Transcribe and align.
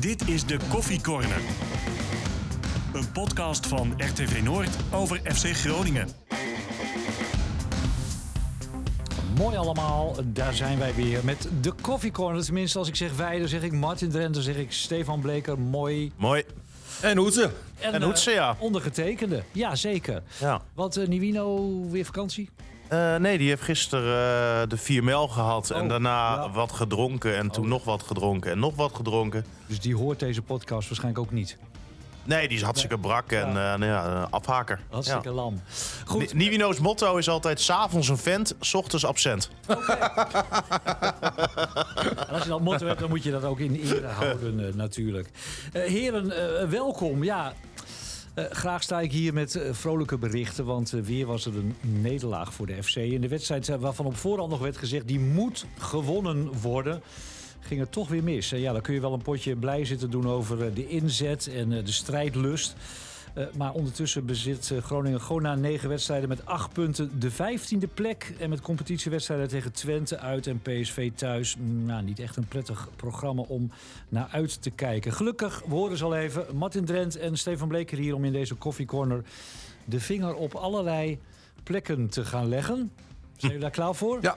Dit 0.00 0.28
is 0.28 0.46
de 0.46 0.58
Koffie 0.70 1.00
Corner. 1.02 1.40
Een 2.94 3.12
podcast 3.12 3.66
van 3.66 3.92
RTV 3.96 4.40
Noord 4.42 4.68
over 4.92 5.20
FC 5.24 5.46
Groningen. 5.46 6.08
Mooi 9.36 9.56
allemaal, 9.56 10.14
daar 10.24 10.54
zijn 10.54 10.78
wij 10.78 10.94
weer 10.94 11.24
met 11.24 11.48
de 11.60 11.72
Coffee 11.80 12.10
Corner. 12.10 12.44
Tenminste, 12.44 12.78
als 12.78 12.88
ik 12.88 12.96
zeg 12.96 13.16
wij, 13.16 13.38
dan 13.38 13.48
zeg 13.48 13.62
ik 13.62 13.72
Martin 13.72 14.10
Drent, 14.10 14.34
dan 14.34 14.42
zeg 14.42 14.56
ik 14.56 14.72
Stefan 14.72 15.20
Bleker. 15.20 15.58
Mooi. 15.58 16.12
Mooi. 16.16 16.44
En 17.02 17.16
Hoetse. 17.16 17.50
En 17.78 18.02
Hoetse, 18.02 18.30
ja. 18.30 18.50
eh, 18.50 18.62
ondergetekende, 18.62 19.42
ja 19.52 19.74
zeker. 19.74 20.22
Ja. 20.40 20.62
Want 20.74 20.96
eh 20.96 21.06
Nivino 21.06 21.70
weer 21.90 22.04
vakantie? 22.04 22.50
Eh, 22.88 23.16
nee, 23.16 23.38
die 23.38 23.48
heeft 23.48 23.62
gisteren 23.62 24.62
eh, 24.62 24.68
de 24.68 24.76
4 24.76 25.04
mijl 25.04 25.28
gehad. 25.28 25.70
en 25.70 25.82
Oh, 25.82 25.88
daarna 25.88 26.34
ja. 26.34 26.50
wat 26.50 26.72
gedronken. 26.72 27.36
En 27.36 27.50
toen 27.50 27.68
nog 27.68 27.84
wat 27.84 28.02
gedronken. 28.02 28.50
En 28.50 28.58
nog 28.58 28.74
wat 28.76 28.94
gedronken. 28.94 29.44
Dus 29.66 29.80
die 29.80 29.96
hoort 29.96 30.18
deze 30.18 30.42
podcast 30.42 30.88
waarschijnlijk 30.88 31.24
ook 31.26 31.32
niet. 31.32 31.56
Nee, 32.24 32.48
die 32.48 32.56
is 32.56 32.62
hartstikke 32.62 32.98
brak 32.98 33.32
en 33.32 33.46
eh, 33.48 33.54
nou 33.54 33.84
ja, 33.84 34.26
afhaker. 34.30 34.80
Hartstikke 34.90 35.28
Ja. 35.28 35.34
lam. 35.34 35.60
Goed, 36.06 36.34
Nivino's 36.34 36.78
motto 36.78 37.16
is 37.16 37.28
altijd... 37.28 37.60
s'avonds 37.60 38.08
een 38.08 38.18
vent, 38.18 38.54
s 38.60 38.74
ochtends 38.74 39.04
absent. 39.06 39.50
En 39.66 39.76
als 42.28 42.42
je 42.42 42.48
dat 42.48 42.60
motto 42.60 42.86
hebt, 42.86 43.00
dan 43.00 43.08
moet 43.08 43.22
je 43.22 43.30
dat 43.30 43.44
ook 43.44 43.58
in 43.58 43.74
ere 43.74 44.06
houden 44.06 44.76
natuurlijk. 44.76 45.28
Eh, 45.72 45.82
heren, 45.82 46.32
welkom. 46.70 47.24
Ja, 47.24 47.52
eh, 48.38 48.56
graag 48.56 48.82
sta 48.82 49.00
ik 49.00 49.12
hier 49.12 49.34
met 49.34 49.54
eh, 49.54 49.72
vrolijke 49.72 50.18
berichten, 50.18 50.64
want 50.64 50.92
eh, 50.92 51.00
weer 51.00 51.26
was 51.26 51.46
er 51.46 51.56
een 51.56 51.74
nederlaag 51.80 52.54
voor 52.54 52.66
de 52.66 52.82
FC. 52.82 52.96
In 52.96 53.20
de 53.20 53.28
wedstrijd 53.28 53.66
waarvan 53.66 54.06
op 54.06 54.16
voorhand 54.16 54.50
nog 54.50 54.60
werd 54.60 54.76
gezegd, 54.76 55.08
die 55.08 55.20
moet 55.20 55.66
gewonnen 55.78 56.60
worden... 56.60 57.02
Ging 57.60 57.80
het 57.80 57.92
toch 57.92 58.08
weer 58.08 58.22
mis. 58.22 58.48
Ja, 58.48 58.72
dan 58.72 58.80
kun 58.80 58.94
je 58.94 59.00
wel 59.00 59.12
een 59.12 59.22
potje 59.22 59.56
blij 59.56 59.84
zitten 59.84 60.10
doen 60.10 60.28
over 60.28 60.74
de 60.74 60.88
inzet 60.88 61.46
en 61.46 61.68
de 61.68 61.92
strijdlust. 61.92 62.74
Eh, 63.34 63.44
maar 63.56 63.72
ondertussen 63.72 64.26
bezit 64.26 64.70
eh, 64.70 64.82
Groningen 64.82 65.20
gewoon 65.20 65.42
na 65.42 65.54
negen 65.54 65.88
wedstrijden 65.88 66.28
met 66.28 66.46
acht 66.46 66.72
punten 66.72 67.20
de 67.20 67.30
vijftiende 67.30 67.86
plek. 67.86 68.34
En 68.38 68.50
met 68.50 68.60
competitiewedstrijden 68.60 69.48
tegen 69.48 69.72
Twente 69.72 70.18
uit 70.18 70.46
en 70.46 70.60
PSV 70.62 71.10
thuis. 71.14 71.56
mm, 71.56 71.86
Nou, 71.86 72.02
niet 72.02 72.18
echt 72.18 72.36
een 72.36 72.48
prettig 72.48 72.88
programma 72.96 73.42
om 73.42 73.70
naar 74.08 74.28
uit 74.30 74.62
te 74.62 74.70
kijken. 74.70 75.12
Gelukkig, 75.12 75.62
we 75.66 75.74
horen 75.74 75.96
ze 75.96 76.04
al 76.04 76.14
even, 76.14 76.46
Martin 76.56 76.84
Drent 76.84 77.16
en 77.16 77.38
Stefan 77.38 77.68
Bleker 77.68 77.98
hier 77.98 78.14
om 78.14 78.24
in 78.24 78.32
deze 78.32 78.54
koffiecorner 78.54 79.22
de 79.84 80.00
vinger 80.00 80.34
op 80.34 80.54
allerlei 80.54 81.18
plekken 81.62 82.08
te 82.08 82.24
gaan 82.24 82.48
leggen. 82.48 82.76
Zijn 83.36 83.52
jullie 83.52 83.58
daar 83.58 83.70
klaar 83.70 83.94
voor? 83.94 84.18
Ja. 84.20 84.36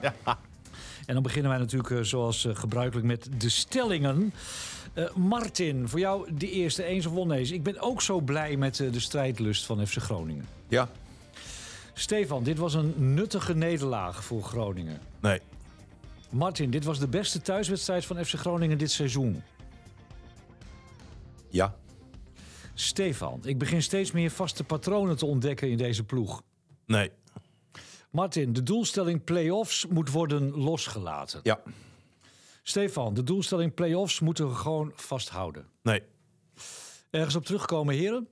En 1.06 1.14
dan 1.14 1.22
beginnen 1.22 1.50
wij 1.50 1.60
natuurlijk 1.60 1.90
eh, 1.90 2.00
zoals 2.02 2.48
gebruikelijk 2.52 3.06
met 3.06 3.28
de 3.38 3.48
stellingen. 3.48 4.32
Eh, 4.94 5.14
Martin, 5.14 5.88
voor 5.88 5.98
jou 5.98 6.34
de 6.34 6.50
eerste 6.50 6.84
eens 6.84 7.06
of 7.06 7.16
oneens. 7.16 7.50
Ik 7.50 7.62
ben 7.62 7.80
ook 7.80 8.02
zo 8.02 8.20
blij 8.20 8.56
met 8.56 8.80
eh, 8.80 8.92
de 8.92 9.00
strijdlust 9.00 9.66
van 9.66 9.86
FC 9.86 9.96
Groningen. 9.96 10.48
Ja. 10.68 10.88
Stefan, 11.92 12.42
dit 12.42 12.58
was 12.58 12.74
een 12.74 13.14
nuttige 13.14 13.54
nederlaag 13.54 14.24
voor 14.24 14.42
Groningen. 14.42 15.00
Nee. 15.20 15.40
Martin, 16.30 16.70
dit 16.70 16.84
was 16.84 16.98
de 16.98 17.08
beste 17.08 17.40
thuiswedstrijd 17.40 18.04
van 18.04 18.24
FC 18.24 18.34
Groningen 18.34 18.78
dit 18.78 18.90
seizoen. 18.90 19.42
Ja. 21.48 21.74
Stefan, 22.74 23.40
ik 23.44 23.58
begin 23.58 23.82
steeds 23.82 24.12
meer 24.12 24.30
vaste 24.30 24.64
patronen 24.64 25.16
te 25.16 25.26
ontdekken 25.26 25.70
in 25.70 25.76
deze 25.76 26.04
ploeg. 26.04 26.42
Nee. 26.86 27.10
Martin, 28.10 28.52
de 28.52 28.62
doelstelling 28.62 29.24
play-offs 29.24 29.86
moet 29.86 30.10
worden 30.10 30.50
losgelaten. 30.50 31.40
Ja. 31.42 31.60
Stefan, 32.62 33.14
de 33.14 33.22
doelstelling 33.22 33.74
play-offs 33.74 34.20
moeten 34.20 34.48
we 34.48 34.54
gewoon 34.54 34.92
vasthouden. 34.94 35.66
Nee. 35.82 36.02
Ergens 37.10 37.36
op 37.36 37.44
terugkomen, 37.44 37.94
heren? 37.94 38.28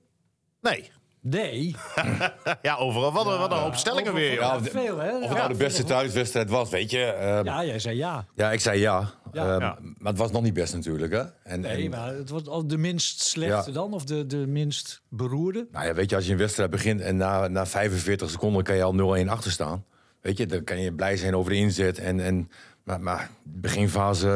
Nee. 0.61 0.91
Nee. 1.21 1.75
Ja, 2.61 2.75
overal. 2.75 3.11
Wat, 3.11 3.25
een- 3.25 3.37
wat 3.39 3.51
een 3.51 3.57
hoop 3.57 3.75
stellingen 3.75 4.13
weer, 4.13 4.29
joh. 4.33 4.39
Ja, 4.41 4.53
Ja, 4.53 4.61
veel, 4.61 4.97
hè? 4.97 5.15
Of 5.17 5.27
het 5.29 5.37
nou 5.37 5.51
de 5.51 5.57
beste 5.57 5.83
thuiswedstrijd 5.83 6.49
was, 6.49 6.69
weet 6.69 6.91
je. 6.91 7.03
eh, 7.03 7.27
ja. 7.29 7.41
Ja, 7.43 7.65
jij 7.65 7.79
zei 7.79 7.97
ja. 7.97 8.25
ik 8.51 8.59
zei 8.59 8.79
ja. 8.79 9.11
Ja. 9.31 9.59
Ja. 9.59 9.77
Maar 9.97 10.11
het 10.11 10.17
was 10.21 10.31
nog 10.31 10.41
niet 10.41 10.53
best 10.53 10.73
natuurlijk, 10.73 11.13
hè. 11.13 11.23
En, 11.43 11.59
Nee, 11.59 11.83
en, 11.83 11.89
maar 11.89 12.13
het 12.13 12.29
was 12.29 12.47
al 12.47 12.67
de 12.67 12.77
minst 12.77 13.19
slechte 13.21 13.69
Ja. 13.69 13.75
dan? 13.75 13.93
Of 13.93 14.03
de, 14.03 14.25
de 14.25 14.37
minst 14.47 15.01
beroerde? 15.09 15.67
Nou 15.71 15.85
ja, 15.85 15.93
weet 15.93 16.09
je, 16.09 16.15
als 16.15 16.25
je 16.25 16.31
een 16.31 16.37
wedstrijd 16.37 16.69
begint 16.69 17.01
en 17.01 17.17
na, 17.17 17.47
na 17.47 17.65
45 17.65 18.29
seconden 18.29 18.63
kan 18.63 18.75
je 18.75 18.83
al 18.83 19.23
0-1 19.25 19.27
achter 19.29 19.51
staan. 19.51 19.85
Weet 20.21 20.37
je, 20.37 20.45
dan 20.45 20.63
kan 20.63 20.79
je 20.81 20.93
blij 20.93 21.17
zijn 21.17 21.35
over 21.35 21.51
de 21.51 21.57
inzet. 21.57 21.97
En, 21.99 22.19
en, 22.19 22.49
maar, 22.91 23.01
maar 23.01 23.29
beginfase 23.43 24.29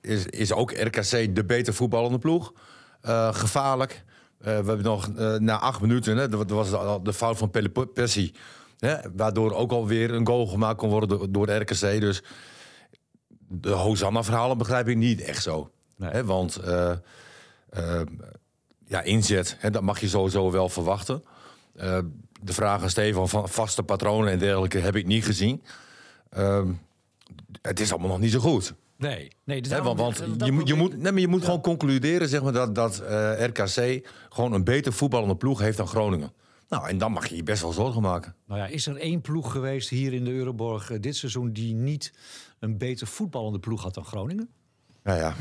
eh, 0.00 0.12
is, 0.12 0.26
is 0.26 0.52
ook 0.52 0.72
RKC 0.72 1.34
de 1.34 1.44
beter 1.46 1.74
voetballende 1.74 2.18
ploeg. 2.18 2.52
Eh, 3.00 3.34
gevaarlijk. 3.34 4.04
Eh, 4.38 4.44
we 4.44 4.50
hebben 4.50 4.82
nog 4.82 5.08
na 5.38 5.58
acht 5.58 5.80
minuten, 5.80 6.16
hè, 6.16 6.28
dat 6.28 6.50
was 6.50 6.70
de 7.02 7.12
fout 7.12 7.38
van 7.38 7.50
Pelle 7.50 7.68
Pessi. 7.68 8.34
Hè, 8.78 8.96
waardoor 9.14 9.52
ook 9.54 9.72
alweer 9.72 10.14
een 10.14 10.26
goal 10.26 10.46
gemaakt 10.46 10.78
kon 10.78 10.90
worden 10.90 11.08
door, 11.08 11.32
door 11.32 11.46
de 11.46 11.56
RKC. 11.56 12.00
Dus 12.00 12.22
de 13.48 13.70
Hosanna-verhalen 13.70 14.58
begrijp 14.58 14.88
ik 14.88 14.96
niet 14.96 15.20
echt 15.20 15.42
zo. 15.42 15.70
Nee. 15.96 16.10
Hè, 16.10 16.24
want 16.24 16.60
ja, 18.84 19.02
inzet, 19.02 19.56
hè, 19.58 19.70
dat 19.70 19.82
mag 19.82 20.00
je 20.00 20.08
sowieso 20.08 20.50
wel 20.50 20.68
verwachten. 20.68 21.24
De 22.42 22.52
vraag 22.52 22.82
aan 22.82 22.90
Stefan 22.90 23.28
van 23.28 23.48
vaste 23.48 23.82
patronen 23.82 24.32
en 24.32 24.38
dergelijke 24.38 24.78
heb 24.78 24.96
ik 24.96 25.06
niet 25.06 25.24
gezien. 25.24 25.62
Ehm, 26.30 26.72
het 27.62 27.80
is 27.80 27.90
allemaal 27.92 28.10
nog 28.10 28.20
niet 28.20 28.32
zo 28.32 28.38
goed. 28.40 28.74
Nee. 28.96 29.30
nee 29.44 29.62
dus 29.62 29.78
want 29.78 29.98
want 29.98 30.18
dat 30.38 30.46
je, 30.46 30.52
moet, 30.52 30.68
je, 30.68 30.74
moet, 30.74 30.96
nee, 30.98 31.12
maar 31.12 31.20
je 31.20 31.28
moet 31.28 31.44
gewoon 31.44 31.60
concluderen 31.60 32.28
zeg 32.28 32.42
maar, 32.42 32.52
dat, 32.52 32.74
dat 32.74 32.98
eh, 32.98 33.44
RKC 33.46 34.08
gewoon 34.28 34.52
een 34.52 34.64
beter 34.64 34.92
voetballende 34.92 35.36
ploeg 35.36 35.60
heeft 35.60 35.76
dan 35.76 35.86
Groningen. 35.86 36.32
Nou, 36.68 36.88
en 36.88 36.98
dan 36.98 37.12
mag 37.12 37.26
je 37.26 37.36
je 37.36 37.42
best 37.42 37.62
wel 37.62 37.72
zorgen 37.72 38.02
maken. 38.02 38.34
Nou 38.46 38.60
ja, 38.60 38.66
is 38.66 38.86
er 38.86 38.96
één 38.96 39.20
ploeg 39.20 39.52
geweest 39.52 39.88
hier 39.88 40.12
in 40.12 40.24
de 40.24 40.30
Euroborg 40.30 40.90
eh, 40.90 41.00
dit 41.00 41.16
seizoen... 41.16 41.52
die 41.52 41.74
niet 41.74 42.12
een 42.58 42.78
beter 42.78 43.06
voetballende 43.06 43.58
ploeg 43.58 43.82
had 43.82 43.94
dan 43.94 44.04
Groningen? 44.04 44.48
Ja, 45.04 45.14
ja. 45.14 45.34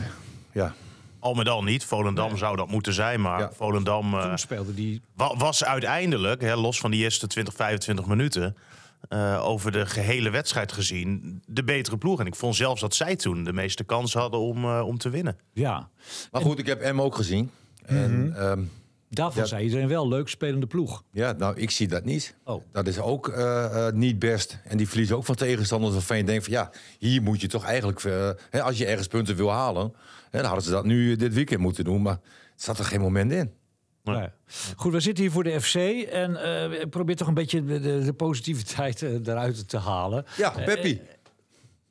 ja. 0.51 0.73
Al 1.19 1.33
met 1.33 1.47
al 1.49 1.63
niet. 1.63 1.83
Volendam 1.83 2.37
zou 2.37 2.55
dat 2.55 2.67
moeten 2.69 2.93
zijn. 2.93 3.21
Maar 3.21 3.39
Ja. 3.39 3.51
Volendam 3.53 4.13
eh, 4.13 4.27
Toen 4.27 4.37
speelde 4.37 4.73
die... 4.73 5.01
wa- 5.15 5.37
was 5.37 5.63
uiteindelijk, 5.63 6.41
hè, 6.41 6.55
los 6.55 6.79
van 6.79 6.91
die 6.91 7.03
eerste 7.03 7.27
20, 7.27 7.53
25 7.53 8.05
minuten... 8.05 8.55
eh, 9.09 9.41
over 9.47 9.71
de 9.71 9.85
gehele 9.85 10.29
wedstrijd 10.29 10.71
gezien, 10.71 11.41
de 11.45 11.63
betere 11.63 11.97
ploeg. 11.97 12.19
En 12.19 12.25
ik 12.25 12.35
vond 12.35 12.55
zelfs 12.55 12.81
dat 12.81 12.95
zij 12.95 13.15
toen 13.15 13.43
de 13.43 13.53
meeste 13.53 13.83
kans 13.83 14.13
hadden 14.13 14.39
om, 14.39 14.63
eh, 14.63 14.81
om 14.87 14.97
te 14.97 15.09
winnen. 15.09 15.37
Ja, 15.53 15.89
Maar 16.31 16.41
goed, 16.41 16.59
ik 16.59 16.65
heb 16.65 16.93
M 16.93 17.01
ook 17.01 17.15
gezien. 17.15 17.51
En 17.85 18.33
ehm, 18.37 18.61
daarvan 19.09 19.41
Ja. 19.41 19.47
zei 19.47 19.63
iedereen 19.63 19.87
wel, 19.87 20.07
leuk 20.07 20.29
spelende 20.29 20.67
ploeg. 20.67 21.03
ja, 21.11 21.31
nou, 21.31 21.55
ik 21.57 21.71
zie 21.71 21.87
dat 21.87 22.03
niet. 22.05 22.35
Oh. 22.43 22.63
Dat 22.71 22.87
is 22.87 22.99
ook 22.99 23.27
eh, 23.27 23.87
eh, 23.87 23.93
niet 23.93 24.19
best. 24.19 24.59
En 24.63 24.77
die 24.77 24.87
verliezen 24.87 25.15
ook 25.15 25.25
van 25.25 25.35
tegenstanders 25.35 25.93
waarvan 25.93 26.17
je 26.17 26.23
denkt 26.23 26.43
van 26.43 26.53
ja, 26.53 26.71
hier 26.99 27.21
moet 27.21 27.41
je 27.41 27.47
toch 27.47 27.65
eigenlijk, 27.65 28.01
hè, 28.49 28.61
als 28.61 28.77
je 28.77 28.85
ergens 28.85 29.07
punten 29.07 29.35
wil 29.35 29.51
halen, 29.51 29.93
hè, 30.29 30.37
dan 30.39 30.45
hadden 30.47 30.63
ze 30.65 30.71
dat 30.71 30.85
nu 30.85 31.15
dit 31.15 31.33
weekend 31.33 31.59
moeten 31.61 31.83
doen. 31.83 32.01
Maar 32.01 32.19
het 32.53 32.63
zat 32.63 32.79
er 32.79 32.85
geen 32.85 33.01
moment 33.01 33.31
in. 33.31 33.51
Ja. 34.03 34.31
Goed, 34.75 34.91
we 34.91 34.99
zitten 34.99 35.23
hier 35.23 35.33
voor 35.33 35.43
de 35.43 35.61
FC 35.61 35.75
en 36.11 36.43
eh, 36.43 36.81
ik 36.81 36.89
probeer 36.89 37.15
toch 37.15 37.27
een 37.27 37.33
beetje 37.33 37.63
de, 37.65 37.79
de, 37.79 38.03
de 38.03 38.13
positiviteit 38.13 39.01
eh, 39.01 39.13
eruit 39.27 39.69
te 39.69 39.77
halen. 39.77 40.25
Ja, 40.37 40.55
Eh, 40.55 40.65
Peppi. 40.65 41.01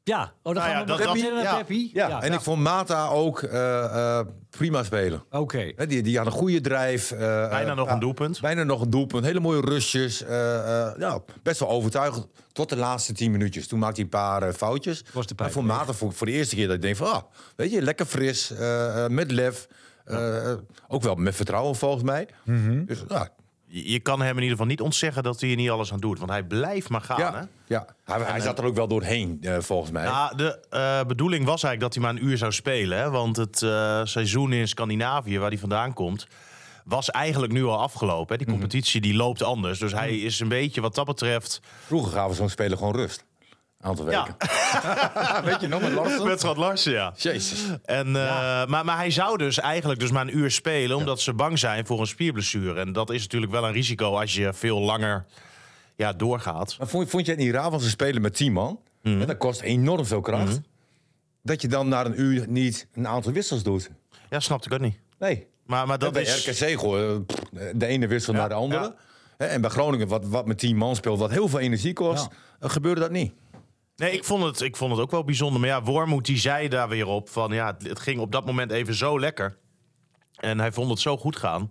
ja, 0.05 0.23
oh, 0.23 0.31
dan 0.43 0.55
Nou 0.55 0.67
gaan 0.67 0.75
ja, 0.75 0.81
we 0.81 1.05
dat- 1.05 1.33
naar 1.35 1.43
ja. 1.43 1.57
Peppi. 1.57 1.91
Ja, 1.95 2.23
en 2.23 2.33
ik 2.33 2.41
vond 2.41 2.63
Mata 2.63 3.09
ook 3.09 3.43
eh, 3.43 3.85
eh, 4.19 4.27
prima 4.51 4.83
spelen. 4.85 5.23
Oké. 5.31 5.73
Hè, 5.77 5.87
die, 5.87 6.03
die 6.03 6.17
had 6.17 6.27
een 6.27 6.33
goede 6.33 6.61
drijf. 6.61 7.11
eh, 7.11 7.19
Bijna 7.49 7.75
nog 7.75 7.91
een 7.91 7.99
doelpunt. 7.99 8.41
Bijna 8.41 8.63
nog 8.63 8.81
een 8.81 8.91
doelpunt. 8.91 9.25
Hele 9.25 9.41
mooie 9.41 9.61
rustjes. 9.61 10.23
eh, 10.25 10.87
eh, 10.89 10.93
ja, 10.99 11.19
best 11.43 11.61
wel 11.61 11.69
overtuigend. 11.69 12.27
Tot 12.53 12.69
de 12.69 12.77
laatste 12.77 13.13
tien 13.13 13.31
minuutjes. 13.31 13.67
Toen 13.67 13.79
maakte 13.79 13.95
hij 13.95 14.05
een 14.05 14.11
paar 14.41 14.53
foutjes. 14.53 15.05
Was 15.13 15.27
de 15.27 15.35
voor. 15.51 15.65
Mata 15.65 15.93
voor, 15.93 16.13
voor 16.13 16.27
de 16.27 16.33
eerste 16.33 16.55
keer 16.55 16.67
dat 16.67 16.77
ik 16.77 16.83
denk 16.83 16.97
van... 16.97 17.07
Ah, 17.13 17.23
weet 17.57 17.71
je, 17.73 17.83
lekker 17.83 18.07
fris. 18.07 18.53
met 19.09 19.31
lef. 19.31 19.67
Eh, 20.11 20.53
ook 20.89 21.03
wel 21.03 21.15
met 21.15 21.37
vertrouwen 21.37 21.77
volgens 21.77 22.03
mij. 22.03 22.29
Mhm. 22.45 22.85
Dus 22.85 23.05
ja, 23.09 23.29
Je 23.67 23.91
je 23.91 24.01
kan 24.01 24.21
hem 24.21 24.37
in 24.37 24.43
ieder 24.43 24.51
geval 24.51 24.67
niet 24.67 24.81
ontzeggen 24.81 25.23
dat 25.23 25.41
hij 25.41 25.51
er 25.51 25.57
niet 25.57 25.71
alles 25.71 25.93
aan 25.93 26.01
doet. 26.01 26.19
Want 26.19 26.31
hij 26.31 26.43
blijft 26.43 26.89
maar 26.89 27.01
gaan. 27.01 27.35
Hè? 27.35 27.41
ja, 27.67 27.87
ja. 28.07 28.23
Hij, 28.23 28.41
zat 28.41 28.59
er 28.59 28.65
ook 28.65 28.75
wel 28.75 28.89
doorheen 28.89 29.39
eh, 29.41 29.59
volgens 29.59 29.91
mij. 29.91 30.05
Ja, 30.05 30.29
de 30.29 30.59
eh, 30.71 31.05
bedoeling 31.07 31.45
was 31.45 31.63
eigenlijk 31.63 31.81
dat 31.81 31.95
hij 31.95 32.03
maar 32.03 32.23
een 32.23 32.29
uur 32.29 32.39
zou 32.39 32.53
spelen. 32.53 32.99
Hè? 32.99 33.11
Want 33.11 33.37
het 33.37 33.63
eh, 33.63 34.01
seizoen 34.05 34.53
in 34.53 34.69
Scandinavië, 34.69 35.39
waar 35.39 35.49
hij 35.49 35.59
vandaan 35.59 35.93
komt, 35.93 36.27
was 36.85 37.11
eigenlijk 37.11 37.53
nu 37.53 37.65
al 37.65 37.79
afgelopen. 37.79 38.39
Hè? 38.39 38.45
Die 38.45 38.55
competitie 38.55 39.01
die 39.01 39.15
loopt 39.15 39.43
anders. 39.43 39.79
Dus 39.79 39.93
hij 39.93 40.19
is 40.19 40.41
een 40.41 40.49
beetje 40.49 40.81
wat 40.81 40.95
dat 40.95 41.07
betreft. 41.07 41.61
Vroeger 41.87 42.13
gaven 42.13 42.37
zo'n 42.37 42.49
speler 42.49 42.79
gewoon 42.79 42.95
rust. 42.95 43.25
Een 43.81 43.89
aantal 43.89 44.05
weken. 44.05 44.37
Weet 45.51 45.61
je 45.61 45.69
nog 45.69 45.81
met 45.81 45.93
Larsen? 45.93 46.27
Met 46.27 46.41
Schat 46.41 46.57
Larsen, 46.57 46.93
ja. 46.93 47.13
Jezus. 47.17 47.65
En, 47.85 48.07
eh, 48.07 48.67
maar, 48.67 48.85
maar 48.85 48.97
hij 48.97 49.11
zou 49.11 49.39
dus 49.39 49.59
eigenlijk 49.59 50.01
dus 50.01 50.11
maar 50.11 50.23
een 50.23 50.37
uur 50.37 50.51
spelen, 50.51 50.97
omdat 50.97 51.21
ze 51.21 51.35
bang 51.35 51.59
zijn 51.59 51.87
voor 51.87 52.01
een 52.01 52.07
spierblessure. 52.07 52.81
En 52.81 52.93
dat 52.93 53.11
is 53.11 53.23
natuurlijk 53.23 53.53
wel 53.53 53.65
een 53.67 53.73
risico 53.73 54.19
als 54.19 54.35
je 54.35 54.53
veel 54.53 54.81
langer 54.81 55.27
ja, 55.97 56.13
doorgaat. 56.13 56.77
Maar 56.79 56.89
vond, 56.89 57.11
vond 57.11 57.27
je 57.27 57.33
het 57.33 57.41
niet 57.41 57.53
raar, 57.53 57.71
want 57.71 57.83
ze 57.83 57.89
spelen 57.89 58.23
met 58.23 58.35
10 58.35 58.53
man. 58.53 58.81
En 59.03 59.27
dat 59.27 59.37
kost 59.37 59.61
enorm 59.61 60.07
veel 60.07 60.21
kracht. 60.21 60.61
Dat 61.43 61.63
je 61.63 61.69
dan 61.69 61.89
na 61.89 62.05
een 62.05 62.21
uur 62.21 62.45
niet 62.49 62.87
een 62.95 63.07
aantal 63.07 63.33
wissels 63.33 63.63
doet. 63.63 63.91
Ja, 64.31 64.41
snapte 64.41 64.69
ik 64.69 64.75
ook 64.75 64.81
niet. 64.81 64.99
Nee. 65.19 65.47
Maar, 65.67 65.87
maar 65.87 65.99
dat 65.99 66.13
bij 66.13 66.23
is... 66.23 66.47
RKC 66.47 66.77
pff, 67.27 67.41
de 67.75 67.87
ene 67.87 68.07
wissel 68.07 68.33
naar 68.33 68.49
de 68.49 68.55
andere. 68.55 68.95
Hè, 69.37 69.47
En 69.47 69.61
bij 69.61 69.71
Groningen, 69.71 70.09
wat, 70.09 70.27
wat 70.27 70.47
met 70.47 70.59
10 70.59 70.77
man 70.77 70.97
speelt, 70.97 71.19
wat 71.19 71.31
heel 71.31 71.49
veel 71.49 71.59
energie 71.59 71.93
kost, 71.93 72.29
eh, 72.61 72.71
gebeurde 72.71 73.01
dat 73.01 73.11
niet. 73.11 73.33
Nee, 74.01 74.13
ik 74.13 74.25
vond, 74.25 74.45
het, 74.45 74.61
ik 74.61 74.77
vond 74.77 74.91
het 74.91 75.01
ook 75.01 75.11
wel 75.11 75.25
bijzonder. 75.25 75.61
Maar 75.61 75.69
ja, 75.69 75.83
Wormoed 75.83 76.25
die 76.25 76.39
zei 76.39 76.69
daar 76.69 76.89
weer 76.89 77.07
op 77.07 77.29
van... 77.29 77.53
ja, 77.53 77.67
het, 77.67 77.89
het 77.89 78.01
ging 78.01 78.21
op 78.21 78.33
dat 78.33 78.47
moment 78.47 78.71
even 78.71 78.95
zo 78.95 79.21
lekker. 79.21 79.59
En 80.35 80.59
hij 80.59 80.73
vond 80.73 80.91
het 80.91 81.01
zo 81.01 81.17
goed 81.17 81.37
gaan... 81.37 81.71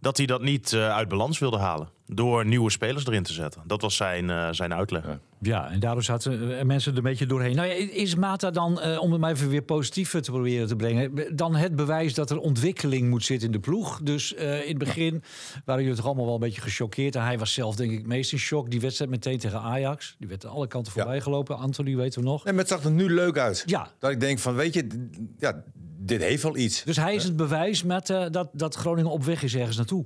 dat 0.00 0.16
hij 0.16 0.26
dat 0.26 0.42
niet 0.42 0.72
eh, 0.72 0.94
uit 0.94 1.08
balans 1.08 1.38
wilde 1.38 1.58
halen. 1.58 1.88
Door 2.06 2.46
nieuwe 2.46 2.70
spelers 2.70 3.06
erin 3.06 3.22
te 3.22 3.32
zetten. 3.32 3.62
Dat 3.66 3.80
was 3.82 3.96
zijn, 3.96 4.30
eh, 4.30 4.48
zijn 4.50 4.74
uitleg. 4.74 5.04
Ja. 5.06 5.18
Ja, 5.40 5.70
en 5.70 5.80
daardoor 5.80 6.02
zaten 6.02 6.58
eh, 6.58 6.64
mensen 6.64 6.90
er 6.92 6.98
een 6.98 7.04
beetje 7.04 7.26
doorheen. 7.26 7.56
Nou 7.56 7.68
ja, 7.68 7.74
is 7.92 8.14
Mata 8.14 8.50
dan, 8.50 8.80
eh, 8.80 9.00
om 9.02 9.12
het 9.12 9.20
maar 9.20 9.30
even 9.30 9.48
weer 9.48 9.62
positief 9.62 10.10
te 10.10 10.20
proberen 10.20 10.66
te 10.68 10.76
brengen... 10.76 11.36
dan 11.36 11.54
het 11.56 11.76
bewijs 11.76 12.14
dat 12.14 12.30
er 12.30 12.38
ontwikkeling 12.38 13.08
moet 13.08 13.24
zitten 13.24 13.46
in 13.46 13.52
de 13.52 13.60
ploeg? 13.60 14.00
Dus 14.02 14.34
eh, 14.34 14.62
in 14.62 14.68
het 14.68 14.78
begin 14.78 15.22
waren 15.64 15.82
jullie 15.82 15.96
toch 15.96 16.06
allemaal 16.06 16.24
wel 16.24 16.34
een 16.34 16.40
beetje 16.40 16.60
gechoqueerd. 16.60 17.16
En 17.16 17.22
hij 17.22 17.38
was 17.38 17.52
zelf 17.52 17.76
denk 17.76 17.90
ik 17.92 18.06
meest 18.06 18.32
in 18.32 18.38
shock. 18.38 18.70
Die 18.70 18.80
wedstrijd 18.80 19.10
meteen 19.10 19.38
tegen 19.38 19.60
Ajax. 19.60 20.14
Die 20.18 20.28
werd 20.28 20.46
aan 20.46 20.52
alle 20.52 20.66
kanten 20.66 20.92
Ja. 20.96 21.00
voorbij 21.02 21.20
gelopen. 21.20 21.56
Anthony 21.56 21.96
weten 21.96 22.20
we 22.22 22.26
nog. 22.28 22.44
En 22.46 22.58
het 22.58 22.68
zag 22.68 22.84
er 22.84 22.90
nu 22.90 23.10
leuk 23.14 23.38
uit. 23.38 23.62
Ja. 23.66 23.88
Dat 23.98 24.10
ik 24.10 24.20
denk 24.20 24.38
van, 24.38 24.54
weet 24.54 24.74
je, 24.74 25.08
ja, 25.38 25.62
dit 26.08 26.22
heeft 26.22 26.42
wel 26.42 26.56
iets. 26.56 26.82
Dus 26.84 26.96
hij 26.96 27.14
is 27.14 27.24
het 27.24 27.36
bewijs 27.36 27.82
met, 27.82 28.10
eh, 28.10 28.24
dat, 28.30 28.48
dat 28.52 28.74
Groningen 28.74 29.10
op 29.10 29.24
weg 29.24 29.42
is 29.42 29.54
ergens 29.54 29.76
naartoe. 29.76 30.04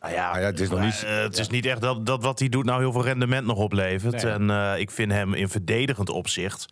Nou 0.00 0.16
ja, 0.16 0.38
ja, 0.38 0.46
het 0.46 0.60
is 0.60 0.68
nog 0.68 0.80
niet... 0.80 1.04
het 1.06 1.38
is 1.38 1.48
niet 1.48 1.66
echt 1.66 1.80
dat, 1.80 2.06
dat 2.06 2.22
wat 2.22 2.38
hij 2.38 2.48
doet 2.48 2.64
nou 2.64 2.80
heel 2.80 2.92
veel 2.92 3.04
rendement 3.04 3.46
nog 3.46 3.58
oplevert. 3.58 4.22
Nee. 4.22 4.32
En 4.32 4.50
eh, 4.50 4.78
ik 4.78 4.90
vind 4.90 5.12
hem 5.12 5.34
in 5.34 5.48
verdedigend 5.48 6.10
opzicht 6.10 6.66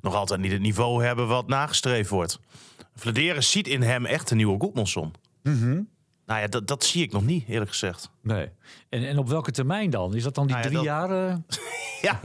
nog 0.00 0.14
altijd 0.14 0.40
niet 0.40 0.52
het 0.52 0.60
niveau 0.60 1.04
hebben 1.04 1.28
wat 1.28 1.46
nagestreefd 1.46 2.10
wordt. 2.10 2.38
Vladeren 2.94 3.44
ziet 3.44 3.68
in 3.68 3.82
hem 3.82 4.06
echt 4.06 4.30
een 4.30 4.36
nieuwe 4.36 4.58
Goedmanson. 4.58 5.12
Nou 6.32 6.44
ja, 6.44 6.50
dat, 6.50 6.66
dat 6.66 6.84
zie 6.84 7.02
ik 7.02 7.12
nog 7.12 7.24
niet, 7.24 7.44
eerlijk 7.48 7.70
gezegd. 7.70 8.10
Nee. 8.22 8.48
En, 8.88 9.08
en 9.08 9.18
op 9.18 9.28
welke 9.28 9.50
termijn 9.50 9.90
dan? 9.90 10.14
Is 10.14 10.22
dat 10.22 10.34
dan 10.34 10.46
die 10.46 10.56
Nou 10.56 10.68
ja, 10.68 10.70
drie 10.72 10.84
dat- 10.86 11.08
jaar? 11.10 11.28
eh? 11.28 11.36
Ja, 12.02 12.20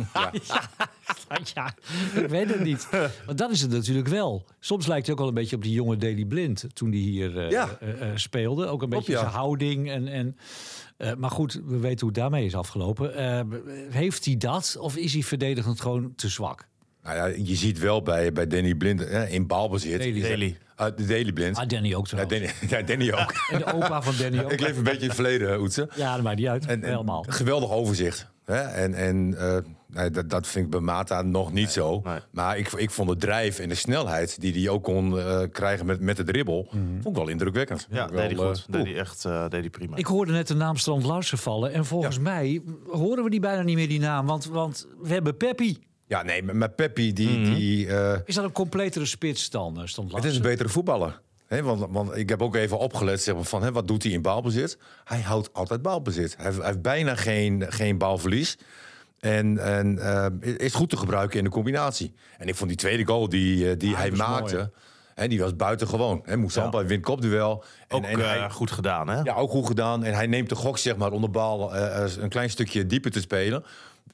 ja, 1.53 1.73
ik 2.21 2.27
weet 2.27 2.49
het 2.49 2.63
niet. 2.63 2.87
Want 3.25 3.37
dat 3.37 3.51
is 3.51 3.61
het 3.61 3.71
natuurlijk 3.71 4.07
wel. 4.07 4.45
Soms 4.59 4.87
lijkt 4.87 5.03
hij 5.05 5.13
ook 5.13 5.19
wel 5.19 5.27
een 5.29 5.33
beetje 5.35 5.55
op 5.55 5.61
die 5.63 5.71
jonge 5.73 5.97
Daily 5.97 6.25
Blind 6.25 6.65
toen 6.73 6.89
die 6.89 7.03
hier 7.09 7.37
eh, 7.39 7.49
Ja. 7.49 7.77
eh, 7.79 8.01
eh, 8.01 8.15
speelde. 8.17 8.65
Ook 8.67 8.81
een 8.81 8.89
beetje 8.89 9.11
ja. 9.11 9.19
zijn 9.19 9.31
houding. 9.31 9.89
En, 9.91 10.07
en, 10.07 10.37
eh, 10.97 11.13
maar 11.15 11.31
goed, 11.31 11.53
we 11.65 11.77
weten 11.77 11.99
hoe 11.99 12.09
het 12.09 12.15
daarmee 12.17 12.45
is 12.45 12.55
afgelopen. 12.55 13.15
Eh, 13.15 13.41
heeft 13.89 14.25
hij 14.25 14.37
dat 14.37 14.77
of 14.79 14.95
is 14.95 15.13
hij 15.13 15.23
verdedigend 15.23 15.81
gewoon 15.81 16.13
te 16.15 16.27
zwak? 16.29 16.67
Nou 17.03 17.15
ja, 17.15 17.25
je 17.25 17.55
ziet 17.55 17.79
wel 17.79 18.01
bij, 18.01 18.31
bij 18.31 18.47
Danny 18.47 18.75
Blind 18.75 18.99
hè, 18.99 19.27
in 19.27 19.47
balbezit. 19.47 19.99
Daily. 19.99 20.21
Daily. 20.21 20.57
Ah, 20.77 20.95
de 20.95 21.05
Daily 21.05 21.31
Blind. 21.31 21.57
Ah, 21.57 21.67
Danny 21.67 21.93
ook 21.93 22.07
ja. 22.07 22.25
Danny, 22.25 22.49
ja, 22.69 22.81
Danny 22.81 23.11
ook. 23.11 23.33
En 23.51 23.59
de 23.59 23.73
opa 23.73 24.01
van 24.01 24.13
Danny 24.19 24.39
ook. 24.43 24.51
ik 24.51 24.59
leef 24.59 24.77
een 24.77 24.83
beetje 24.83 24.99
in 24.99 25.05
het 25.05 25.15
verleden, 25.15 25.59
Oetse. 25.59 25.89
Ja, 25.95 26.13
dat 26.15 26.23
maakt 26.23 26.37
niet 26.37 26.47
uit. 26.47 26.65
En, 26.65 26.83
en 26.83 26.89
Helemaal. 26.89 27.25
geweldig 27.29 27.71
overzicht. 27.71 28.27
Hè? 28.45 28.55
En, 28.61 28.93
en 28.93 29.35
eh, 29.39 29.57
nee, 29.87 30.09
dat, 30.11 30.29
dat 30.29 30.47
vind 30.47 30.65
ik 30.65 30.71
bij 30.71 30.79
Mata 30.79 31.21
nog 31.21 31.51
niet 31.53 31.69
zo. 31.69 32.01
nee. 32.03 32.19
Maar 32.31 32.57
ik, 32.57 32.71
ik 32.71 32.91
vond 32.91 33.09
de 33.09 33.15
drijf 33.15 33.59
en 33.59 33.69
de 33.69 33.75
snelheid 33.75 34.41
die 34.41 34.53
hij 34.53 34.69
ook 34.69 34.83
kon 34.83 35.19
eh, 35.19 35.41
krijgen 35.51 35.85
met, 35.85 35.99
met 36.01 36.17
de 36.17 36.23
dribbel, 36.23 36.67
vond 36.71 37.05
ik 37.07 37.15
wel 37.15 37.27
indrukwekkend. 37.27 37.87
ja 37.89 37.97
Vond 37.99 38.09
ik 38.11 38.17
deed 38.17 38.25
hij 38.27 38.35
wel, 38.35 38.47
goed. 38.55 38.65
eh, 38.67 38.73
deed 38.73 38.83
hij 38.85 38.95
echt 38.95 39.25
eh, 39.25 39.41
deed 39.41 39.59
hij 39.61 39.69
prima. 39.69 39.95
Ik 39.97 40.05
hoorde 40.05 40.31
net 40.31 40.47
de 40.47 40.55
naam 40.55 40.75
Strand 40.75 41.03
Larsen 41.03 41.37
vallen. 41.37 41.73
En 41.73 41.85
volgens 41.85 42.19
mij 42.19 42.61
horen 42.89 43.23
we 43.23 43.29
die 43.29 43.39
bijna 43.39 43.61
niet 43.61 43.75
meer, 43.75 43.87
die 43.87 43.99
naam. 43.99 44.25
Want, 44.25 44.45
want 44.45 44.87
we 45.01 45.13
hebben 45.13 45.37
Peppi. 45.37 45.77
Ja, 46.07 46.23
nee, 46.23 46.43
maar, 46.43 46.55
maar 46.55 46.69
Peppi, 46.69 47.13
die, 47.13 47.39
Mhm. 47.39 47.53
die, 47.53 47.87
eh, 47.87 48.19
Is 48.25 48.35
dat 48.35 48.43
een 48.43 48.51
completere 48.51 49.05
spits 49.05 49.49
dan, 49.49 49.81
eh, 49.81 49.87
Strand 49.87 50.11
het 50.13 50.23
is 50.23 50.35
een 50.35 50.41
betere 50.41 50.69
voetballer. 50.69 51.19
Hè, 51.47 51.61
want, 51.63 51.85
want 51.89 52.15
ik 52.15 52.29
heb 52.29 52.41
ook 52.41 52.55
even 52.55 52.77
opgelet 52.79 53.21
zeg 53.21 53.35
maar, 53.35 53.43
van 53.43 53.63
hè, 53.63 53.71
wat 53.71 53.87
doet 53.87 54.03
hij 54.03 54.11
in 54.11 54.21
balbezit. 54.21 54.77
Hij 55.03 55.21
houdt 55.21 55.53
altijd 55.53 55.81
balbezit. 55.81 56.35
Hij 56.35 56.45
heeft, 56.45 56.57
hij 56.57 56.67
heeft 56.67 56.81
bijna 56.81 57.15
geen, 57.15 57.65
geen 57.69 57.97
balverlies. 57.97 58.57
En, 59.19 59.57
en 59.57 59.99
eh, 59.99 60.55
is 60.57 60.73
goed 60.73 60.89
te 60.89 60.97
gebruiken 60.97 61.37
in 61.37 61.43
de 61.43 61.49
combinatie. 61.49 62.13
En 62.37 62.47
ik 62.47 62.55
vond 62.55 62.69
die 62.69 62.79
tweede 62.79 63.05
goal 63.05 63.29
die, 63.29 63.77
die 63.77 63.93
Ah, 63.93 63.99
hij 63.99 64.11
mooi, 64.11 64.67
hè, 65.17 65.27
die 65.27 65.39
was 65.39 65.55
buitengewoon. 65.55 66.21
Hè, 66.25 66.37
Moussampa 66.37 66.85
wint 66.85 67.03
kopduel. 67.03 67.63
En, 67.87 67.97
ook 67.97 68.03
en 68.03 68.19
eh, 68.19 68.27
hij, 68.27 68.49
goed 68.49 68.71
gedaan, 68.71 69.09
hè? 69.09 69.21
ja, 69.21 69.33
ook 69.33 69.49
goed 69.49 69.67
gedaan. 69.67 70.03
En 70.03 70.13
hij 70.13 70.27
neemt 70.27 70.49
de 70.49 70.55
gok 70.55 70.77
zeg 70.77 70.97
maar, 70.97 71.11
om 71.11 71.21
de 71.21 71.29
bal 71.29 71.75
eh, 71.75 72.03
eh, 72.03 72.11
een 72.17 72.29
klein 72.29 72.49
stukje 72.49 72.85
dieper 72.85 73.11
te 73.11 73.19
spelen. 73.19 73.63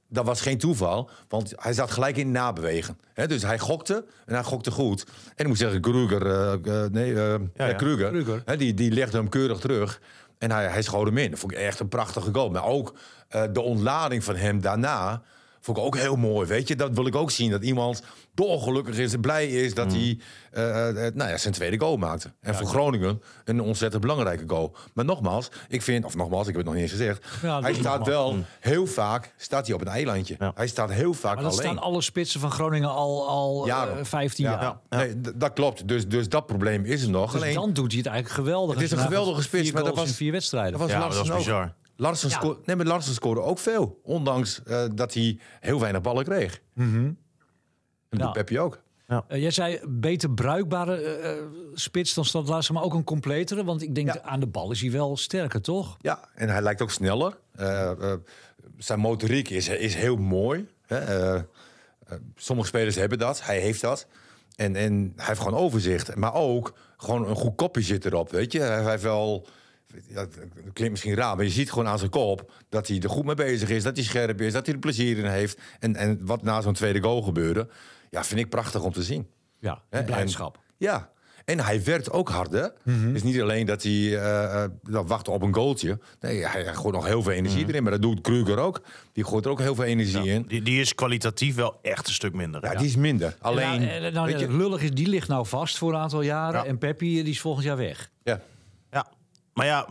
Dat 0.09 0.25
was 0.25 0.41
geen 0.41 0.57
toeval, 0.57 1.09
want 1.27 1.53
hij 1.55 1.73
zat 1.73 1.91
gelijk 1.91 2.17
in 2.17 2.31
nabewegen. 2.31 2.99
Hè, 3.13 3.27
dus 3.27 3.41
hij 3.41 3.59
gokte 3.59 4.05
en 4.25 4.33
hij 4.33 4.43
gokte 4.43 4.71
goed. 4.71 5.05
En 5.35 5.43
ik 5.43 5.47
moet 5.47 5.57
zeggen, 5.57 5.81
Kruger, 5.81 6.25
eh, 6.25 6.83
eh, 6.83 6.91
nee, 6.91 7.13
eh, 7.13 7.15
Ja, 7.15 7.39
ja, 7.55 7.67
ja. 7.67 7.73
Kruger, 7.73 8.09
Kruger. 8.09 8.41
Hè, 8.45 8.57
die, 8.57 8.73
die 8.73 8.91
legde 8.91 9.17
hem 9.17 9.29
keurig 9.29 9.59
terug. 9.59 10.01
En 10.37 10.51
hij, 10.51 10.67
hij 10.67 10.81
schoot 10.81 11.05
hem 11.05 11.17
in. 11.17 11.29
Dat 11.29 11.39
vond 11.39 11.51
ik 11.51 11.57
echt 11.57 11.79
een 11.79 11.87
prachtige 11.87 12.33
goal. 12.33 12.49
Maar 12.49 12.65
ook 12.65 12.93
eh, 13.29 13.43
de 13.53 13.61
ontlading 13.61 14.23
van 14.23 14.35
hem 14.35 14.61
daarna 14.61 15.21
vond 15.63 15.77
ik 15.77 15.83
ook 15.83 15.97
heel 15.97 16.15
mooi. 16.15 16.47
Weet 16.47 16.67
je, 16.67 16.75
dat 16.75 16.91
wil 16.93 17.05
ik 17.05 17.15
ook 17.15 17.31
zien. 17.31 17.51
Dat 17.51 17.63
iemand 17.63 18.03
dolgelukkig 18.33 18.97
is 18.97 19.13
en 19.13 19.21
blij 19.21 19.47
is 19.47 19.73
dat 19.73 19.91
hij 19.91 20.19
eh, 20.51 20.89
eh, 21.07 21.13
nou 21.15 21.29
ja, 21.29 21.37
zijn 21.37 21.53
tweede 21.53 21.79
goal 21.79 21.97
maakte. 21.97 22.33
En 22.41 22.55
voor 22.55 22.67
Groningen 22.67 23.21
een 23.45 23.61
ontzettend 23.61 24.01
belangrijke 24.01 24.43
goal. 24.47 24.75
Maar 24.93 25.05
nogmaals, 25.05 25.49
ik 25.67 25.81
vind, 25.81 26.05
of 26.05 26.15
nogmaals, 26.15 26.47
ik 26.47 26.55
heb 26.55 26.55
het 26.55 26.65
nog 26.65 26.73
niet 26.73 26.83
eens 26.83 26.91
gezegd. 26.91 27.25
Ja, 27.41 27.61
hij 27.61 27.73
staat 27.73 27.83
nogmaals. 27.99 28.07
wel 28.33 28.43
heel 28.59 28.85
vaak 28.87 29.33
staat 29.37 29.65
hij 29.65 29.75
op 29.75 29.81
een 29.81 29.87
eilandje. 29.87 30.35
Ja. 30.39 30.51
Hij 30.55 30.67
staat 30.67 30.91
heel 30.91 31.13
vaak 31.13 31.33
Maar 31.35 31.43
dat 31.43 31.51
alleen. 31.53 31.65
staan 31.65 31.79
alle 31.83 32.01
spitsen 32.01 32.39
van 32.39 32.51
Groningen 32.51 32.89
al, 32.89 33.27
al 33.27 33.65
Jaren. 33.65 33.97
eh, 33.99 34.05
15 34.05 34.45
Ja, 34.45 34.51
jaar. 34.89 34.99
Nee, 35.05 35.21
dat 35.35 35.53
klopt. 35.53 35.87
Dus, 35.87 36.07
dus 36.07 36.29
dat 36.29 36.45
probleem 36.45 36.85
is 36.85 37.03
er 37.03 37.09
nog. 37.09 37.31
Dus 37.31 37.41
alleen, 37.41 37.53
dan 37.53 37.73
doet 37.73 37.89
hij 37.91 37.97
het 37.97 38.07
eigenlijk 38.07 38.35
geweldig. 38.35 38.75
Het 38.75 38.83
is 38.83 38.91
een 38.91 38.97
geweldige 38.97 39.41
spits, 39.41 39.71
maar 39.71 39.83
dat 39.83 39.95
was- 39.95 40.11
vier 40.11 40.31
wedstrijden. 40.31 40.71
dat 40.71 40.81
was 40.81 40.91
Ja, 40.91 40.99
dat 41.07 41.17
was 41.27 41.37
bizar. 41.37 41.73
Larsen, 41.95 42.29
Ja. 42.29 42.35
sco- 42.35 42.59
nee, 42.65 42.75
maar 42.75 42.85
Larsen 42.85 43.13
scoorde 43.13 43.41
ook 43.41 43.59
veel. 43.59 43.99
Ondanks 44.03 44.63
eh, 44.63 44.85
dat 44.95 45.13
hij 45.13 45.39
heel 45.59 45.79
weinig 45.79 46.01
ballen 46.01 46.23
kreeg. 46.23 46.61
En 46.75 47.17
dat 48.09 48.19
Ja. 48.19 48.25
doet 48.25 48.33
Peppi 48.33 48.59
ook. 48.59 48.81
Eh, 49.07 49.41
jij 49.41 49.51
zei 49.51 49.79
beter 49.87 50.31
bruikbare 50.31 50.95
eh, 51.01 51.43
spits 51.73 52.13
dan 52.13 52.25
Stad 52.25 52.47
Larsen, 52.47 52.73
maar 52.73 52.83
ook 52.83 52.93
een 52.93 53.03
completere. 53.03 53.63
Want 53.63 53.81
ik 53.81 53.95
denk 53.95 54.13
Ja. 54.13 54.21
aan 54.21 54.39
de 54.39 54.47
bal 54.47 54.71
is 54.71 54.81
hij 54.81 54.91
wel 54.91 55.17
sterker, 55.17 55.61
toch? 55.61 55.97
Ja, 56.01 56.19
en 56.35 56.49
hij 56.49 56.61
lijkt 56.61 56.81
ook 56.81 56.91
sneller. 56.91 57.37
Eh, 57.55 57.91
eh, 57.91 58.13
zijn 58.77 58.99
motoriek 58.99 59.49
is, 59.49 59.67
is 59.69 59.95
heel 59.95 60.15
mooi. 60.15 60.67
Hè? 60.85 61.41
Sommige 62.35 62.67
spelers 62.67 62.95
hebben 62.95 63.17
dat. 63.19 63.45
Hij 63.45 63.59
heeft 63.59 63.81
dat. 63.81 64.07
En, 64.55 64.75
en 64.75 65.13
hij 65.15 65.25
heeft 65.25 65.39
gewoon 65.41 65.59
overzicht. 65.59 66.15
Maar 66.15 66.33
ook 66.33 66.73
gewoon 66.97 67.27
een 67.27 67.35
goed 67.35 67.55
kopje 67.55 67.81
zit 67.81 68.05
erop. 68.05 68.31
Weet 68.31 68.51
je, 68.51 68.59
hij 68.59 68.89
heeft 68.89 69.03
wel. 69.03 69.47
Dat 70.13 70.27
klinkt 70.73 70.89
misschien 70.91 71.15
raar, 71.15 71.35
maar 71.35 71.45
je 71.45 71.51
ziet 71.51 71.69
gewoon 71.71 71.87
aan 71.87 71.97
zijn 71.99 72.09
kop 72.09 72.51
dat 72.69 72.87
hij 72.87 72.99
er 72.99 73.09
goed 73.09 73.25
mee 73.25 73.35
bezig 73.35 73.69
is, 73.69 73.83
dat 73.83 73.95
hij 73.95 74.05
scherp 74.05 74.41
is, 74.41 74.53
dat 74.53 74.65
hij 74.65 74.73
er 74.75 74.79
plezier 74.81 75.17
in 75.17 75.25
heeft. 75.25 75.59
En, 75.79 75.95
en 75.95 76.19
wat 76.25 76.43
na 76.43 76.61
zo'n 76.61 76.73
tweede 76.73 77.01
goal 77.01 77.21
gebeurde, 77.21 77.67
ja, 78.09 78.23
vind 78.23 78.39
ik 78.39 78.49
prachtig 78.49 78.81
om 78.83 78.91
te 78.93 79.03
zien. 79.03 79.27
Ja, 79.59 79.81
die 79.89 80.03
blijdschap. 80.03 80.55
en- 80.55 80.61
ja. 80.77 81.11
En 81.45 81.59
hij 81.59 81.83
werkt 81.83 82.11
ook 82.11 82.29
harder. 82.29 82.73
Het 82.83 83.15
is 83.15 83.23
niet 83.23 83.41
alleen 83.41 83.65
dat 83.65 83.83
hij 83.83 83.91
eh, 83.91 84.63
eh, 84.63 84.69
dat 84.81 85.07
wacht 85.07 85.27
op 85.27 85.41
een 85.41 85.53
goaltje. 85.53 85.99
Nee, 86.19 86.45
hij, 86.47 86.63
hij 86.63 86.73
gooit 86.73 86.95
nog 86.95 87.05
heel 87.05 87.23
veel 87.23 87.31
energie 87.31 87.59
Mhm. 87.61 87.69
erin. 87.69 87.83
Maar 87.83 87.91
dat 87.91 88.01
doet 88.01 88.21
Kruger 88.21 88.57
ook. 88.57 88.81
Die 89.13 89.23
gooit 89.23 89.45
er 89.45 89.51
ook 89.51 89.59
heel 89.59 89.75
veel 89.75 89.83
energie 89.83 90.23
in. 90.29 90.45
Die, 90.47 90.61
die 90.61 90.81
is 90.81 90.95
kwalitatief 90.95 91.55
wel 91.55 91.79
echt 91.81 92.07
een 92.07 92.13
stuk 92.13 92.33
minder. 92.33 92.63
Ja, 92.65 92.75
die 92.75 92.87
is 92.87 92.95
minder. 92.95 93.35
Alleen, 93.41 93.81
Ja, 93.81 93.89
eh, 93.89 94.13
nou, 94.13 94.27
weet 94.27 94.39
je, 94.39 94.51
lullig 94.57 94.81
is, 94.81 94.91
die 94.91 95.07
ligt 95.07 95.27
nou 95.27 95.45
vast 95.45 95.77
voor 95.77 95.93
een 95.93 95.99
aantal 95.99 96.21
jaren. 96.21 96.59
Ja. 96.61 96.65
En 96.65 96.77
Peppi 96.77 97.23
die 97.23 97.31
is 97.33 97.41
volgend 97.41 97.65
jaar 97.65 97.77
weg. 97.77 98.09
ja. 98.23 98.41
Maar 99.53 99.65
ja, 99.65 99.87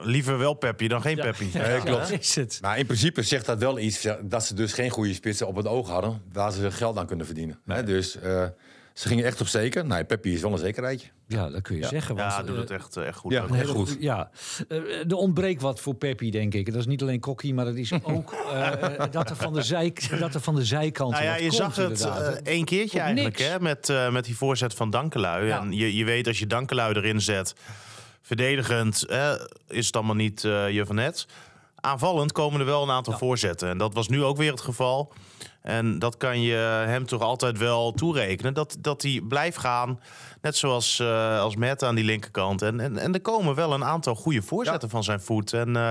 liever 0.00 0.38
wel 0.38 0.54
Peppi 0.54 0.88
dan 0.88 1.00
geen 1.00 1.16
Peppi. 1.16 1.48
Ja, 1.52 1.66
Nee, 1.66 1.80
klopt. 1.84 2.08
dat 2.10 2.20
is 2.20 2.34
het. 2.34 2.58
Maar 2.62 2.78
in 2.78 2.86
principe 2.86 3.22
zegt 3.22 3.46
dat 3.46 3.58
wel 3.58 3.78
iets 3.78 4.06
dat 4.22 4.44
ze 4.44 4.54
dus 4.54 4.72
geen 4.72 4.90
goede 4.90 5.14
spitsen 5.14 5.46
op 5.46 5.56
het 5.56 5.66
oog 5.66 5.88
hadden. 5.88 6.22
Waar 6.32 6.52
ze 6.52 6.70
geld 6.70 6.98
aan 6.98 7.06
kunnen 7.06 7.26
verdienen. 7.26 7.58
Hè, 7.66 7.82
dus 7.82 8.18
eh, 8.20 8.44
ze 8.94 9.08
gingen 9.08 9.24
echt 9.24 9.40
op 9.40 9.46
zeker. 9.46 9.86
Nou, 9.86 10.04
Peppi 10.04 10.34
is 10.34 10.40
wel 10.40 10.52
een 10.52 10.58
zekerheidje. 10.58 11.08
Ja, 11.28 11.50
dat 11.50 11.62
kun 11.62 11.76
je 11.76 11.86
zeggen. 11.86 12.16
Want, 12.16 12.32
Ja, 12.32 12.42
doet 12.42 12.54
eh, 12.54 12.60
het 12.60 12.70
echt, 12.70 12.96
eh, 12.96 13.06
echt 13.06 13.18
goed. 13.18 13.32
ja, 13.32 13.42
Ook. 13.42 13.54
heel 13.54 13.66
goed. 13.74 13.96
Ja, 14.00 14.30
Eh, 14.68 14.78
er 15.10 15.14
ontbreekt 15.14 15.62
wat 15.62 15.80
voor 15.80 15.94
Peppi, 15.94 16.30
denk 16.30 16.54
ik. 16.54 16.66
Dat 16.66 16.80
is 16.80 16.86
niet 16.86 17.02
alleen 17.02 17.20
kokkie, 17.20 17.54
maar 17.54 17.64
dat 17.64 17.74
is 17.76 17.92
ook 18.02 18.34
dat, 19.10 19.30
er 19.30 19.36
van 19.36 19.52
de 19.52 19.62
zijk, 19.62 20.18
dat 20.20 20.34
er 20.34 20.40
van 20.40 20.54
de 20.54 20.64
zijkant. 20.64 21.12
Nou 21.12 21.24
ja, 21.24 21.34
je 21.36 21.40
komt, 21.48 21.54
zag 21.54 21.76
het 21.76 22.42
één 22.42 22.64
keertje 22.64 23.00
eigenlijk, 23.00 23.38
niks. 23.38 23.50
hè, 23.50 23.60
met, 23.60 23.88
eh, 23.88 24.10
met 24.12 24.24
die 24.24 24.36
voorzet 24.36 24.74
van 24.74 24.90
Dankelui. 24.90 25.46
Ja. 25.46 25.60
En 25.60 25.72
je, 25.72 25.96
je 25.96 26.04
weet, 26.04 26.26
als 26.26 26.38
je 26.38 26.46
Dankelui 26.46 26.94
erin 26.94 27.20
zet, 27.20 27.54
verdedigend 28.26 29.02
eh, 29.02 29.30
is 29.68 29.86
het 29.86 29.96
allemaal 29.96 30.14
niet 30.14 30.44
eh, 30.44 30.70
je 30.70 30.86
van 30.86 30.94
net. 30.94 31.26
Aanvallend 31.80 32.32
komen 32.32 32.60
er 32.60 32.66
wel 32.66 32.82
een 32.82 32.90
aantal 32.90 33.18
voorzetten. 33.18 33.68
En 33.68 33.78
dat 33.78 33.94
was 33.94 34.08
nu 34.08 34.24
ook 34.24 34.36
weer 34.36 34.50
het 34.50 34.60
geval. 34.60 35.12
En 35.62 35.98
dat 35.98 36.16
kan 36.16 36.40
je 36.40 36.54
hem 36.86 37.06
toch 37.06 37.20
altijd 37.22 37.58
wel 37.58 37.92
toerekenen. 37.92 38.54
Dat, 38.54 38.76
dat 38.80 39.02
hij 39.02 39.20
blijft 39.28 39.58
gaan, 39.58 40.00
net 40.40 40.56
zoals 40.56 40.98
eh, 41.00 41.40
als 41.40 41.56
Matt 41.56 41.82
aan 41.84 41.94
die 41.94 42.04
linkerkant. 42.04 42.62
En, 42.62 42.80
en, 42.80 42.98
en 42.98 43.14
er 43.14 43.20
komen 43.20 43.54
wel 43.54 43.72
een 43.72 43.84
aantal 43.84 44.14
goede 44.14 44.42
voorzetten 44.42 44.90
van 44.90 45.04
zijn 45.04 45.20
voet. 45.20 45.52
En 45.52 45.68
eh, 45.76 45.82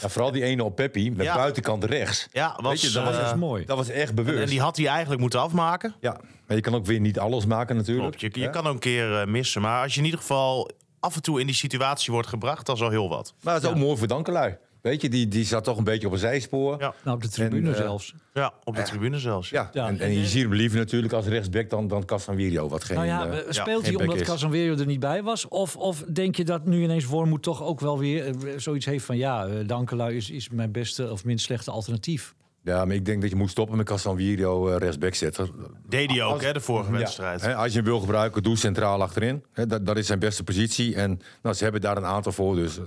Ja, 0.00 0.08
vooral 0.08 0.32
die 0.32 0.42
ene 0.42 0.64
op 0.64 0.76
Peppi 0.76 1.10
met 1.10 1.26
Ja. 1.26 1.34
buitenkant 1.34 1.84
rechts. 1.84 2.28
ja, 2.32 2.58
was, 2.60 2.70
Weet 2.70 2.80
je, 2.80 2.90
dat 2.90 3.04
was 3.04 3.30
is 3.32 3.34
mooi. 3.38 3.64
Dat 3.64 3.76
was 3.76 3.88
echt 3.88 4.14
bewust. 4.14 4.42
en 4.42 4.48
die 4.48 4.60
had 4.60 4.76
hij 4.76 4.86
eigenlijk 4.86 5.20
moeten 5.20 5.40
afmaken. 5.40 5.94
Ja, 6.00 6.16
maar 6.46 6.56
je 6.56 6.62
kan 6.62 6.74
ook 6.74 6.86
weer 6.86 7.00
niet 7.00 7.18
alles 7.18 7.46
maken 7.46 7.76
natuurlijk. 7.76 8.16
Klopt, 8.16 8.34
je, 8.34 8.40
je 8.40 8.50
kan 8.50 8.66
ook 8.66 8.72
een 8.72 8.78
keer 8.78 9.28
missen. 9.28 9.62
Maar 9.62 9.82
als 9.82 9.92
je 9.92 9.98
in 9.98 10.04
ieder 10.04 10.20
geval 10.20 10.70
af 11.00 11.14
en 11.14 11.22
toe 11.22 11.40
in 11.40 11.46
die 11.46 11.54
situatie 11.54 12.12
wordt 12.12 12.28
gebracht, 12.28 12.66
dat 12.66 12.76
is 12.76 12.82
al 12.82 12.90
heel 12.90 13.08
wat. 13.08 13.34
Maar 13.42 13.54
het 13.54 13.62
is 13.62 13.68
ook 13.68 13.76
mooi 13.76 13.96
voor 13.96 14.06
Dankelui. 14.06 14.56
Weet 14.80 15.02
je, 15.02 15.08
die, 15.08 15.28
die 15.28 15.44
zat 15.44 15.64
toch 15.64 15.78
een 15.78 15.84
beetje 15.84 16.06
op 16.06 16.12
een 16.12 16.18
zijspoor. 16.18 16.80
Ja. 16.80 16.94
Nou, 17.04 17.16
op 17.16 17.22
de 17.22 17.28
tribune 17.28 17.68
En, 17.68 17.74
eh, 17.74 17.80
zelfs. 17.80 18.14
Ja, 18.34 18.52
op 18.64 18.76
de 18.76 18.82
tribune 18.82 19.18
zelfs. 19.18 19.50
Ja, 19.50 19.70
Ja, 19.72 19.86
en, 19.88 20.00
en, 20.00 20.12
je 20.12 20.26
ziet 20.26 20.42
hem 20.42 20.54
liever 20.54 20.78
natuurlijk 20.78 21.12
als 21.12 21.26
rechtsback 21.26 21.70
dan, 21.70 21.88
dan 21.88 22.04
Casanvirio, 22.04 22.68
wat 22.68 22.84
geen... 22.84 22.96
Nou 22.96 23.08
ja, 23.08 23.26
eh, 23.26 23.44
speelt 23.48 23.86
hij 23.86 23.94
omdat. 23.94 24.20
Casemiro 24.20 24.76
er 24.76 24.86
niet 24.86 25.00
bij 25.00 25.22
was? 25.22 25.48
Of, 25.48 25.76
of 25.76 26.04
denk 26.12 26.36
je 26.36 26.44
dat 26.44 26.64
nu 26.64 26.82
ineens 26.82 27.04
Wormoed 27.04 27.42
toch 27.42 27.62
ook 27.62 27.80
wel 27.80 27.98
weer 27.98 28.26
eh, 28.26 28.52
zoiets 28.56 28.86
heeft 28.86 29.04
van... 29.04 29.16
ja, 29.16 29.46
eh, 29.46 29.66
Dankelui 29.66 30.16
is, 30.16 30.30
is 30.30 30.48
mijn 30.48 30.72
beste 30.72 31.10
of 31.10 31.24
minst 31.24 31.44
slechte 31.44 31.70
alternatief? 31.70 32.34
Ja, 32.62 32.84
maar 32.84 32.94
ik 32.94 33.04
denk 33.04 33.20
dat 33.20 33.30
je 33.30 33.36
moet 33.36 33.50
stoppen 33.50 33.76
met 33.76 33.86
Casanvirio 33.86 34.68
uh, 34.70 34.76
rechtsback 34.76 35.14
zetten. 35.14 35.50
Deed 35.88 36.10
hij 36.10 36.22
ook, 36.22 36.32
Als- 36.32 36.44
hè, 36.44 36.52
de 36.52 36.60
vorige 36.60 36.92
Ja, 36.92 36.98
wedstrijd. 36.98 37.40
hè, 37.40 37.54
als 37.54 37.68
je 37.70 37.76
hem 37.76 37.84
wil 37.84 38.00
gebruiken, 38.00 38.42
doe 38.42 38.56
centraal 38.56 39.02
achterin. 39.02 39.44
Hè, 39.52 39.66
dat, 39.66 39.86
dat 39.86 39.96
is 39.96 40.06
zijn 40.06 40.18
beste 40.18 40.44
positie. 40.44 40.94
En 40.94 41.20
nou, 41.42 41.54
ze 41.54 41.62
hebben 41.62 41.80
daar 41.80 41.96
een 41.96 42.04
aantal 42.04 42.32
voor, 42.32 42.54
dus 42.54 42.78
eh, 42.78 42.84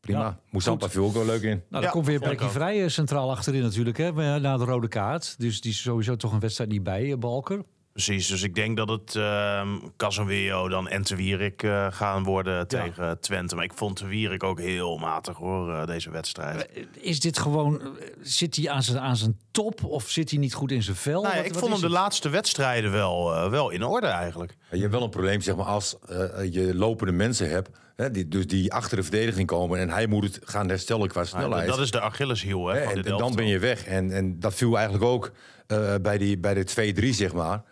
prima. 0.00 0.18
Ja, 0.20 0.38
Moesampa 0.50 0.88
viel 0.88 1.04
ook 1.04 1.12
wel 1.14 1.24
leuk 1.24 1.42
in. 1.42 1.48
Nou, 1.48 1.62
dan 1.70 1.82
Ja, 1.82 1.88
komt 1.90 2.06
weer 2.06 2.18
Brekkie. 2.20 2.48
Vrij 2.48 2.82
eh, 2.82 2.88
centraal 2.88 3.30
achterin 3.30 3.62
natuurlijk, 3.62 3.96
hè, 3.96 4.06
eh, 4.08 4.14
na 4.40 4.56
de 4.56 4.64
rode 4.64 4.88
kaart. 4.88 5.34
Dus 5.38 5.60
die 5.60 5.70
is 5.70 5.80
sowieso 5.82 6.16
toch 6.16 6.32
een 6.32 6.40
wedstrijd 6.40 6.70
niet 6.70 6.82
bij, 6.82 7.12
eh, 7.12 7.18
Balker. 7.18 7.62
Precies, 7.92 8.26
dus 8.26 8.42
ik 8.42 8.54
denk 8.54 8.76
dat 8.76 8.88
het 8.88 9.16
ehm 9.16 9.68
Casemiro 9.96 10.68
dan 10.68 10.88
en 10.88 11.02
Te 11.02 11.16
Wierik 11.16 11.62
eh, 11.62 11.86
gaan 11.90 12.22
worden 12.24 12.68
tegen 12.68 13.20
Twente. 13.20 13.54
Maar 13.54 13.64
ik 13.64 13.72
vond 13.74 13.96
Te 13.96 14.06
Wierik 14.06 14.42
ook 14.42 14.60
heel 14.60 14.96
matig 14.98 15.36
hoor, 15.36 15.74
eh, 15.74 15.86
deze 15.86 16.10
wedstrijd. 16.10 16.66
Eh, 16.66 16.82
Is 17.00 17.20
dit 17.20 17.38
gewoon, 17.38 17.80
zit 18.20 18.56
hij 18.56 18.70
aan 18.70 18.82
zijn, 18.82 18.98
aan 18.98 19.16
zijn 19.16 19.38
top 19.50 19.84
of 19.84 20.08
zit 20.10 20.30
hij 20.30 20.38
niet 20.38 20.54
goed 20.54 20.70
in 20.70 20.82
zijn 20.82 20.96
vel? 20.96 21.22
Nou 21.22 21.34
ja, 21.34 21.36
Wat- 21.36 21.46
ik 21.46 21.52
wat 21.52 21.60
vond 21.60 21.72
hem 21.72 21.80
de 21.80 21.86
het? 21.86 21.96
laatste 21.96 22.28
wedstrijden 22.28 22.90
wel, 22.92 23.50
wel 23.50 23.70
in 23.70 23.82
orde 23.84 24.06
eigenlijk. 24.06 24.56
Je 24.70 24.78
hebt 24.80 24.92
wel 24.92 25.02
een 25.02 25.10
probleem 25.10 25.40
zeg 25.40 25.56
maar, 25.56 25.66
als 25.66 25.96
eh, 26.08 26.52
je 26.52 26.74
lopende 26.74 27.12
mensen 27.12 27.50
hebt. 27.50 27.70
Hè, 27.96 28.10
die, 28.10 28.28
dus 28.28 28.46
die 28.46 28.72
achter 28.72 28.96
de 28.96 29.02
verdediging 29.02 29.46
komen. 29.46 29.78
En 29.78 29.90
hij 29.90 30.06
moet 30.06 30.24
het 30.24 30.38
gaan 30.44 30.68
herstellen 30.68 31.08
qua 31.08 31.24
snelheid. 31.24 31.68
dat 31.68 31.78
is 31.78 31.90
de 31.90 32.00
Achilleshiel 32.00 32.66
hè, 32.66 32.80
en, 32.80 33.04
en 33.04 33.16
dan 33.16 33.34
ben 33.34 33.46
je 33.46 33.58
weg. 33.58 33.84
En, 33.84 34.12
en 34.12 34.40
dat 34.40 34.54
viel 34.54 34.74
eigenlijk 34.76 35.04
ook 35.04 35.32
eh, 35.66 35.94
bij, 36.02 36.18
die, 36.18 36.38
bij 36.38 36.54
de 36.54 36.94
2-3, 37.02 37.08
zeg 37.08 37.32
maar. 37.32 37.62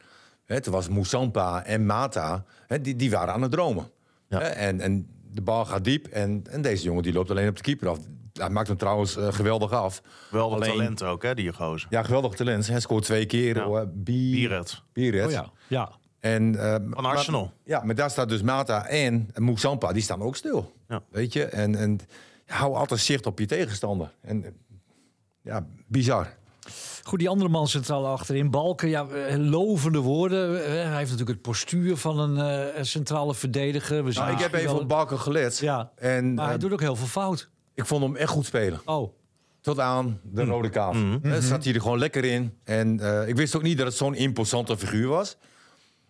Toen 0.59 0.73
was 0.73 0.89
Moussampa 0.89 1.65
en 1.65 1.87
Mata, 1.87 2.45
hè, 2.67 2.81
die, 2.81 2.97
die 2.97 3.11
waren 3.11 3.35
aan 3.35 3.43
het 3.43 3.51
dromen. 3.51 3.91
Ja. 4.29 4.41
En, 4.41 4.81
en 4.81 5.09
de 5.33 5.41
bal 5.41 5.65
gaat 5.65 5.85
diep 5.85 6.07
en, 6.07 6.43
en 6.51 6.63
deze 6.63 6.85
jongen 6.85 7.03
die 7.03 7.13
loopt 7.13 7.31
alleen 7.31 7.49
op 7.49 7.57
de 7.57 7.63
keeper 7.63 7.89
af. 7.89 7.99
Hij 8.33 8.51
maakt 8.51 8.69
hem 8.69 8.77
trouwens 8.77 9.17
eh, 9.17 9.33
geweldig 9.33 9.73
af. 9.73 10.03
Alleen- 10.33 10.71
talent 10.71 11.03
ook, 11.03 11.23
hè, 11.23 11.35
die 11.35 11.53
gozer. 11.53 11.89
Ja, 11.91 12.03
geweldig 12.03 12.35
talent. 12.35 12.67
Hij 12.67 12.81
scoort 12.81 13.05
twee 13.05 13.27
keer. 13.27 13.57
Ja. 13.57 13.87
Bieret. 13.87 14.83
Bieret. 14.93 15.27
Oh 15.27 15.33
ja, 15.33 15.51
ja. 15.69 15.91
En, 16.21 16.57
eh, 16.57 16.75
Van 16.91 17.05
Arsenal. 17.05 17.43
Maar, 17.43 17.53
ja, 17.65 17.83
maar 17.85 17.95
daar 17.95 18.11
staat 18.11 18.29
dus 18.29 18.43
Mata 18.43 18.87
en 18.87 19.31
Moussampa, 19.35 19.93
die 19.93 20.03
staan 20.03 20.23
ook 20.23 20.37
stil. 20.37 20.73
Ja. 20.89 21.03
Weet 21.11 21.33
je? 21.33 21.45
En, 21.45 21.75
en 21.75 21.99
hou 22.47 22.75
altijd 22.75 23.01
zicht 23.01 23.27
op 23.27 23.39
je 23.39 23.47
tegenstander. 23.47 24.13
En 24.21 24.45
ja, 25.43 25.67
bizar. 25.87 26.39
Goed, 27.11 27.19
die 27.19 27.29
andere 27.29 27.51
man 27.51 27.69
centraal 27.69 28.07
achterin, 28.07 28.51
Balken, 28.51 28.89
ja, 28.89 29.07
eh, 29.09 29.37
lovende 29.37 29.99
woorden. 29.99 30.65
Eh, 30.65 30.71
Hij 30.73 30.83
heeft 30.83 31.11
natuurlijk 31.11 31.29
het 31.29 31.41
postuur 31.43 31.97
van 31.97 32.19
een 32.19 32.37
eh, 32.75 32.83
centrale 32.83 33.35
verdediger. 33.35 34.05
We 34.05 34.13
zien 34.13 34.23
Nou, 34.23 34.35
ik 34.35 34.41
heb 34.43 34.55
even 34.55 34.81
op 34.81 34.89
Balken 34.89 35.19
gelet. 35.19 35.59
Ja, 35.59 35.91
En 35.97 36.35
maar 36.35 36.45
hij 36.45 36.55
eh, 36.55 36.61
doet 36.61 36.73
ook 36.73 36.81
heel 36.81 36.97
veel 36.97 37.07
fout. 37.07 37.49
ik 37.75 37.87
vond 37.87 38.03
hem 38.03 38.17
echt 38.17 38.31
goed 38.31 38.47
spelen. 38.47 38.81
Oh, 38.85 39.13
Tot 39.61 39.79
aan 39.79 40.21
de 40.23 40.45
rode 40.45 40.69
kaart. 40.69 40.97
Hè, 41.23 41.41
zat 41.41 41.65
hij 41.65 41.75
er 41.75 41.81
gewoon 41.81 41.99
lekker 41.99 42.25
in. 42.25 42.59
En 42.65 43.01
eh, 43.01 43.29
ik 43.29 43.37
wist 43.37 43.57
ook 43.57 43.63
niet 43.63 43.77
dat 43.79 43.87
het 43.87 43.97
zo'n 43.97 44.15
imposante 44.15 44.77
figuur 44.77 45.09
was. 45.09 45.37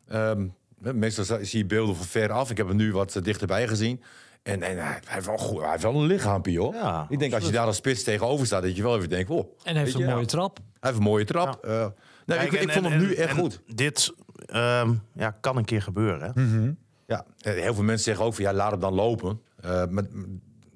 Ehm, 0.08 0.46
meestal 0.78 1.24
zie 1.42 1.58
je 1.58 1.66
beelden 1.66 1.96
van 1.96 2.06
ver 2.06 2.32
af. 2.32 2.50
Ik 2.50 2.56
heb 2.56 2.66
hem 2.68 2.76
nu 2.76 2.92
wat 2.92 3.16
eh, 3.16 3.22
dichterbij 3.22 3.68
gezien. 3.68 4.02
En, 4.42 4.62
en 4.62 4.78
hij, 4.84 5.00
heeft 5.06 5.26
wel 5.26 5.36
goed, 5.36 5.60
hij 5.60 5.70
heeft 5.70 5.82
wel 5.82 5.94
een 5.94 6.06
lichaampje, 6.06 6.58
hoor. 6.58 6.74
Ja, 6.74 7.06
ik 7.08 7.18
denk 7.18 7.32
als 7.34 7.44
je 7.46 7.52
daar 7.52 7.66
als 7.66 7.76
spits 7.76 8.02
tegenover 8.02 8.46
staat, 8.46 8.62
dat 8.62 8.76
je 8.76 8.82
wel 8.82 8.96
even 8.96 9.08
denkt... 9.08 9.30
Oh, 9.30 9.38
en 9.38 9.74
hij 9.74 9.82
heeft 9.82 9.94
een 9.94 10.00
je, 10.00 10.06
mooie 10.06 10.20
ja, 10.20 10.26
trap. 10.26 10.58
Hij 10.58 10.64
heeft 10.80 10.96
een 10.96 11.02
mooie 11.02 11.24
trap. 11.24 11.64
Eh, 11.64 11.86
nee, 12.26 12.38
Kijk, 12.38 12.52
ik, 12.52 12.58
en- 12.58 12.62
ik 12.66 12.72
vond 12.72 12.84
en- 12.84 12.90
hem 12.92 13.00
nu 13.00 13.14
echt 13.14 13.38
goed. 13.38 13.62
Dit 13.66 14.14
ehm, 14.46 14.94
ja, 15.14 15.30
kan 15.30 15.56
een 15.56 15.64
keer 15.64 15.82
gebeuren. 15.82 16.32
Hè? 16.34 16.70
Ja, 17.06 17.24
heel 17.36 17.74
veel 17.74 17.82
mensen 17.84 18.04
zeggen 18.04 18.24
ook 18.24 18.34
van 18.34 18.44
ja, 18.44 18.52
laat 18.52 18.70
hem 18.70 18.80
dan 18.80 18.94
lopen. 18.94 19.40
Eh, 19.60 19.86
maar 19.86 20.04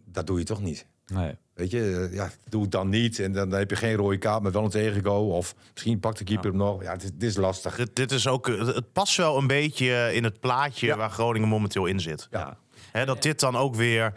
dat 0.05 0.27
doe 0.27 0.39
je 0.39 0.45
toch 0.45 0.61
niet. 0.63 0.87
Nee. 1.07 1.37
Weet 1.55 1.71
je, 1.71 2.09
eh, 2.11 2.15
ja, 2.17 2.31
doe 2.49 2.63
het 2.63 2.71
dan 2.71 2.89
niet. 2.89 3.19
En 3.19 3.33
dan, 3.33 3.49
dan 3.51 3.59
heb 3.59 3.71
je 3.71 3.77
geen 3.77 3.95
rode 3.95 4.19
kaart, 4.19 4.43
maar 4.43 4.53
wel 4.53 4.65
een 4.65 4.71
tegengo. 4.71 5.29
Of 5.29 5.55
misschien 5.73 6.01
pakt 6.01 6.19
de 6.19 6.25
keeper 6.25 6.49
hem 6.51 6.59
nog. 6.59 6.83
Ja, 6.83 6.93
het 6.93 7.03
is, 7.03 7.11
het 7.15 7.23
is 7.23 7.37
lastig. 7.37 7.77
Dit, 7.77 7.97
dit 7.97 8.11
is 8.13 8.27
ook, 8.27 8.49
eh, 8.49 8.67
het 8.67 8.93
past 8.93 9.17
wel 9.17 9.37
een 9.39 9.47
beetje 9.47 10.11
in 10.15 10.25
het 10.25 10.41
plaatje 10.41 10.87
Ja. 10.87 10.97
waar 10.97 11.11
Groningen 11.11 11.49
momenteel 11.49 11.87
in 11.87 12.01
zit. 12.01 12.29
Ja. 12.31 12.57
Hè, 12.93 13.05
dat 13.05 13.23
dit 13.23 13.41
dan 13.41 13.57
ook 13.57 13.75
weer 13.75 14.13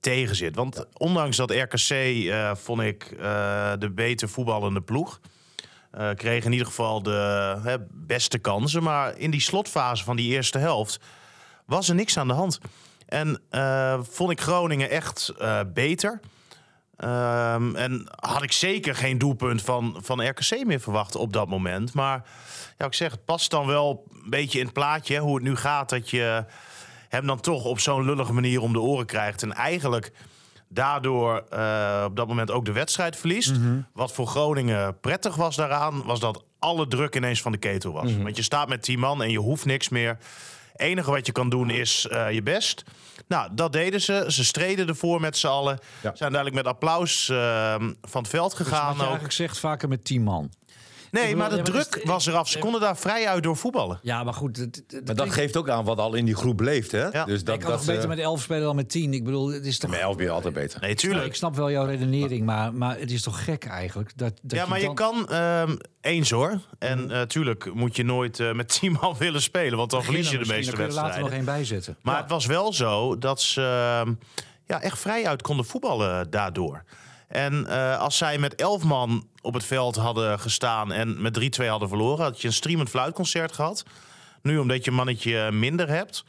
tegen 0.00 0.36
zit. 0.36 0.54
Want 0.56 0.84
ondanks 0.92 1.36
dat 1.36 1.50
RKC, 1.50 1.90
eh, 1.90 2.54
vond 2.54 2.80
ik, 2.80 3.02
eh, 3.18 3.72
de 3.78 3.90
beter 3.90 4.28
voetballende 4.28 4.80
ploeg... 4.82 5.20
eh, 5.90 6.10
kreeg 6.14 6.44
in 6.44 6.52
ieder 6.52 6.66
geval 6.66 7.02
de 7.02 7.56
hè, 7.62 7.76
beste 7.90 8.38
kansen. 8.38 8.82
Maar 8.82 9.18
in 9.18 9.30
die 9.30 9.40
slotfase 9.40 10.04
van 10.04 10.16
die 10.16 10.32
eerste 10.32 10.58
helft 10.58 11.00
was 11.66 11.88
er 11.88 11.94
niks 11.94 12.18
aan 12.18 12.28
de 12.28 12.34
hand. 12.34 12.58
En 13.06 13.40
eh, 13.50 14.00
vond 14.02 14.30
ik 14.30 14.40
Groningen 14.40 14.90
echt 14.90 15.32
eh, 15.38 15.60
beter. 15.74 16.20
Ehm, 16.96 17.76
en 17.76 18.06
had 18.20 18.42
ik 18.42 18.52
zeker 18.52 18.94
geen 18.94 19.18
doelpunt 19.18 19.62
van, 19.62 19.96
van 20.02 20.28
RKC 20.28 20.64
meer 20.64 20.80
verwacht 20.80 21.16
op 21.16 21.32
dat 21.32 21.48
moment. 21.48 21.92
Maar 21.92 22.24
ja, 22.78 22.86
ik 22.86 22.94
zeg, 22.94 23.10
het 23.10 23.24
past 23.24 23.50
dan 23.50 23.66
wel 23.66 24.04
een 24.24 24.30
beetje 24.30 24.58
in 24.58 24.64
het 24.64 24.74
plaatje 24.74 25.14
hè, 25.14 25.20
hoe 25.20 25.34
het 25.34 25.44
nu 25.44 25.56
gaat. 25.56 25.88
Dat 25.88 26.10
je 26.10 26.44
hem 27.08 27.26
dan 27.26 27.40
toch 27.40 27.64
op 27.64 27.80
zo'n 27.80 28.04
lullige 28.04 28.32
manier 28.32 28.60
om 28.60 28.72
de 28.72 28.80
oren 28.80 29.06
krijgt. 29.06 29.42
En 29.42 29.52
eigenlijk 29.52 30.12
daardoor 30.68 31.44
eh, 31.50 32.04
op 32.06 32.16
dat 32.16 32.28
moment 32.28 32.50
ook 32.50 32.64
de 32.64 32.72
wedstrijd 32.72 33.16
verliest. 33.16 33.52
Wat 33.92 34.12
voor 34.12 34.26
Groningen 34.26 35.00
prettig 35.00 35.34
was 35.36 35.56
daaraan, 35.56 36.04
was 36.04 36.20
dat 36.20 36.44
alle 36.58 36.86
druk 36.86 37.16
ineens 37.16 37.42
van 37.42 37.52
de 37.52 37.58
ketel 37.58 37.92
was. 37.92 38.16
Want 38.16 38.36
je 38.36 38.42
staat 38.42 38.68
met 38.68 38.82
10 38.82 38.98
man 38.98 39.22
en 39.22 39.30
je 39.30 39.38
hoeft 39.38 39.64
niks 39.64 39.88
meer. 39.88 40.18
Enige 40.76 41.10
wat 41.10 41.26
je 41.26 41.32
kan 41.32 41.48
doen 41.48 41.70
is 41.70 42.06
eh, 42.10 42.32
je 42.32 42.42
best. 42.42 42.82
Nou, 43.28 43.48
dat 43.52 43.72
deden 43.72 44.00
ze. 44.00 44.24
Ze 44.28 44.44
streden 44.44 44.88
ervoor 44.88 45.20
met 45.20 45.36
z'n 45.36 45.46
allen. 45.46 45.78
Ja. 46.02 46.10
Zijn 46.14 46.30
dadelijk 46.32 46.56
met 46.56 46.66
applaus 46.66 47.28
eh, 47.28 47.74
van 48.02 48.22
het 48.22 48.30
veld 48.30 48.56
Dus 48.56 48.66
gegaan. 48.66 48.86
wat 48.86 48.94
je 48.94 48.96
ook. 49.00 49.04
eigenlijk 49.06 49.32
zegt, 49.34 49.58
vaker 49.58 49.88
met 49.88 50.04
tien 50.04 50.22
man. 50.22 50.50
Nee, 51.18 51.24
bedoel, 51.34 51.38
maar 51.40 51.50
de 51.50 51.56
ja, 51.56 51.62
maar 51.62 51.70
druk 51.72 51.94
het- 51.94 52.04
was 52.04 52.26
eraf. 52.26 52.48
Ze 52.48 52.58
konden 52.58 52.80
daar 52.80 52.96
vrij 52.96 53.28
uit 53.28 53.42
door 53.42 53.56
voetballen. 53.56 53.98
Ja, 54.02 54.24
maar 54.24 54.34
goed. 54.34 54.56
het- 54.56 54.76
het- 54.76 54.84
het 54.92 55.06
Maar 55.06 55.14
dat 55.14 55.30
geeft 55.32 55.56
ook 55.56 55.68
aan 55.68 55.84
wat 55.84 55.98
al 55.98 56.14
in 56.14 56.24
die 56.24 56.34
groep 56.34 56.60
leeft. 56.60 56.92
Hè? 56.92 57.06
Ja. 57.08 57.24
Dus 57.24 57.44
dat, 57.44 57.54
ik 57.54 57.60
kan 57.60 57.70
dat 57.70 57.78
nog 57.78 57.86
beter 57.86 58.02
eh, 58.02 58.08
met 58.08 58.18
elf 58.18 58.42
spelen 58.42 58.62
dan 58.62 58.76
met 58.76 58.90
tien. 58.90 59.12
Ik 59.14 59.24
bedoel, 59.24 59.48
het 59.52 59.66
is 59.66 59.78
toch... 59.78 59.90
met 59.90 60.00
elf 60.00 60.16
ben 60.16 60.24
je 60.24 60.30
altijd 60.30 60.54
beter. 60.54 60.80
Nee, 60.80 60.94
tuurlijk. 60.94 61.26
ik 61.26 61.34
snap 61.34 61.56
wel 61.56 61.70
jouw 61.70 61.84
redenering, 61.84 62.44
maar, 62.46 62.74
maar 62.74 62.98
het 62.98 63.10
is 63.10 63.22
toch 63.22 63.44
gek 63.44 63.64
eigenlijk? 63.64 64.12
Dat, 64.16 64.32
dat 64.42 64.58
ja, 64.58 64.66
maar 64.66 64.78
je 64.80 64.84
dan- 64.84 64.94
kan 64.94 65.28
ehm, 65.28 65.76
eens 66.00 66.30
hoor. 66.30 66.60
En 66.78 67.10
eh 67.10 67.22
tuurlijk 67.22 67.74
moet 67.74 67.96
je 67.96 68.04
nooit 68.04 68.40
eh, 68.40 68.52
met 68.52 68.68
10 68.80 68.96
man 69.00 69.14
willen 69.26 69.42
spelen, 69.42 69.78
want 69.78 69.90
dan 69.90 70.02
verlies 70.04 70.30
je 70.30 70.38
de 70.38 70.46
meeste 70.46 70.70
dan 70.70 70.80
kun 70.80 70.88
je 70.88 70.88
er 70.90 70.94
later 71.04 71.20
nog 71.20 71.28
wedstrijden. 71.30 71.32
één 71.32 71.44
bijzetten. 71.58 71.96
Maar 72.02 72.20
het 72.20 72.30
was 72.30 72.46
wel 72.46 72.72
zo 72.72 73.18
dat 73.18 73.40
ze 73.40 73.60
ehm, 74.04 74.14
ja, 74.66 74.82
echt 74.82 74.98
vrij 74.98 75.26
uit 75.26 75.42
konden 75.42 75.66
voetballen 75.66 76.30
daardoor. 76.30 76.84
En 77.28 77.66
eh, 77.66 77.98
als 78.00 78.16
zij 78.16 78.38
met 78.38 78.54
11 78.54 78.82
man 78.84 79.26
op 79.46 79.54
het 79.54 79.64
veld 79.64 79.96
hadden 79.96 80.38
gestaan 80.40 80.92
en 80.92 81.22
met 81.22 81.60
3-2 81.60 81.66
hadden 81.66 81.88
verloren, 81.88 82.24
had 82.24 82.40
je 82.40 82.46
een 82.46 82.54
streamend 82.54 82.88
fluitconcert 82.88 83.52
gehad. 83.52 83.84
Nu, 84.42 84.58
omdat 84.58 84.84
je 84.84 84.90
een 84.90 84.96
mannetje 84.96 85.52
minder 85.52 85.88
hebt, 85.88 86.24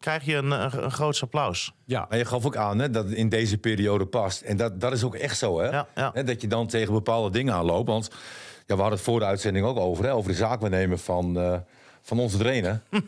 krijg 0.00 0.24
je 0.24 0.34
een, 0.34 0.50
een, 0.50 0.84
een 0.84 0.90
groots 0.90 1.22
applaus. 1.22 1.72
Ja, 1.84 2.06
Maar 2.08 2.18
je 2.18 2.24
gaf 2.24 2.46
ook 2.46 2.56
aan 2.56 2.78
hè, 2.78 2.90
dat 2.90 3.04
het 3.04 3.14
in 3.14 3.28
deze 3.28 3.58
periode 3.58 4.06
past. 4.06 4.40
En 4.40 4.56
dat, 4.56 4.80
dat 4.80 4.92
is 4.92 5.04
ook 5.04 5.14
echt 5.14 5.38
zo, 5.38 5.60
hè? 5.60 5.68
Ja, 5.68 5.86
ja. 5.94 6.10
Hè, 6.14 6.24
Dat 6.24 6.40
je 6.40 6.46
dan 6.46 6.66
tegen 6.66 6.92
bepaalde 6.92 7.30
dingen 7.30 7.54
aanloopt. 7.54 7.88
Want 7.88 8.08
ja, 8.66 8.74
we 8.74 8.80
hadden 8.80 8.98
het 8.98 9.00
voor 9.00 9.18
de 9.18 9.24
uitzending 9.26 9.66
ook 9.66 9.78
over, 9.78 10.04
hè, 10.04 10.12
over 10.12 10.30
de 10.30 10.36
zaakwaarnemer 10.36 10.98
van, 10.98 11.38
eh, 11.38 11.58
van 12.02 12.18
onze 12.18 12.38
trainer. 12.38 12.80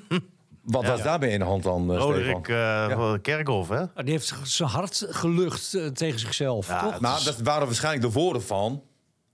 Wat 0.62 0.87
was 0.87 1.02
daarbij 1.02 1.31
in 1.31 1.38
de 1.38 1.45
hand 1.45 1.62
dan, 1.62 1.93
uh, 1.93 1.99
Roderick 1.99 2.49
eh, 2.49 3.12
Kerkhoff, 3.23 3.69
hè? 3.69 3.85
die 3.95 4.12
heeft 4.12 4.35
zijn 4.43 4.69
hart 4.69 5.07
gelucht 5.09 5.71
tegen 5.95 6.19
zichzelf, 6.19 6.69
Ja, 6.69 6.81
toch? 6.83 7.00
Maar 7.00 7.21
dat 7.25 7.38
waren 7.38 7.67
waarschijnlijk 7.67 8.05
de 8.05 8.21
woorden 8.21 8.43
van 8.43 8.83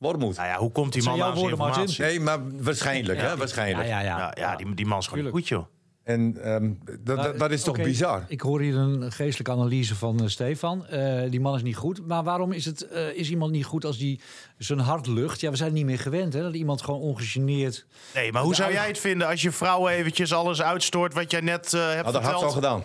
Wormoed. 0.04 0.36
Nou 0.36 0.48
ja, 0.48 0.56
hoe 0.58 0.72
komt 0.72 0.92
die 0.92 1.02
man 1.02 1.22
aan 1.22 1.36
zijn 1.36 1.50
informatie? 1.50 2.02
Nee, 2.02 2.20
maar 2.20 2.38
waarschijnlijk, 2.62 3.20
hè? 3.20 3.36
Waarschijnlijk. 3.36 3.88
Ja, 3.88 4.00
ja, 4.00 4.16
ja. 4.18 4.18
Ja, 4.18 4.32
ja 4.50 4.56
die, 4.56 4.74
die 4.74 4.86
man 4.86 4.98
is 4.98 5.06
gewoon 5.06 5.22
Tuurlijk. 5.24 5.46
goed, 5.46 5.48
joh. 5.48 5.66
En 6.04 6.36
ehm, 6.42 6.70
dat, 7.00 7.16
dat, 7.16 7.38
dat 7.38 7.50
is 7.50 7.62
toch 7.62 7.76
bizar? 7.82 8.24
Ik 8.28 8.40
hoor 8.40 8.60
hier 8.60 8.76
een 8.76 9.12
geestelijke 9.12 9.52
analyse 9.52 9.94
van 9.94 10.20
eh, 10.20 10.26
Stefan. 10.28 10.86
Eh, 10.86 11.30
die 11.30 11.40
man 11.40 11.54
is 11.54 11.62
niet 11.62 11.76
goed. 11.76 12.06
Maar 12.06 12.22
waarom 12.24 12.52
is, 12.52 12.64
het, 12.64 12.88
eh, 12.88 13.08
is 13.08 13.30
iemand 13.30 13.52
niet 13.52 13.64
goed 13.64 13.84
als 13.84 13.98
die 13.98 14.20
zijn 14.58 14.78
hart 14.78 15.06
lucht? 15.06 15.40
Ja, 15.40 15.50
we 15.50 15.56
zijn 15.56 15.72
niet 15.72 15.84
meer 15.84 15.98
gewend, 15.98 16.32
hè? 16.32 16.42
Dat 16.42 16.54
iemand 16.54 16.82
gewoon 16.82 17.00
ongegeneerd... 17.00 17.86
Nee, 18.14 18.32
maar 18.32 18.42
hoe 18.42 18.54
zou 18.54 18.72
jij 18.72 18.86
het 18.86 18.98
vinden 18.98 19.28
als 19.28 19.42
je 19.42 19.50
vrouw 19.50 19.88
eventjes 19.88 20.32
alles 20.32 20.62
uitstoort 20.62 21.14
wat 21.14 21.30
jij 21.30 21.40
net 21.40 21.72
eh, 21.74 21.80
hebt 21.88 22.02
Nou, 22.02 22.12
dat 22.12 22.22
had 22.22 22.38
ze 22.38 22.44
al 22.44 22.50
gedaan. 22.50 22.84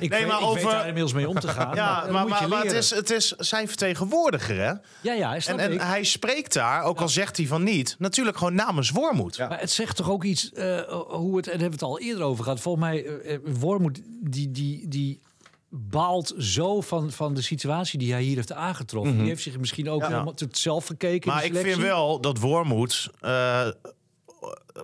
Ik, 0.00 0.10
Nee, 0.10 0.20
weet, 0.20 0.28
maar 0.28 0.38
ik 0.40 0.44
weet 0.44 0.56
over- 0.64 0.70
daar 0.70 0.86
inmiddels 0.86 1.12
mee 1.12 1.28
om 1.28 1.40
te 1.40 1.48
gaan. 1.48 1.74
Ja, 1.76 2.06
maar, 2.10 2.28
maar, 2.48 2.62
het, 2.62 2.72
is, 2.72 2.90
het 2.90 3.10
is 3.10 3.28
zijn 3.30 3.68
vertegenwoordiger, 3.68 4.56
hè? 4.56 4.72
Ja, 5.00 5.12
ja, 5.12 5.40
snap 5.40 5.58
En, 5.58 5.64
en 5.64 5.72
ik. 5.72 5.80
hij 5.80 6.04
spreekt 6.04 6.52
daar, 6.52 6.82
ook 6.82 7.00
al 7.00 7.08
zegt 7.08 7.36
hij 7.36 7.46
van 7.46 7.62
niet, 7.62 7.96
natuurlijk 7.98 8.36
gewoon 8.36 8.54
namens 8.54 8.90
Wormoed. 8.90 9.36
Ja. 9.36 9.48
Maar 9.48 9.60
het 9.60 9.70
zegt 9.70 9.96
toch 9.96 10.10
ook 10.10 10.24
iets 10.24 10.52
eh, 10.52 10.80
hoe 11.08 11.36
het 11.36 11.55
hebben 11.60 11.78
we 11.78 11.84
het 11.86 11.94
al 11.94 12.00
eerder 12.00 12.24
over 12.24 12.44
gehad. 12.44 12.60
Volgens 12.60 12.84
mij, 12.84 13.04
eh, 13.04 13.34
eh, 13.34 13.40
Wormoed, 13.44 14.00
die, 14.22 14.50
die, 14.50 14.88
die 14.88 15.20
baalt 15.68 16.34
zo 16.38 16.80
van, 16.80 17.10
van 17.12 17.34
de 17.34 17.42
situatie 17.42 17.98
die 17.98 18.12
hij 18.12 18.22
hier 18.22 18.36
heeft 18.36 18.52
aangetroffen. 18.52 19.18
Die 19.18 19.26
heeft 19.26 19.42
zich 19.42 19.58
misschien 19.58 19.90
ook 19.90 20.00
Ja. 20.00 20.08
helemaal 20.08 20.34
tot 20.34 20.58
zelf 20.58 20.86
gekeken. 20.86 21.28
in 21.30 21.34
Maar 21.36 21.44
ik 21.44 21.56
vind 21.56 21.80
wel 21.80 22.20
dat 22.20 22.38
Wormoed 22.38 23.10
eh, 23.20 23.68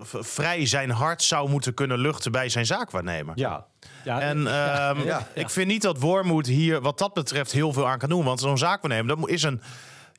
vrij 0.01 0.67
zijn 0.67 0.91
hart 0.91 1.23
zou 1.23 1.49
moeten 1.51 1.75
kunnen 1.75 1.99
luchten 1.99 2.33
bij 2.33 2.49
zijn 2.49 2.67
zaakwaarnemer. 2.67 3.33
Ja. 3.39 3.67
ja 4.05 4.21
En 4.21 4.37
ehm, 4.47 5.05
Ja. 5.07 5.29
ik 5.35 5.51
vind 5.51 5.67
niet 5.67 5.83
dat 5.83 5.99
Wormoed 6.01 6.47
hier 6.47 6.81
wat 6.81 6.99
dat 6.99 7.15
betreft 7.15 7.53
heel 7.53 7.73
veel 7.73 7.89
aan 7.89 7.99
kan 7.99 8.09
doen. 8.09 8.25
Want 8.25 8.41
zo'n 8.41 8.59
zaakwaarnemer, 8.59 9.17
dat 9.17 9.29
is 9.29 9.43
een, 9.43 9.61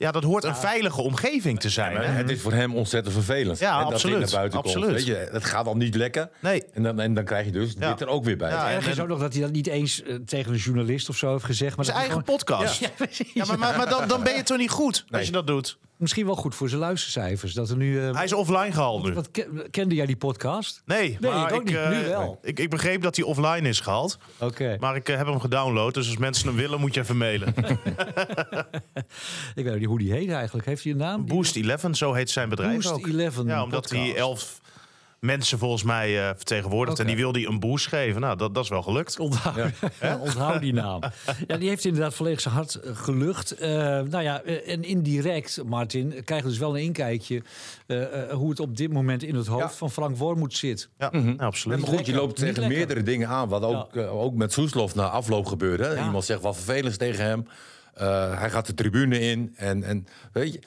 ja, 0.04 0.12
dat 0.12 0.24
hoort 0.24 0.44
een 0.44 0.56
veilige 0.56 1.02
omgeving 1.02 1.60
te 1.60 1.70
zijn. 1.70 1.96
Hè? 1.96 2.04
het 2.04 2.30
is 2.30 2.42
voor 2.42 2.54
hem 2.54 2.76
ontzettend 2.76 3.14
vervelend. 3.16 3.60
Ja, 3.60 3.84
dat 3.84 3.94
absoluut. 3.94 4.20
dit 4.20 4.26
naar 4.32 4.38
buiten 4.40 4.60
Absoluut. 4.60 4.84
komt. 4.86 4.98
Weet 4.98 5.06
je, 5.06 5.30
het 5.32 5.44
gaat 5.46 5.66
al 5.68 5.76
niet 5.76 5.96
lekker. 5.96 6.30
Nee. 6.40 6.64
En 6.74 6.84
dan, 6.84 7.00
en 7.00 7.14
dan 7.14 7.24
krijg 7.24 7.46
je 7.46 7.52
dus 7.52 7.74
Ja. 7.80 7.90
dit 7.92 8.02
er 8.02 8.08
ook 8.08 8.24
weer 8.24 8.38
bij. 8.38 8.50
Ja, 8.50 8.72
Erg 8.72 8.86
en- 8.86 8.92
is 8.92 9.00
ook 9.00 9.08
nog 9.08 9.20
dat 9.20 9.34
hij 9.34 9.42
dat 9.42 9.52
niet 9.52 9.68
eens 9.68 10.04
eh, 10.04 10.16
tegen 10.26 10.52
een 10.54 10.58
journalist 10.60 11.10
of 11.10 11.18
zo 11.18 11.32
heeft 11.32 11.44
gezegd. 11.46 11.76
Maar 11.76 11.86
Zijn 11.86 11.98
dat 11.98 12.06
eigen 12.08 12.24
gewoon- 12.26 12.38
podcast. 12.40 12.80
Ja, 12.84 12.90
precies. 12.98 13.34
Ja, 13.34 13.46
maar, 13.46 13.60
maar, 13.60 13.78
maar 13.78 13.90
dan, 13.90 14.08
dan 14.08 14.24
ben 14.24 14.36
je 14.36 14.44
toch 14.44 14.58
niet 14.58 14.70
goed 14.70 15.06
als 15.12 15.26
je 15.26 15.32
dat 15.32 15.48
doet. 15.48 15.78
Misschien 16.04 16.26
wel 16.26 16.36
goed 16.36 16.56
voor 16.56 16.70
zijn 16.70 16.82
luistercijfers. 16.82 17.54
Dat 17.54 17.70
er 17.70 17.76
nu. 17.78 18.08
eh, 18.08 18.14
Hij 18.16 18.24
is 18.24 18.34
offline 18.34 18.72
gehaald 18.72 19.04
nu. 19.04 19.14
wat 19.14 19.32
ke- 19.32 19.68
kende 19.72 19.96
jij 19.96 20.06
die 20.06 20.16
podcast? 20.16 20.82
Nee, 20.86 21.18
Nee, 21.20 21.32
maar 21.32 21.48
ik 21.50 21.56
ook 21.56 21.64
niet. 21.64 21.76
eh, 21.76 21.90
Nu 21.90 22.04
wel. 22.08 22.40
Ik, 22.42 22.60
ik 22.60 22.70
begreep 22.70 23.02
dat 23.02 23.16
hij 23.16 23.26
offline 23.26 23.68
is 23.70 23.80
gehaald. 23.80 24.18
Oké. 24.40 24.78
Maar 24.80 24.96
ik 24.96 25.10
eh, 25.10 25.18
heb 25.18 25.28
hem 25.28 25.40
gedownload. 25.40 25.94
Dus 25.94 26.08
als 26.08 26.18
mensen 26.18 26.48
hem 26.48 26.56
willen, 26.56 26.80
moet 26.80 26.94
je 26.94 27.00
even 27.00 27.18
mailen. 27.18 27.54
Ik 29.56 29.64
weet 29.66 29.80
niet 29.80 29.86
hoe 29.88 29.98
die 30.00 30.12
heet 30.12 30.30
eigenlijk. 30.30 30.68
Heeft 30.68 30.84
hij 30.84 30.92
een 30.92 30.98
naam? 30.98 31.26
Boost 31.26 31.56
11, 31.56 31.88
zo 31.92 32.14
heet 32.14 32.30
zijn 32.30 32.50
bedrijf 32.50 32.74
Boost 32.74 32.92
ook. 32.92 33.08
11 33.08 33.36
Ja, 33.46 33.64
omdat 33.64 33.82
podcast. 33.82 33.92
hij 34.06 34.16
elf 34.16 34.62
mensen 35.24 35.58
volgens 35.58 35.84
mij 35.84 36.20
eh, 36.20 36.26
vertegenwoordigt. 36.36 37.00
Oké. 37.00 37.02
En 37.10 37.16
die 37.16 37.24
wilde 37.24 37.40
hij 37.40 37.48
een 37.48 37.60
boost 37.60 37.88
geven. 37.88 38.22
Nou, 38.22 38.38
dat, 38.38 38.54
dat 38.56 38.64
is 38.64 38.70
wel 38.70 38.82
gelukt. 38.82 39.20
Onthoud, 39.20 39.72
onthoud 40.20 40.62
die 40.62 40.74
naam. 40.74 41.02
Ja, 41.48 41.58
die 41.58 41.70
heeft 41.70 41.86
inderdaad 41.86 42.14
volledig 42.14 42.42
zijn 42.42 42.54
hart 42.54 42.76
eh, 42.76 42.96
gelucht. 42.96 43.52
Eh, 43.52 43.70
nou 44.02 44.22
ja, 44.22 44.42
en 44.44 44.84
indirect, 44.84 45.62
Martin, 45.66 46.10
krijgen 46.10 46.46
we 46.48 46.52
dus 46.52 46.62
wel 46.62 46.78
een 46.78 46.84
inkijkje... 46.84 47.42
eh, 47.88 48.22
eh, 48.22 48.32
hoe 48.32 48.50
het 48.50 48.60
op 48.60 48.78
dit 48.78 48.94
moment 48.94 49.24
in 49.24 49.36
het 49.36 49.48
hoofd 49.48 49.62
Ja. 49.64 49.70
van 49.70 49.92
Frank 49.92 50.18
Wormoed 50.18 50.54
zit. 50.54 50.90
Ja, 50.98 51.10
Ja, 51.14 51.34
absoluut. 51.38 51.80
maar 51.80 51.88
goed, 51.90 52.06
je 52.06 52.14
loopt 52.14 52.36
tegen 52.36 52.54
lekker. 52.60 52.78
meerdere 52.78 53.04
dingen 53.04 53.28
aan. 53.28 53.50
Wat 53.50 53.64
ook, 53.64 53.98
ook 53.98 54.34
met 54.34 54.54
Soeslof 54.54 54.96
na 54.96 55.10
afloop 55.10 55.46
gebeurde. 55.46 55.98
Iemand 56.06 56.26
zegt 56.26 56.42
wat 56.42 56.56
vervelends 56.56 56.98
tegen 56.98 57.26
hem. 57.26 57.48
Eh, 57.94 58.40
hij 58.40 58.50
gaat 58.50 58.66
de 58.66 58.74
tribune 58.74 59.20
in. 59.20 59.54
En, 59.56 59.84
en 59.84 60.08
weet 60.32 60.54
je, 60.54 60.62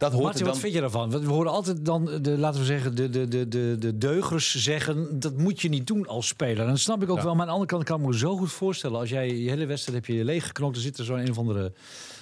dat 0.00 0.12
hoort 0.12 0.24
Martin, 0.24 0.40
er 0.40 0.46
wat 0.46 0.52
dan... 0.52 0.62
vind 0.62 0.74
je 0.74 0.80
daarvan? 0.80 1.10
Want 1.10 1.24
We 1.24 1.30
horen 1.30 1.52
altijd 1.52 1.84
dan, 1.84 2.04
de, 2.22 2.38
laten 2.38 2.60
we 2.60 2.66
zeggen, 2.66 2.94
de, 2.94 3.10
de, 3.10 3.28
de, 3.28 3.48
de, 3.48 3.76
de 3.78 3.98
deugers 3.98 4.54
zeggen... 4.54 5.20
dat 5.20 5.36
moet 5.36 5.60
je 5.60 5.68
niet 5.68 5.86
doen 5.86 6.06
als 6.06 6.26
speler. 6.26 6.64
En 6.64 6.70
dat 6.70 6.78
snap 6.78 7.02
ik 7.02 7.10
ook 7.10 7.20
wel. 7.20 7.32
Maar 7.32 7.40
aan 7.40 7.46
de 7.46 7.52
andere 7.52 7.70
kant 7.70 7.84
kan 7.84 8.00
ik 8.00 8.06
me 8.06 8.18
zo 8.18 8.36
goed 8.36 8.52
voorstellen... 8.52 8.98
als 8.98 9.08
jij 9.08 9.36
je 9.36 9.50
hele 9.50 9.66
wedstrijd 9.66 10.06
heb 10.06 10.16
je 10.16 10.24
leeggeknokt... 10.24 10.76
er 10.76 10.82
zit 10.82 10.98
er 10.98 11.04
zo'n 11.04 11.18
een 11.18 11.30
of 11.30 11.38
andere... 11.38 11.72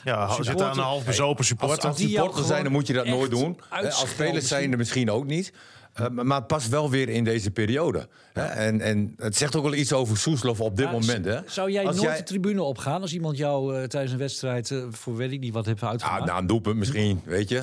Ja, 0.05 0.27
zit 0.27 0.45
Supporter- 0.45 0.67
aan 0.71 0.79
een 0.79 0.85
half 0.85 1.05
bezopen 1.05 1.37
Als, 1.39 1.47
supporter. 1.47 1.89
als 1.89 1.97
Die 1.97 2.09
jou 2.09 2.19
supporter 2.25 2.47
zijn, 2.47 2.63
dan 2.63 2.73
moet 2.73 2.87
je 2.87 2.93
dat 2.93 3.07
nooit 3.07 3.31
doen. 3.31 3.61
Als 3.71 4.09
spelers 4.11 4.49
zijn 4.49 4.73
er 4.73 4.79
misschien 4.79 5.11
ook 5.11 5.27
niet. 5.27 5.53
Eh, 5.99 6.09
maar 6.09 6.39
het 6.39 6.47
past 6.47 6.69
wel 6.69 6.91
weer 6.91 7.09
in 7.09 7.25
deze 7.25 7.51
periode. 7.51 8.09
Hè? 8.33 8.43
En, 8.43 8.81
en 8.81 9.15
het 9.17 9.37
zegt 9.37 9.57
ook 9.57 9.63
wel 9.63 9.75
iets 9.75 9.93
over 9.93 10.17
Soeslof 10.17 10.61
op 10.61 10.77
dit 10.77 10.85
Ja, 10.87 10.93
moment. 10.93 11.25
Hè? 11.25 11.39
Zou 11.47 11.71
jij 11.71 11.87
Als 11.87 11.97
nooit 11.97 12.09
jij- 12.09 12.17
de 12.17 12.23
tribune 12.23 12.63
opgaan... 12.63 13.01
als 13.03 13.13
iemand 13.13 13.37
jou 13.37 13.77
eh, 13.77 13.83
tijdens 13.85 14.13
een 14.13 14.19
wedstrijd... 14.19 14.71
eh, 14.71 14.83
voor 14.91 15.17
weet 15.17 15.33
ik 15.33 15.41
niet 15.41 15.53
wat 15.53 15.67
heeft 15.67 15.83
Ah, 15.83 15.91
uitgemaakt? 15.91 16.25
na 16.25 16.39
een 16.39 16.47
doelpunt 16.47 16.77
misschien, 16.77 17.21
weet 17.25 17.49
je. 17.49 17.61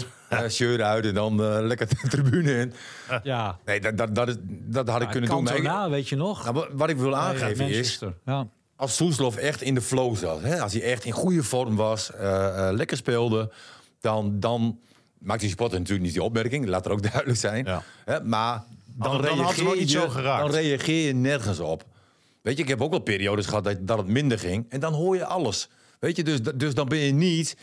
Shirt 0.49 0.81
uit 0.81 1.05
en 1.05 1.13
dan 1.13 1.43
eh, 1.43 1.57
lekker 1.61 1.87
de 1.87 2.07
tribune 2.09 2.51
in. 2.59 2.73
ja, 3.23 3.57
Nee, 3.65 3.79
dat, 3.81 4.15
dat, 4.15 4.37
dat, 4.49 4.87
had 4.89 5.01
ik 5.01 5.09
kunnen 5.09 5.29
doen. 5.29 5.43
Maar 5.43 5.53
Cantona, 5.53 5.89
weet 5.89 6.09
je 6.09 6.15
nog? 6.15 6.43
nou, 6.51 6.67
wat- 6.71 6.89
ik 6.89 6.97
wil 6.97 7.15
aangeven 7.15 7.67
is, 7.67 7.99
als 8.75 8.95
Soeslof 8.95 9.35
echt 9.35 9.61
in 9.61 9.73
de 9.75 9.81
flow 9.81 10.15
zat, 10.15 10.41
hè, 10.41 10.61
als 10.61 10.73
hij 10.73 10.81
echt 10.81 11.05
in 11.05 11.11
goede 11.11 11.43
vorm 11.43 11.75
was, 11.75 12.11
eh, 12.11 12.67
eh, 12.67 12.75
lekker 12.75 12.97
speelde, 12.97 13.51
dan, 13.99 14.39
dan 14.39 14.79
maakt 15.25 15.39
die 15.39 15.49
supporter 15.49 15.77
natuurlijk 15.79 16.05
niet 16.05 16.13
die 16.15 16.23
opmerking, 16.23 16.65
laat 16.67 16.85
er 16.85 16.91
ook 16.91 17.01
duidelijk 17.11 17.39
zijn. 17.39 17.65
Ja. 17.65 17.83
Hè, 18.05 18.23
maar 18.23 18.63
dan, 18.85 19.21
reageer 19.21 19.75
niet 19.75 19.91
je, 19.91 19.99
zo 19.99 20.09
geraakt. 20.09 20.41
dan 20.41 20.51
reageer 20.61 21.05
je 21.07 21.13
nergens 21.13 21.59
op. 21.59 21.85
Weet 22.41 22.57
je, 22.57 22.63
ik 22.63 22.69
heb 22.69 22.81
ook 22.81 22.89
wel 22.91 22.99
periodes 22.99 23.45
gehad 23.45 23.63
dat, 23.63 23.87
dat 23.87 23.97
het 23.97 24.07
minder 24.07 24.39
ging 24.39 24.65
en 24.69 24.79
dan 24.79 24.93
hoor 24.93 25.15
je 25.15 25.25
alles. 25.25 25.69
Weet 25.99 26.15
je, 26.15 26.23
dus, 26.23 26.39
dus 26.55 26.73
dan 26.73 26.87
ben 26.87 26.97
je 26.97 27.11
niet 27.11 27.55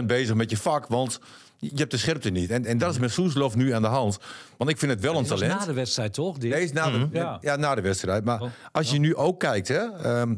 100% 0.00 0.04
bezig 0.04 0.34
met 0.34 0.50
je 0.50 0.56
vak, 0.56 0.86
want 0.86 1.20
je 1.58 1.70
hebt 1.74 1.90
de 1.90 1.96
scherpte 1.96 2.30
niet. 2.30 2.50
En, 2.50 2.64
en 2.64 2.78
dat 2.78 2.90
is 2.92 2.98
met 2.98 3.10
Soeslof 3.12 3.56
nu 3.56 3.72
aan 3.72 3.82
de 3.82 3.88
hand. 3.88 4.18
Want 4.56 4.70
ik 4.70 4.78
vind 4.78 4.90
het 4.92 5.00
wel 5.00 5.16
een 5.18 5.24
talent. 5.24 5.58
na 5.58 5.66
de 5.66 5.72
wedstrijd, 5.72 6.12
toch? 6.12 6.38
Dit? 6.38 6.50
Nee, 6.50 6.62
is 6.62 6.72
na 6.72 6.90
de, 6.90 7.08
Ja. 7.12 7.38
ja. 7.40 7.56
na 7.56 7.74
de 7.74 7.80
wedstrijd. 7.80 8.24
Maar 8.24 8.42
Oh. 8.42 8.48
als 8.72 8.90
je 8.90 8.98
nu 8.98 9.14
ook 9.16 9.40
kijkt, 9.40 9.68
hè, 9.68 9.78
ehm, 10.02 10.34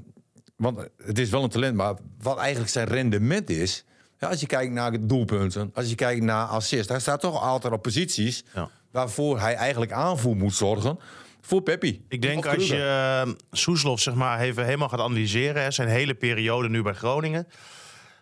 want 0.56 0.78
het 1.04 1.18
is 1.18 1.30
wel 1.30 1.42
een 1.42 1.48
talent, 1.48 1.76
maar 1.76 1.94
wat 2.22 2.38
eigenlijk 2.38 2.70
zijn 2.70 2.86
rendement 2.86 3.50
is. 3.50 3.84
Ja, 4.20 4.28
als 4.28 4.40
je 4.40 4.46
kijkt 4.46 4.72
naar 4.72 5.06
doelpunten, 5.06 5.70
als 5.74 5.88
je 5.88 5.94
kijkt 5.94 6.22
naar 6.22 6.46
assist, 6.46 6.88
hij 6.88 7.00
staat 7.00 7.20
toch 7.20 7.42
altijd 7.42 7.72
op 7.72 7.82
posities 7.82 8.44
Ja. 8.54 8.68
waarvoor 8.90 9.40
hij 9.40 9.54
eigenlijk 9.54 9.92
aanvoer 9.92 10.36
moet 10.36 10.54
zorgen 10.54 10.98
voor 11.40 11.62
Peppi. 11.62 12.04
Ik 12.08 12.22
denk 12.22 12.46
als 12.46 12.66
je 12.68 13.22
uh, 13.26 13.32
Soeslof 13.50 14.00
zeg 14.00 14.14
maar, 14.14 14.40
even 14.40 14.64
helemaal 14.64 14.88
gaat 14.88 15.00
analyseren, 15.00 15.62
hè, 15.62 15.70
zijn 15.70 15.88
hele 15.88 16.14
periode 16.14 16.68
nu 16.68 16.82
bij 16.82 16.92
Groningen, 16.94 17.48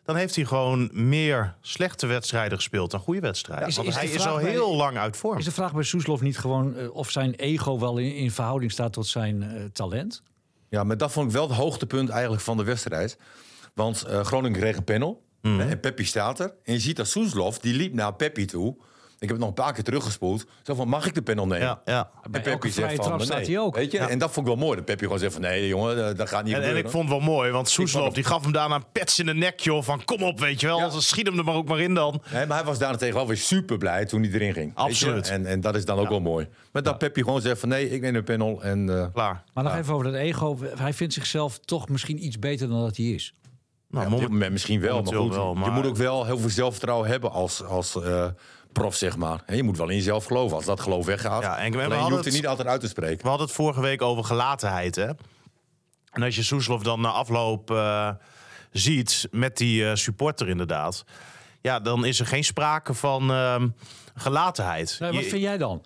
dan 0.05 0.17
heeft 0.17 0.35
hij 0.37 0.45
gewoon 0.45 0.91
meer 0.93 1.55
slechte 1.61 2.07
wedstrijden 2.07 2.59
gespeeld 2.59 2.91
dan 2.91 3.01
goede 3.01 3.21
wedstrijden. 3.21 3.69
Is- 3.69 3.77
Want 3.77 3.89
is 3.89 3.95
hij 3.95 4.05
is 4.05 4.11
vraag 4.13 4.27
al 4.27 4.41
bij- 4.41 4.51
heel 4.51 4.75
lang 4.77 4.97
uit 4.97 5.17
vorm. 5.17 5.39
Is 5.39 5.45
de 5.45 5.51
vraag 5.53 5.73
bij 5.75 5.83
Soeslof 5.83 6.21
niet 6.21 6.39
gewoon 6.39 6.77
eh, 6.77 6.95
of 6.95 7.11
zijn 7.11 7.35
ego 7.35 7.79
wel 7.79 7.99
in, 7.99 8.15
in 8.15 8.31
verhouding 8.31 8.73
staat 8.73 8.93
tot 8.93 9.07
zijn 9.07 9.43
eh, 9.43 9.65
talent? 9.73 10.23
Ja, 10.69 10.85
maar 10.85 10.97
dat 10.97 11.13
vond 11.13 11.27
ik 11.27 11.33
wel 11.33 11.49
het 11.49 11.57
hoogtepunt 11.57 12.09
eigenlijk 12.09 12.43
van 12.43 12.57
de 12.57 12.65
wedstrijd. 12.65 13.19
Want 13.75 14.03
eh, 14.03 14.21
Groningen 14.25 14.59
kreeg 14.61 14.77
een 14.77 14.85
panel. 14.85 15.27
Mhm. 15.43 15.61
En 15.61 15.81
Peppi 15.81 16.05
staat 16.05 16.41
er. 16.41 16.55
En 16.65 16.73
je 16.73 16.81
ziet 16.81 16.97
dat 16.97 17.09
Soeslof, 17.09 17.59
die 17.59 17.75
liep 17.75 17.95
naar 17.95 18.15
Peppi 18.15 18.45
toe. 18.45 18.77
Ik 19.21 19.29
heb 19.29 19.37
het 19.37 19.47
nog 19.47 19.49
een 19.49 19.65
paar 19.65 19.73
keer 19.73 19.85
teruggespoeld. 19.85 20.47
Zo 20.63 20.75
van, 20.75 20.89
mag 20.89 21.07
ik 21.07 21.15
de 21.15 21.23
panel 21.23 21.47
nemen? 21.47 21.67
Ja, 21.67 21.81
ja. 21.85 22.11
En 22.33 22.45
elke 22.45 22.73
vrije 22.73 22.99
trap 22.99 23.17
nee. 23.17 23.27
staat 23.27 23.47
hij 23.47 23.59
ook. 23.59 23.75
Weet 23.75 23.93
je? 23.93 23.99
En 23.99 24.19
dat 24.19 24.33
vond 24.33 24.47
ik 24.47 24.53
wel 24.55 24.63
mooi. 24.65 24.77
Dat 24.77 24.85
Peppi 24.85 25.05
gewoon 25.05 25.19
zegt 25.19 25.33
van, 25.33 25.43
nee 25.43 25.69
jongen, 25.69 26.17
dat 26.17 26.29
gaat 26.29 26.45
niet 26.45 26.53
En, 26.53 26.59
en 26.59 26.67
gebeuren. 26.67 26.85
ik 26.85 26.91
vond 26.91 27.09
het 27.09 27.19
wel 27.19 27.35
mooi, 27.35 27.51
want 27.51 27.69
Soeslof 27.69 28.15
die 28.15 28.25
gaf 28.25 28.43
hem 28.43 28.53
daarna 28.53 28.75
een 28.75 28.85
pets 28.93 29.19
in 29.19 29.27
de 29.27 29.35
nek, 29.35 29.61
joh. 29.61 29.83
Van 29.83 30.05
kom 30.05 30.23
op, 30.23 30.41
weet 30.41 30.61
je 30.61 30.67
wel. 30.67 30.79
Ja. 30.79 30.91
Schiet 30.91 31.27
hem 31.27 31.39
er 31.39 31.45
maar 31.45 31.55
ook 31.55 31.69
maar 31.69 31.81
in 31.81 31.95
dan. 31.95 32.23
Nee, 32.33 32.47
maar 32.47 32.57
hij 32.57 32.67
was 32.67 32.79
daarentegen 32.79 33.15
wel 33.15 33.27
weer 33.27 33.37
super 33.37 33.79
blij 33.79 34.05
toen 34.07 34.23
hij 34.23 34.33
erin 34.33 34.53
ging. 34.53 34.73
Absoluut. 34.75 35.29
En, 35.29 35.47
en 35.47 35.61
dat 35.61 35.75
is 35.77 35.85
dan 35.85 35.99
ook 35.99 36.09
wel 36.09 36.21
mooi. 36.21 36.49
Maar 36.73 36.83
dat 36.83 36.99
Peppi 36.99 37.23
gewoon 37.23 37.41
zegt 37.41 37.61
van, 37.61 37.69
nee, 37.69 37.91
ik 37.91 38.01
neem 38.01 38.15
een 38.15 38.25
panel. 38.25 38.63
En, 38.63 38.99
eh, 38.99 39.07
Klaar. 39.13 39.45
Maar 39.55 39.65
nog 39.65 39.77
even 39.77 39.95
over 39.95 40.05
dat 40.05 40.15
ego. 40.15 40.59
Hij 40.77 40.93
vindt 40.93 41.15
zichzelf 41.15 41.59
toch 41.59 41.89
misschien 41.89 42.25
iets 42.25 42.39
beter 42.39 42.69
dan 42.69 42.81
dat 42.81 42.97
hij 42.97 43.07
is. 43.07 43.35
Nou, 43.91 44.07
ja, 44.09 44.13
op 44.15 44.21
dit 44.21 44.29
moment- 44.29 44.53
misschien 44.53 44.81
wel, 44.81 45.03
maar 45.03 45.15
goed. 45.15 45.35
wel, 45.35 45.55
Je 45.65 45.71
moet 45.71 45.87
ook 45.87 45.97
wel 45.97 46.25
heel 46.25 46.39
veel 46.39 46.51
zelfvertrouwen 46.51 47.09
hebben 47.09 47.31
als, 47.31 47.65
als 47.65 48.03
eh, 48.03 48.27
prof, 48.73 48.95
zeg 48.95 49.17
maar. 49.17 49.43
En 49.47 49.57
je 49.57 49.63
moet 49.63 49.77
wel 49.77 49.89
in 49.89 49.97
jezelf 49.97 50.25
geloven. 50.25 50.57
Als 50.57 50.65
dat 50.65 50.81
geloof 50.81 51.07
weggaat, 51.07 51.43
Ja, 51.43 51.59
en 51.59 51.73
we 51.73 51.85
alleen 51.85 51.89
je 51.99 52.03
hoeft 52.05 52.19
er 52.19 52.25
het- 52.25 52.33
niet 52.35 52.47
altijd 52.47 52.69
uit 52.69 52.81
te 52.81 52.89
spreken. 52.89 53.23
We 53.23 53.29
hadden 53.29 53.47
het 53.47 53.57
vorige 53.57 53.81
week 53.81 54.03
over 54.03 54.25
gelatenheid, 54.25 54.95
hè. 54.97 55.09
En 56.13 56.23
als 56.23 56.37
je 56.37 56.43
Soeslof 56.43 56.83
dan 56.83 57.01
na 57.01 57.09
afloop 57.11 57.71
eh, 57.71 58.11
ziet 58.73 59.29
met 59.31 59.57
die 59.57 59.89
eh, 59.89 59.95
supporter 59.95 60.49
inderdaad... 60.49 61.05
Ja, 61.61 61.81
dan 61.81 62.05
is 62.05 62.21
er 62.21 62.27
geen 62.27 62.45
sprake 62.45 62.95
van 62.95 63.31
ehm, 63.31 63.69
gelatenheid. 64.15 64.97
Nee, 65.01 65.13
wat 65.13 65.23
Je- 65.25 65.29
vind 65.29 65.43
jij 65.43 65.59
dan? 65.59 65.83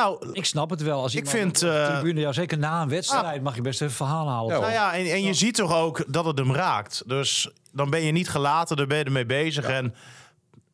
Nou, 0.00 0.32
Ik 0.32 0.44
snap 0.44 0.70
het 0.70 0.82
wel. 0.82 1.02
Als 1.02 1.14
Ik 1.14 1.26
vind, 1.26 1.54
op 1.54 1.60
de 1.60 1.70
eh, 1.70 1.86
tribune, 1.86 2.20
ja, 2.20 2.32
zeker 2.32 2.58
na 2.58 2.82
een 2.82 2.88
wedstrijd, 2.88 3.42
mag 3.42 3.54
je 3.54 3.62
best 3.62 3.82
even 3.82 3.94
verhaal 3.94 4.28
halen. 4.28 4.54
Ja, 4.54 4.60
Nou 4.60 4.72
ja, 4.72 4.94
en, 4.94 5.06
en 5.06 5.22
je 5.22 5.34
ziet 5.34 5.54
toch 5.54 5.74
ook 5.74 6.04
dat 6.06 6.24
het 6.24 6.38
hem 6.38 6.54
raakt. 6.54 7.02
Dus 7.06 7.50
dan 7.72 7.90
ben 7.90 8.02
je 8.02 8.12
niet 8.12 8.28
gelaten, 8.28 8.76
daar 8.76 8.86
ben 8.86 8.98
je 8.98 9.04
ermee 9.04 9.26
bezig. 9.26 9.64
En 9.64 9.94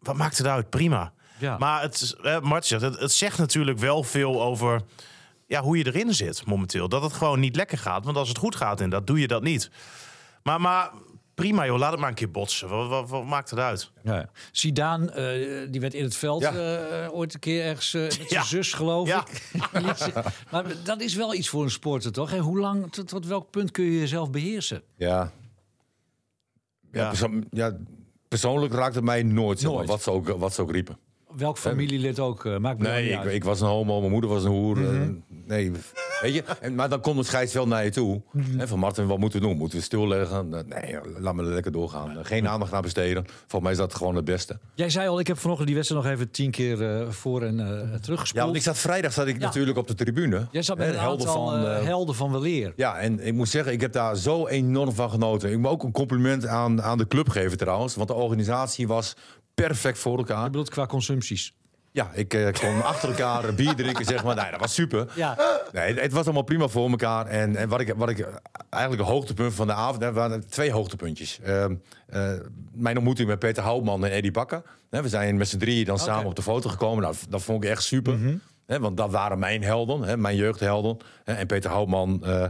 wat 0.00 0.16
maakt 0.16 0.38
het 0.38 0.46
uit? 0.46 0.70
Prima. 0.70 1.12
Ja. 1.38 1.58
Maar 1.58 1.82
het, 1.82 2.16
eh, 2.22 2.40
Mart 2.40 2.66
zegt, 2.66 2.82
het, 2.82 2.98
het 2.98 3.12
zegt 3.12 3.38
natuurlijk 3.38 3.78
wel 3.78 4.02
veel 4.02 4.42
over 4.42 4.80
ja, 5.46 5.60
hoe 5.60 5.78
je 5.78 5.86
erin 5.86 6.14
zit 6.14 6.46
momenteel. 6.46 6.88
Dat 6.88 7.02
het 7.02 7.12
gewoon 7.12 7.40
niet 7.40 7.56
lekker 7.56 7.78
gaat. 7.78 8.04
Want 8.04 8.16
als 8.16 8.28
het 8.28 8.38
goed 8.38 8.56
gaat, 8.56 8.80
en 8.80 8.90
dat 8.90 9.06
doe 9.06 9.20
je 9.20 9.28
dat 9.28 9.42
niet. 9.42 9.70
Maar, 10.42 10.60
maar 10.60 10.90
prima 11.36 11.66
joh, 11.66 11.78
laat 11.78 11.90
het 11.90 12.00
maar 12.00 12.08
een 12.08 12.14
keer 12.14 12.30
botsen. 12.30 12.68
Wat, 12.68 12.88
wat, 12.88 13.08
wat 13.08 13.24
maakt 13.24 13.50
het 13.50 13.58
uit? 13.58 13.90
Ja, 14.02 14.14
ja. 14.16 14.30
Zidane, 14.52 15.10
eh, 15.10 15.68
die 15.70 15.80
werd 15.80 15.94
in 15.94 16.04
het 16.04 16.16
veld 16.16 16.40
Ja. 16.42 16.52
eh, 17.04 17.14
ooit 17.14 17.34
een 17.34 17.40
keer 17.40 17.64
ergens 17.64 17.94
eh, 17.94 18.02
met 18.02 18.24
zijn 18.28 18.44
zus, 18.44 18.72
geloof 18.72 19.08
Ja. 19.08 19.24
ik. 19.30 19.42
Maar 20.50 20.64
dat 20.84 21.00
is 21.00 21.14
wel 21.14 21.34
iets 21.34 21.48
voor 21.48 21.62
een 21.62 21.70
sporter, 21.70 22.12
toch? 22.12 22.32
En 22.32 22.38
hoe 22.38 22.58
lang, 22.58 22.92
tot, 22.92 23.08
tot 23.08 23.26
welk 23.26 23.50
punt 23.50 23.70
kun 23.70 23.84
je 23.84 23.98
jezelf 23.98 24.30
beheersen? 24.30 24.82
Ja. 24.96 25.06
Ja, 26.92 27.00
Ja. 27.02 27.08
perso- 27.08 27.40
ja, 27.50 27.76
persoonlijk 28.28 28.72
raakt 28.74 28.94
het 28.94 29.04
mij 29.04 29.22
nooit, 29.22 29.58
zeg 29.58 29.68
maar, 29.68 29.76
Nooit. 29.76 29.88
wat, 29.90 30.02
ze 30.02 30.10
ook, 30.10 30.28
wat 30.28 30.54
ze 30.54 30.62
ook 30.62 30.70
riepen. 30.70 30.98
Welk 31.36 31.58
familielid 31.58 32.18
ook, 32.20 32.44
eh, 32.44 32.56
maakt 32.56 32.78
me 32.78 32.88
Nee, 32.88 33.02
niet 33.02 33.12
ik, 33.12 33.18
uit. 33.18 33.32
ik 33.32 33.44
was 33.44 33.60
een 33.60 33.66
homo, 33.66 33.98
mijn 34.00 34.12
moeder 34.12 34.30
was 34.30 34.44
een 34.44 34.50
hoer. 34.50 34.94
eh, 35.00 35.08
nee, 35.28 35.72
Weet 36.20 36.34
je? 36.34 36.44
En, 36.60 36.74
maar 36.74 36.88
dan 36.88 37.00
komt 37.00 37.16
het 37.16 37.26
scheids 37.26 37.52
wel 37.52 37.66
naar 37.66 37.84
je 37.84 37.90
toe. 37.90 38.22
En 38.58 38.68
van 38.68 38.78
Martin, 38.78 39.06
wat 39.06 39.18
moeten 39.18 39.40
we 39.40 39.46
doen? 39.46 39.56
Moeten 39.56 39.78
we 39.78 39.84
stilleggen? 39.84 40.48
Nee, 40.48 40.98
laat 41.18 41.34
me 41.34 41.42
lekker 41.42 41.72
doorgaan. 41.72 42.24
Geen 42.24 42.48
aandacht 42.48 42.72
naar 42.72 42.82
besteden. 42.82 43.24
Volgens 43.28 43.62
mij 43.62 43.72
is 43.72 43.78
dat 43.78 43.94
gewoon 43.94 44.14
het 44.16 44.24
beste. 44.24 44.58
Jij 44.74 44.90
zei 44.90 45.08
al, 45.08 45.18
ik 45.20 45.26
heb 45.26 45.38
vanochtend 45.38 45.66
die 45.66 45.76
wedstrijd 45.76 46.04
nog 46.04 46.12
even 46.12 46.30
tien 46.30 46.50
keer 46.50 47.00
eh, 47.00 47.08
voor 47.10 47.42
en 47.42 47.60
eh 47.60 47.66
teruggespoeld. 48.00 48.34
Ja, 48.34 48.44
want 48.44 48.56
ik 48.56 48.62
zat 48.62 48.78
vrijdag 48.78 49.12
zat 49.12 49.26
ik 49.26 49.34
Ja. 49.38 49.44
natuurlijk 49.44 49.78
op 49.78 49.86
de 49.86 49.94
tribune. 49.94 50.46
Jij 50.50 50.62
zat 50.62 50.78
met 50.78 50.88
een 50.88 50.98
helden 50.98 51.26
van, 51.26 51.54
eh, 51.54 51.76
eh, 51.78 51.84
helden 51.84 52.14
van 52.14 52.32
weleer. 52.32 52.72
Ja, 52.76 52.98
en 52.98 53.26
ik 53.26 53.34
moet 53.34 53.48
zeggen, 53.48 53.72
ik 53.72 53.80
heb 53.80 53.92
daar 53.92 54.16
zo 54.16 54.46
enorm 54.46 54.92
van 54.92 55.10
genoten. 55.10 55.50
Ik 55.52 55.58
moet 55.58 55.70
ook 55.70 55.82
een 55.82 55.92
compliment 55.92 56.46
aan, 56.46 56.82
aan 56.82 56.98
de 56.98 57.06
club 57.06 57.28
geven 57.28 57.58
trouwens. 57.58 57.94
Want 57.94 58.08
de 58.08 58.14
organisatie 58.14 58.86
was 58.86 59.14
perfect 59.54 59.98
voor 59.98 60.18
elkaar. 60.18 60.44
Ik 60.46 60.50
bedoel 60.52 60.66
qua 60.66 60.86
consumpties. 60.86 61.54
Ja, 61.96 62.10
ik 62.12 62.34
eh, 62.34 62.52
kon 62.52 62.84
achter 62.84 63.08
elkaar 63.08 63.54
bier 63.54 63.74
drinken, 63.74 64.04
zeg 64.04 64.24
maar. 64.24 64.34
Nee, 64.36 64.50
dat 64.50 64.60
was 64.60 64.74
super. 64.74 65.08
Ja. 65.14 65.36
Nee, 65.72 65.92
het, 65.92 66.00
het 66.00 66.12
was 66.12 66.24
allemaal 66.24 66.42
prima 66.42 66.68
voor 66.68 66.90
elkaar. 66.90 67.26
En, 67.26 67.56
en 67.56 67.68
wat, 67.68 67.80
ik, 67.80 67.94
wat 67.96 68.08
ik 68.08 68.28
eigenlijk 68.70 69.02
een 69.02 69.14
hoogtepunt 69.14 69.54
van 69.54 69.66
de 69.66 69.72
avond... 69.72 70.02
Er 70.02 70.12
waren 70.12 70.48
twee 70.48 70.72
hoogtepuntjes. 70.72 71.40
Ehm, 71.44 71.74
eh, 72.06 72.30
mijn 72.72 72.96
ontmoeting 72.96 73.28
met 73.28 73.38
Peter 73.38 73.62
Houtman 73.62 74.04
en 74.04 74.10
Eddie 74.10 74.30
Bakker. 74.30 74.62
Hè, 74.90 75.02
we 75.02 75.08
zijn 75.08 75.36
met 75.36 75.48
z'n 75.48 75.58
drieën 75.58 75.84
dan 75.84 75.98
samen 75.98 76.26
op 76.26 76.36
de 76.36 76.42
foto 76.42 76.70
gekomen. 76.70 77.02
Nou, 77.02 77.14
dat 77.28 77.42
vond 77.42 77.64
ik 77.64 77.70
echt 77.70 77.82
super. 77.82 78.18
Hè, 78.66 78.78
want 78.78 78.96
dat 78.96 79.10
waren 79.10 79.38
mijn 79.38 79.62
helden, 79.62 80.02
hè, 80.02 80.16
mijn 80.16 80.36
jeugdhelden. 80.36 80.96
Hè, 81.24 81.34
en 81.34 81.46
Peter 81.46 81.70
Houtman... 81.70 82.24
eh, 82.24 82.44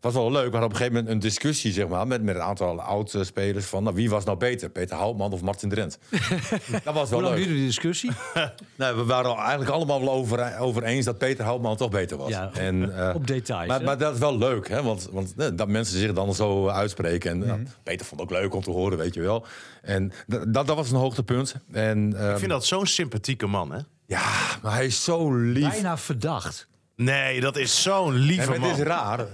was 0.00 0.14
wel 0.14 0.30
leuk. 0.32 0.44
We 0.44 0.50
hadden 0.50 0.62
op 0.62 0.70
een 0.70 0.76
gegeven 0.76 0.92
moment 0.92 1.12
een 1.14 1.18
discussie 1.20 1.72
zeg 1.72 1.88
maar, 1.88 2.06
met, 2.06 2.22
met 2.22 2.34
een 2.34 2.40
aantal 2.42 2.80
oud-spelers. 2.80 3.64
Van 3.66 3.82
nou, 3.82 3.94
wie 3.94 4.10
was 4.10 4.24
nou 4.24 4.36
beter, 4.38 4.68
Peter 4.70 4.96
Houtman 4.96 5.32
of 5.32 5.40
Martin 5.42 5.68
Drent? 5.68 5.98
dat 6.84 6.94
was 6.94 7.10
wel 7.10 7.18
Hoe 7.18 7.28
lang 7.28 7.34
leuk. 7.34 7.36
duurde 7.36 7.54
die 7.54 7.66
discussie? 7.66 8.10
Nou, 8.76 8.96
we 8.96 9.04
waren 9.04 9.36
eigenlijk 9.36 9.70
allemaal 9.70 10.00
wel 10.00 10.10
over, 10.10 10.58
over 10.58 10.82
eens 10.82 11.04
dat 11.04 11.18
Peter 11.18 11.44
Houtman 11.44 11.76
toch 11.76 11.90
beter 11.90 12.16
was. 12.16 12.28
Ja, 12.28 12.50
en, 12.54 12.96
eh, 13.08 13.14
op 13.14 13.26
details, 13.26 13.68
Maar, 13.68 13.82
maar 13.82 13.98
dat 13.98 14.12
is 14.14 14.18
wel 14.18 14.38
leuk, 14.38 14.68
hè? 14.68 14.82
Want, 14.82 15.08
want 15.12 15.34
eh, 15.36 15.46
dat 15.54 15.68
mensen 15.68 15.98
zich 15.98 16.12
dan 16.12 16.34
zo 16.34 16.68
uitspreken. 16.68 17.30
En 17.30 17.38
Mhm. 17.38 17.48
ja, 17.48 17.56
Peter 17.82 18.06
vond 18.06 18.20
het 18.20 18.30
ook 18.30 18.36
leuk 18.40 18.54
om 18.54 18.62
te 18.62 18.70
horen, 18.70 18.98
weet 18.98 19.14
je 19.14 19.20
wel. 19.20 19.46
En 19.82 20.12
dat, 20.26 20.54
dat 20.54 20.66
was 20.76 20.90
een 20.90 20.96
hoogtepunt. 20.96 21.54
En, 21.72 22.14
ehm, 22.18 22.30
Ik 22.32 22.38
vind 22.38 22.50
dat 22.50 22.64
zo'n 22.66 22.86
sympathieke 22.86 23.46
man, 23.46 23.72
hè? 23.72 23.78
Ja, 24.06 24.22
maar 24.62 24.72
hij 24.72 24.86
is 24.86 25.04
zo 25.04 25.34
lief. 25.34 25.68
Bijna 25.70 25.98
verdacht. 25.98 26.66
Nee, 27.02 27.40
dat 27.40 27.56
is 27.56 27.82
zo'n 27.82 28.12
lieve 28.14 28.50
het 28.52 28.60
man. 28.60 28.70
is 28.70 28.78
raar. 28.78 29.26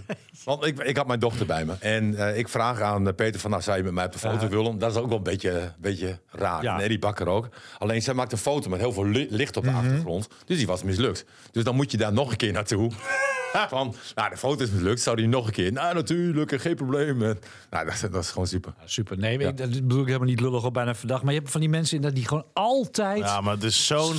Want 0.45 0.67
ik, 0.67 0.79
ik 0.79 0.97
had 0.97 1.07
mijn 1.07 1.19
dochter 1.21 1.47
bij 1.47 1.65
me. 1.65 1.73
En 1.81 2.15
eh, 2.15 2.39
ik 2.39 2.49
vraag 2.49 2.81
aan 2.81 3.09
eh, 3.09 3.15
Peter 3.15 3.41
van, 3.41 3.51
nou, 3.51 3.63
zou 3.63 3.77
je 3.77 3.83
met 3.83 3.93
mij 3.93 4.05
op 4.05 4.13
de 4.13 4.19
foto 4.19 4.49
willen? 4.49 4.79
Dat 4.79 4.91
is 4.91 4.97
ook 4.97 5.09
wel 5.09 5.17
een 5.17 5.23
beetje, 5.23 5.73
beetje 5.79 6.19
raar. 6.31 6.63
Ja. 6.63 6.75
En 6.77 6.83
Eddie 6.83 6.99
Bakker 6.99 7.27
ook. 7.29 7.49
Alleen, 7.79 8.03
zij 8.03 8.15
maakt 8.15 8.33
een 8.33 8.39
foto 8.39 8.69
met 8.69 8.81
heel 8.81 8.93
veel 8.93 9.07
li- 9.07 9.27
licht 9.31 9.57
op 9.57 9.65
de 9.65 9.71
achtergrond. 9.71 10.29
Dus 10.45 10.57
die 10.57 10.67
was 10.67 10.83
mislukt. 10.83 11.25
Dus 11.51 11.65
dan 11.65 11.75
moet 11.75 11.91
je 11.91 11.97
daar 11.97 12.13
nog 12.13 12.31
een 12.31 12.37
keer 12.37 12.53
naartoe. 12.53 12.91
van, 13.69 13.95
nou, 14.15 14.31
de 14.31 14.37
foto 14.37 14.63
is 14.65 14.71
mislukt. 14.71 15.01
Zou 15.01 15.17
die 15.17 15.27
nog 15.29 15.47
een 15.47 15.53
keer? 15.53 15.73
Nou, 15.73 15.95
natuurlijk, 15.95 16.53
eh, 16.53 16.61
geen 16.61 16.75
probleem. 16.77 17.23
En, 17.23 17.39
nou, 17.71 17.87
dat, 17.87 18.13
dat 18.13 18.23
is 18.23 18.31
gewoon 18.31 18.47
super. 18.47 18.73
Ja, 18.81 18.87
super. 18.87 19.19
Nee, 19.19 19.39
ik, 19.39 19.57
dat 19.57 19.71
bedoel 19.71 20.01
ik 20.01 20.07
helemaal 20.07 20.29
niet 20.29 20.41
lullig 20.41 20.65
of 20.65 20.73
bijna 20.73 20.95
verdacht. 20.95 21.23
Maar 21.23 21.33
je 21.33 21.39
hebt 21.39 21.51
van 21.51 21.61
die 21.61 21.71
mensen 21.71 21.95
inderdaad 21.97 22.19
die 22.19 22.29
gewoon 22.29 22.47
altijd... 22.53 23.19
Ja, 23.19 23.41
maar 23.41 23.55
het 23.55 23.63
is 23.63 23.87
zo'n... 23.87 24.17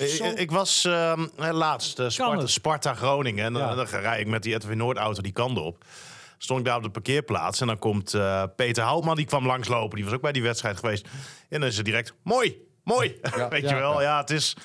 Ik, 0.00 0.38
ik 0.38 0.50
was 0.50 0.84
ehm, 0.84 1.26
laatst 1.36 1.98
eh, 1.98 2.08
Sparta? 2.08 2.46
Sparta 2.46 2.94
Groningen. 2.94 3.44
En 3.44 3.52
dan, 3.52 3.62
Ja. 3.62 3.74
dan 3.74 3.86
rijd 3.86 4.20
ik 4.20 4.26
met 4.26 4.42
die 4.42 4.54
Edwin 4.54 4.76
Noord 4.76 4.96
auto 4.96 5.22
die 5.22 5.32
kant 5.32 5.58
op. 5.58 5.84
Stond 6.38 6.60
ik 6.60 6.66
daar 6.66 6.76
op 6.76 6.82
de 6.82 6.90
parkeerplaats. 6.90 7.60
En 7.60 7.66
dan 7.66 7.78
komt 7.78 8.14
eh, 8.14 8.42
Peter 8.56 8.82
Houtman, 8.84 9.16
die 9.16 9.26
kwam 9.26 9.46
langslopen. 9.46 9.96
Die 9.96 10.04
was 10.04 10.14
ook 10.14 10.20
bij 10.20 10.32
die 10.32 10.42
wedstrijd 10.42 10.76
geweest. 10.78 11.08
En 11.48 11.60
dan 11.60 11.68
is 11.68 11.76
het 11.76 11.84
direct, 11.84 12.14
mooi, 12.22 12.56
mooi. 12.84 13.16
Weet 13.50 13.62
Ja. 13.62 13.68
je 13.68 13.74
wel, 13.74 14.02
ja, 14.02 14.20
het 14.20 14.30
is 14.30 14.56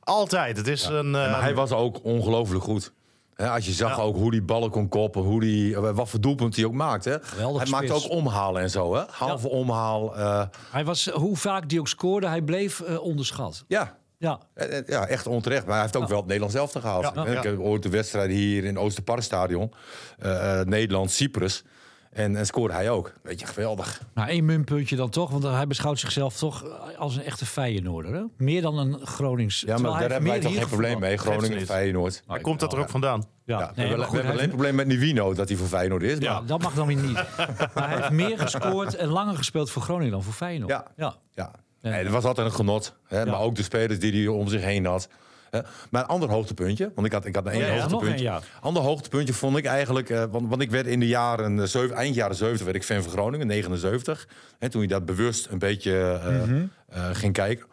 altijd. 0.00 0.56
Het 0.56 0.66
is 0.66 0.84
een... 0.84 1.06
eh, 1.14 1.30
maar 1.30 1.42
hij 1.42 1.54
was 1.54 1.70
ook 1.72 2.04
ongelooflijk 2.04 2.64
goed. 2.64 2.92
Hè, 3.34 3.50
als 3.50 3.66
je 3.66 3.72
zag 3.72 3.96
Ja. 3.96 4.02
ook 4.02 4.16
hoe 4.16 4.30
die 4.30 4.42
ballen 4.42 4.70
kon 4.70 4.88
koppen, 4.88 5.22
hoe 5.22 5.40
die, 5.40 5.74
eh, 5.74 5.90
wat 5.90 6.08
voor 6.08 6.20
doelpunt 6.20 6.56
hij 6.56 6.64
ook 6.64 6.72
maakt. 6.72 7.04
Hè. 7.04 7.16
Geweldig 7.22 7.62
Hij 7.62 7.70
maakte 7.70 7.92
ook 7.92 8.10
omhalen 8.10 8.62
en 8.62 8.70
zo. 8.70 8.94
Hè. 8.94 9.02
Halve 9.10 9.48
omhaal. 9.48 10.16
eh, 10.16 10.42
Hij 10.70 10.84
was, 10.84 11.06
hoe 11.08 11.36
vaak 11.36 11.68
die 11.68 11.80
ook 11.80 11.88
scoorde, 11.88 12.26
hij 12.28 12.42
bleef 12.42 12.80
onderschat. 12.80 13.64
ja, 13.68 13.96
Ja. 14.18 14.38
Eh, 14.54 14.78
eh, 14.78 14.86
Ja, 14.86 15.06
echt 15.06 15.26
onterecht. 15.26 15.64
Maar 15.64 15.72
hij 15.74 15.82
heeft 15.82 15.96
ook 15.96 16.08
wel 16.08 16.16
het 16.16 16.26
Nederlands 16.26 16.54
elftal 16.56 16.80
gehaald. 16.80 17.10
Ja. 17.14 17.24
Eh, 17.26 17.32
Ik 17.32 17.42
heb 17.42 17.58
ooit 17.58 17.82
de 17.82 17.88
wedstrijd 17.88 18.30
hier 18.30 18.64
in 18.64 18.78
Oosterparkstadion. 18.78 19.72
eh, 20.18 20.60
eh, 20.60 20.66
Nederland-Cyprus. 20.66 21.64
En, 22.12 22.36
en 22.36 22.46
scoorde 22.46 22.74
hij 22.74 22.90
ook. 22.90 23.12
Weet 23.22 23.40
je, 23.40 23.46
geweldig. 23.46 24.00
Maar 24.14 24.28
één 24.28 24.44
muntpuntje 24.44 24.96
dan 24.96 25.10
toch, 25.10 25.30
want 25.30 25.42
hij 25.42 25.66
beschouwt 25.66 25.98
zichzelf 25.98 26.36
toch 26.36 26.64
als 26.98 27.16
een 27.16 27.22
echte 27.22 27.46
Feyenoorder. 27.46 28.14
Hè? 28.14 28.22
Meer 28.36 28.62
dan 28.62 28.78
een 28.78 29.06
Gronings. 29.06 29.60
Ja, 29.60 29.78
maar 29.78 29.90
daar 30.00 30.10
hebben 30.10 30.30
wij 30.30 30.40
toch 30.40 30.54
geen 30.54 30.66
probleem 30.66 30.98
mee. 31.00 31.16
Groningen, 31.16 31.56
niet. 31.58 31.66
Feyenoord. 31.66 32.22
Waar 32.26 32.40
komt 32.40 32.60
dat 32.60 32.72
er 32.72 32.78
ook 32.78 32.88
vandaan? 32.88 33.24
Ja, 33.44 33.58
Ja, 33.58 33.64
nee, 33.64 33.74
we 33.74 33.80
hebben, 33.80 33.88
maar 33.90 33.98
we 33.98 34.04
goed, 34.04 34.14
hebben 34.14 34.22
hij 34.22 34.24
alleen 34.30 34.38
heeft- 34.38 34.50
probleem 34.50 34.74
met 34.74 34.86
Nivino 34.86 35.34
dat 35.34 35.48
hij 35.48 35.56
voor 35.58 35.66
Feyenoord 35.66 36.02
is. 36.02 36.18
Ja, 36.18 36.32
maar- 36.32 36.46
dat 36.46 36.62
mag 36.62 36.74
dan 36.74 36.86
weer 36.86 36.96
niet. 36.96 37.14
maar 37.74 37.88
hij 37.88 37.96
heeft 37.96 38.10
meer 38.10 38.38
gescoord 38.38 38.94
en 38.94 39.08
langer 39.08 39.36
gespeeld 39.36 39.70
voor 39.70 39.82
Groningen 39.82 40.12
dan 40.12 40.22
voor 40.22 40.32
Feyenoord. 40.32 40.70
Ja. 40.70 40.84
ja. 40.96 41.14
Ja, 41.32 41.50
Ja. 41.80 41.90
Nee, 41.90 42.02
dat 42.04 42.12
was 42.12 42.24
altijd 42.24 42.46
een 42.46 42.52
genot. 42.52 42.94
Hè? 43.06 43.18
Ja. 43.18 43.24
Maar 43.24 43.40
ook 43.40 43.54
de 43.56 43.62
spelers 43.62 43.98
die 43.98 44.12
hij 44.12 44.26
om 44.26 44.48
zich 44.48 44.62
heen 44.62 44.86
had. 44.86 45.08
Hè? 45.50 45.60
Maar 45.90 46.02
een 46.02 46.08
ander 46.08 46.28
hoogtepuntje, 46.30 46.92
want 46.94 47.06
ik 47.06 47.12
had, 47.12 47.24
ik 47.24 47.34
had 47.34 47.46
een 47.46 47.52
één 47.52 47.60
ja, 47.60 47.72
nog 47.74 47.80
hoogtepuntje. 47.90 48.24
één, 48.28 48.34
ja. 48.34 48.40
Ander 48.60 48.82
hoogtepuntje 48.82 49.34
vond 49.34 49.56
ik 49.56 49.64
eigenlijk, 49.64 50.10
eh, 50.10 50.24
want, 50.30 50.48
want 50.48 50.62
ik 50.62 50.70
werd 50.70 50.86
in 50.86 51.00
de 51.00 51.06
jaren, 51.06 51.68
zeven, 51.68 51.96
eind 51.96 52.14
jaren 52.14 52.36
70 52.36 52.64
werd 52.64 52.76
ik 52.76 52.84
fan 52.84 53.02
van 53.02 53.12
Groningen, 53.12 53.46
79. 53.46 54.28
Hè, 54.58 54.68
toen 54.68 54.82
je 54.82 54.88
dat 54.88 55.04
bewust 55.04 55.46
een 55.50 55.58
beetje 55.58 56.20
eh, 56.24 56.42
Mhm. 56.42 56.64
eh, 56.88 57.08
ging 57.12 57.32
kijken. 57.32 57.66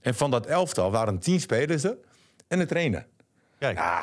En 0.00 0.14
van 0.14 0.30
dat 0.30 0.46
elftal 0.46 0.90
waren 0.90 1.18
tien 1.18 1.40
spelers 1.40 1.84
er 1.84 1.96
en 2.48 2.60
een 2.60 2.66
trainer. 2.66 3.06
Kijk, 3.58 3.76
Ja, 3.78 4.02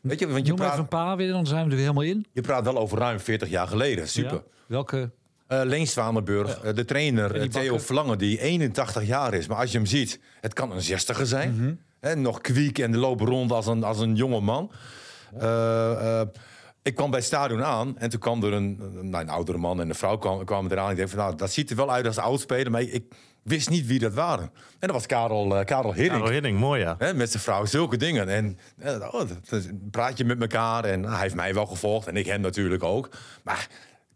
weet 0.00 0.18
je, 0.18 0.28
want 0.28 0.46
je 0.46 0.52
Noem 0.52 0.62
even 0.66 0.78
een 0.78 0.86
praat, 0.88 1.04
paar 1.06 1.16
weer, 1.16 1.32
dan 1.32 1.46
zijn 1.46 1.58
we 1.64 1.70
er 1.70 1.76
weer 1.76 1.80
helemaal 1.86 2.02
in. 2.02 2.26
je 2.32 2.40
praat 2.40 2.64
wel 2.64 2.78
over 2.78 2.98
ruim 2.98 3.20
40 3.20 3.48
jaar 3.48 3.66
geleden. 3.68 4.08
Super. 4.08 4.42
Welke? 4.66 5.10
Eh 5.48 5.60
Leen 5.64 5.86
Zwanenburg, 5.86 6.60
eh, 6.60 6.74
de 6.74 6.84
trainer 6.84 7.32
die 7.32 7.42
eh, 7.42 7.48
Theo. 7.48 7.78
Verlangen, 7.78 8.18
die 8.18 8.40
81 8.40 9.04
jaar 9.06 9.34
is. 9.34 9.46
Maar 9.46 9.56
als 9.56 9.70
je 9.72 9.76
hem 9.78 9.86
ziet, 9.86 10.20
het 10.40 10.52
kan 10.52 10.70
een 10.72 10.82
60er 10.82 11.22
zijn. 11.22 11.54
Mhm. 11.56 11.74
Hè, 12.00 12.16
nog 12.16 12.40
kwiek 12.40 12.78
en 12.78 12.96
lopen 12.96 13.26
rond 13.26 13.52
als 13.52 13.66
een, 13.66 13.84
als 13.84 13.98
een 14.00 14.14
jonge 14.16 14.40
man. 14.40 14.70
Eh, 15.38 16.20
eh, 16.20 16.26
ik 16.82 16.94
kwam 16.94 17.10
bij 17.10 17.18
het 17.18 17.28
stadion 17.28 17.64
aan 17.64 17.98
en 17.98 18.10
toen 18.10 18.20
kwam 18.20 18.44
er 18.44 18.52
een, 18.52 18.80
een- 18.98 19.10
nou, 19.10 19.24
een 19.24 19.30
oudere 19.30 19.58
man 19.58 19.80
en 19.80 19.88
een 19.88 19.94
vrouw 19.94 20.16
kwam, 20.18 20.44
kwamen 20.44 20.72
eraan. 20.72 20.90
Ik 20.90 20.96
dacht 20.96 21.10
van, 21.10 21.18
nou, 21.18 21.36
dat 21.36 21.52
ziet 21.52 21.70
er 21.70 21.76
wel 21.76 21.92
uit 21.92 22.06
als 22.06 22.18
oudspeler, 22.18 22.70
maar 22.70 22.82
ik 22.82 23.04
wist 23.42 23.70
niet 23.70 23.86
wie 23.86 23.98
dat 23.98 24.14
waren. 24.14 24.44
En 24.44 24.52
dat 24.78 24.90
was 24.90 25.06
Karel, 25.06 25.56
eh, 25.58 25.64
Karel 25.64 25.92
Hiddink. 25.94 26.12
Karel 26.18 26.30
Hiddink, 26.32 26.58
mooi 26.58 26.80
ja. 26.80 26.94
Hè, 26.98 27.14
met 27.14 27.30
zijn 27.30 27.42
vrouw, 27.42 27.64
zulke 27.64 27.96
dingen. 27.96 28.28
En 28.28 28.58
oh, 29.12 29.20
praat 29.90 30.18
je 30.18 30.24
met 30.24 30.40
elkaar. 30.40 30.84
En 30.84 31.00
nou, 31.00 31.12
hij 31.12 31.22
heeft 31.22 31.34
mij 31.34 31.54
wel 31.54 31.66
gevolgd 31.66 32.06
en 32.06 32.16
ik 32.16 32.26
hem 32.26 32.40
natuurlijk 32.40 32.82
ook. 32.82 33.08
Maar 33.42 33.68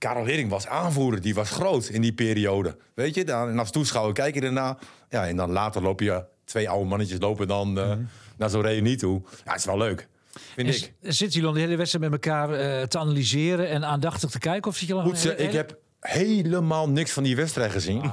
Karel 0.03 0.25
Hiddink 0.25 0.51
was 0.51 0.67
aanvoerder, 0.67 1.21
die 1.21 1.35
was 1.35 1.51
groot 1.51 1.88
in 1.88 2.01
die 2.01 2.12
periode. 2.12 2.77
Weet 2.95 3.15
je, 3.15 3.25
dan, 3.25 3.49
en 3.49 3.59
als 3.59 3.71
toeschouwer 3.71 4.15
kijk 4.15 4.35
je 4.35 4.41
ernaar. 4.41 4.77
Ja, 5.09 5.27
en 5.29 5.37
dan 5.37 5.51
later 5.51 5.83
loop 5.83 6.01
je, 6.01 6.25
twee 6.45 6.69
oude 6.69 6.88
mannetjes 6.88 7.19
lopen 7.21 7.49
dan 7.49 7.79
eh, 7.79 7.93
naar 8.37 8.51
zo'n 8.51 8.62
reunie 8.62 8.97
toe. 8.97 9.23
Ja, 9.45 9.51
het 9.51 9.59
is 9.59 9.65
wel 9.65 9.79
leuk, 9.79 10.09
vind 10.55 10.69
En 10.69 10.75
ik. 10.75 10.93
Zitten 11.01 11.29
jullie 11.29 11.43
dan 11.43 11.55
de 11.55 11.61
hele 11.61 11.77
wedstrijd 11.77 12.11
met 12.11 12.25
elkaar 12.25 12.51
eh, 12.53 12.83
te 12.87 12.99
analyseren 12.99 13.69
en 13.69 13.85
aandachtig 13.85 14.31
te 14.31 14.38
kijken? 14.38 14.71
Of 14.71 14.77
zit 14.77 14.88
je 14.88 14.95
Goed, 14.95 15.19
ze, 15.19 15.37
ik 15.37 15.53
heb 15.53 15.79
helemaal 16.01 16.88
niks 16.88 17.12
van 17.12 17.23
die 17.23 17.37
wedstrijd 17.37 17.73
gezien. 17.73 18.03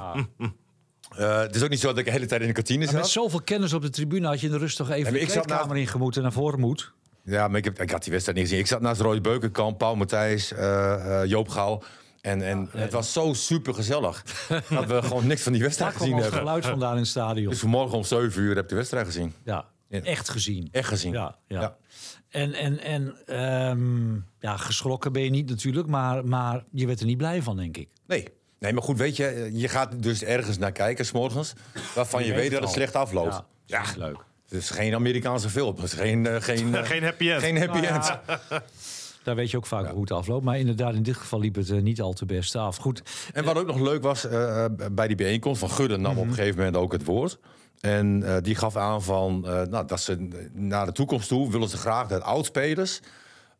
Eh, 1.16 1.40
het 1.40 1.54
is 1.54 1.62
ook 1.62 1.68
niet 1.68 1.80
zo 1.80 1.86
dat 1.88 1.98
ik 1.98 2.04
de 2.04 2.10
hele 2.10 2.26
tijd 2.26 2.40
in 2.40 2.46
de 2.46 2.52
kantine 2.52 2.78
Met 2.78 2.88
zat. 2.90 3.08
zoveel 3.08 3.40
kennis 3.42 3.72
op 3.72 3.82
de 3.82 3.90
tribune 3.90 4.26
had 4.26 4.40
je 4.40 4.46
in 4.46 4.52
de 4.52 4.58
rust 4.58 4.76
toch 4.76 4.90
even 4.90 5.02
maar 5.02 5.20
de 5.20 5.26
kleedkamer 5.26 5.66
naast- 5.66 5.80
in 5.80 5.86
gemoeten 5.86 6.16
en 6.16 6.22
naar 6.22 6.36
voren 6.36 6.60
moet. 6.60 6.92
Ja, 7.22 7.48
maar 7.48 7.58
ik, 7.58 7.64
heb, 7.64 7.80
ik 7.80 7.90
had 7.90 8.02
die 8.02 8.12
wedstrijd 8.12 8.38
niet 8.38 8.46
gezien. 8.48 8.62
Ik 8.62 8.70
zat 8.70 8.80
naast 8.80 9.00
Roy 9.00 9.20
Beukenkamp, 9.20 9.78
Paul 9.78 9.96
Matthijs, 9.96 10.52
eh, 10.52 11.22
Joop 11.24 11.48
Gaal. 11.48 11.82
En, 12.20 12.42
en 12.42 12.68
het 12.72 12.92
was 12.92 13.12
zo 13.12 13.32
super 13.32 13.74
gezellig 13.74 14.22
dat 14.68 14.86
we 14.86 15.02
gewoon 15.02 15.26
niks 15.26 15.42
van 15.42 15.52
die 15.52 15.62
wedstrijd 15.62 15.92
gezien 15.96 16.12
al 16.12 16.14
het 16.14 16.24
hebben. 16.24 16.40
geluid 16.40 16.66
vandaan 16.66 16.92
in 16.92 16.98
het 16.98 17.08
stadion. 17.08 17.48
Dus 17.50 17.58
vanmorgen 17.58 17.96
om 17.96 18.04
7 18.04 18.42
uur 18.42 18.54
heb 18.54 18.62
ik 18.64 18.68
de 18.68 18.74
wedstrijd 18.74 19.06
gezien. 19.06 19.34
Ja, 19.44 19.64
Ja. 19.88 20.00
echt 20.02 20.28
gezien. 20.28 20.68
Echt 20.72 20.88
gezien. 20.88 21.12
Ja, 21.12 21.36
ja. 21.46 21.76
En, 22.28 22.52
en, 22.54 22.78
en 22.80 23.16
ehm, 23.26 24.14
ja, 24.40 24.56
geschrokken 24.56 25.12
ben 25.12 25.22
je 25.22 25.30
niet 25.30 25.48
natuurlijk, 25.48 25.86
maar, 25.88 26.24
maar 26.24 26.64
je 26.70 26.86
werd 26.86 27.00
er 27.00 27.06
niet 27.06 27.16
blij 27.16 27.42
van, 27.42 27.56
denk 27.56 27.76
ik. 27.76 27.88
Nee. 28.06 28.28
nee, 28.58 28.72
maar 28.72 28.82
goed, 28.82 28.98
weet 28.98 29.16
je, 29.16 29.50
je 29.52 29.68
gaat 29.68 30.02
dus 30.02 30.22
ergens 30.22 30.58
naar 30.58 30.72
kijken, 30.72 31.06
s'morgens, 31.06 31.52
waarvan 31.94 32.24
je, 32.24 32.34
weet 32.34 32.50
dat 32.50 32.58
het 32.60 32.68
al. 32.68 32.74
slecht 32.74 32.94
afloopt. 32.94 33.42
Ja, 33.66 33.82
leuk. 33.96 34.24
Het 34.50 34.58
is 34.58 34.70
geen 34.70 34.94
Amerikaanse 34.94 35.50
film. 35.50 35.74
Het 35.76 35.84
is 35.84 35.92
geen, 35.92 36.26
eh, 36.26 36.40
geen, 36.40 36.74
eh, 36.76 36.84
Geen 36.84 37.02
happy 37.02 37.30
end. 37.30 37.42
geen 37.42 37.56
happy 37.58 37.80
Nou 37.80 37.86
end. 37.94 38.06
ja, 38.06 38.40
Daar 39.24 39.34
weet 39.34 39.50
je 39.50 39.56
ook 39.56 39.66
vaak 39.66 39.90
hoe 39.90 40.00
het 40.00 40.10
afloopt. 40.10 40.44
Maar 40.44 40.58
inderdaad, 40.58 40.94
in 40.94 41.02
dit 41.02 41.16
geval 41.16 41.40
liep 41.40 41.54
het 41.54 41.70
eh, 41.70 41.80
niet 41.80 42.00
al 42.00 42.12
te 42.12 42.26
best 42.26 42.56
af. 42.56 42.76
Goed, 42.76 43.02
En 43.32 43.44
wat 43.44 43.56
ook 43.56 43.66
nog 43.66 43.80
leuk 43.80 44.02
was 44.02 44.26
bij 44.92 45.06
die 45.06 45.16
bijeenkomst 45.16 45.60
van 45.60 45.70
Gudde 45.70 45.96
nam 45.96 46.18
op 46.18 46.26
een 46.26 46.34
gegeven 46.34 46.56
moment 46.58 46.76
ook 46.76 46.92
het 46.92 47.04
woord. 47.04 47.38
En 47.80 48.22
eh, 48.22 48.36
die 48.42 48.54
gaf 48.54 48.76
aan 48.76 49.02
van 49.02 49.46
eh, 49.48 49.62
nou, 49.62 49.86
dat 49.86 50.00
ze 50.00 50.28
naar 50.52 50.86
de 50.86 50.92
toekomst 50.92 51.28
toe 51.28 51.50
willen 51.50 51.68
ze 51.68 51.76
graag 51.76 52.08
dat 52.08 52.22
oudspelers 52.22 53.00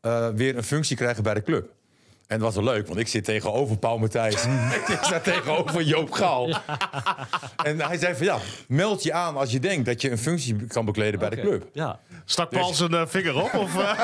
eh 0.00 0.28
weer 0.28 0.56
een 0.56 0.62
functie 0.62 0.96
krijgen 0.96 1.22
bij 1.22 1.34
de 1.34 1.42
club. 1.42 1.72
En 2.30 2.36
het 2.36 2.40
was 2.44 2.54
wel 2.54 2.64
leuk, 2.64 2.86
want 2.86 2.98
ik 2.98 3.08
zit 3.08 3.24
tegenover 3.24 3.76
Paul 3.78 3.98
Matthijs. 3.98 4.34
ik 4.94 4.98
sta 5.02 5.20
tegenover 5.20 5.82
Joop 5.82 6.10
Gaal. 6.10 6.48
En 7.64 7.80
hij 7.80 7.98
zei 7.98 8.14
van 8.14 8.26
ja, 8.26 8.38
meld 8.68 9.02
je 9.02 9.12
aan 9.12 9.36
als 9.36 9.50
je 9.50 9.60
denkt 9.60 9.86
dat 9.86 10.00
je 10.00 10.10
een 10.10 10.18
functie 10.18 10.66
kan 10.66 10.84
bekleden 10.84 11.20
bij 11.20 11.30
de 11.30 11.40
club. 11.40 11.68
Ja. 11.72 11.98
Stak 12.24 12.50
Paul 12.50 12.74
zijn 12.74 12.94
eh, 12.94 13.02
vinger 13.06 13.36
op? 13.42 13.54
Of, 13.54 13.76
eh? 13.78 13.92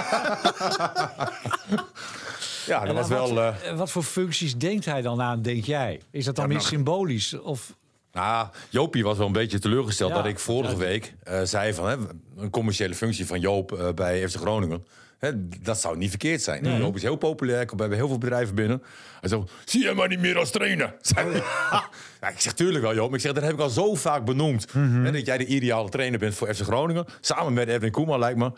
Ja, 2.67 2.79
dat 2.81 2.89
En 2.89 2.95
was 2.95 3.09
wat, 3.09 3.31
wel... 3.31 3.41
eh, 3.43 3.69
eh, 3.71 3.77
wat 3.79 3.91
voor 3.91 4.03
functies 4.03 4.57
denkt 4.57 4.85
hij 4.85 5.03
dan 5.03 5.21
aan, 5.23 5.43
denk 5.43 5.65
jij? 5.65 6.01
Is 6.11 6.25
dat 6.25 6.35
dan 6.35 6.45
Ja, 6.45 6.51
meer 6.51 6.61
nou- 6.61 6.71
symbolisch? 6.71 7.41
Of, 7.41 7.73
Nou, 8.12 8.47
Jopie 8.69 9.05
was 9.05 9.17
wel 9.17 9.27
een 9.27 9.33
beetje 9.33 9.59
teleurgesteld 9.59 10.11
Ja. 10.11 10.17
dat 10.17 10.27
ik 10.27 10.39
vorige 10.39 10.73
Ja. 10.73 10.79
week 10.79 11.15
eh, 11.23 11.41
zei 11.43 11.75
van 11.75 11.89
hè, 11.89 11.97
een 12.37 12.51
commerciële 12.51 12.95
functie 12.95 13.27
van 13.27 13.41
Joop 13.41 13.73
eh, 13.73 13.89
bij 13.95 14.29
FC 14.29 14.37
Groningen. 14.37 14.87
Hè, 15.18 15.48
dat 15.62 15.81
zou 15.81 15.96
niet 15.96 16.09
verkeerd 16.11 16.42
zijn. 16.42 16.79
Joop 16.79 16.96
is 16.96 17.02
heel 17.02 17.16
populair, 17.16 17.66
komt 17.66 17.88
bij 17.88 17.96
heel 17.96 18.09
veel 18.09 18.18
bedrijven 18.18 18.55
binnen. 18.55 18.83
Hij 19.20 19.29
zegt, 19.29 19.42
zie 19.64 19.83
je 19.83 19.92
maar 19.92 20.09
niet 20.09 20.20
meer 20.20 20.38
als 20.38 20.50
trainer. 20.50 20.94
Hij. 21.14 21.33
ja, 22.20 22.29
ik 22.29 22.40
zeg, 22.40 22.52
tuurlijk 22.52 22.85
wel 22.85 22.94
Joop. 22.94 23.14
Ik 23.14 23.20
zeg, 23.20 23.33
dat 23.33 23.42
heb 23.42 23.52
ik 23.52 23.61
al 23.61 23.68
zo 23.68 23.94
vaak 23.94 24.24
benoemd. 24.24 24.66
Hè, 24.72 25.12
dat 25.12 25.26
jij 25.26 25.38
de 25.38 25.46
ideale 25.46 25.88
trainer 25.88 26.18
bent 26.18 26.35
voor 26.35 26.55
FC 26.55 26.62
Groningen. 26.62 27.05
Samen 27.20 27.52
met 27.52 27.68
Edwin 27.68 27.90
Koeman, 27.90 28.18
lijkt 28.18 28.38
me. 28.38 28.52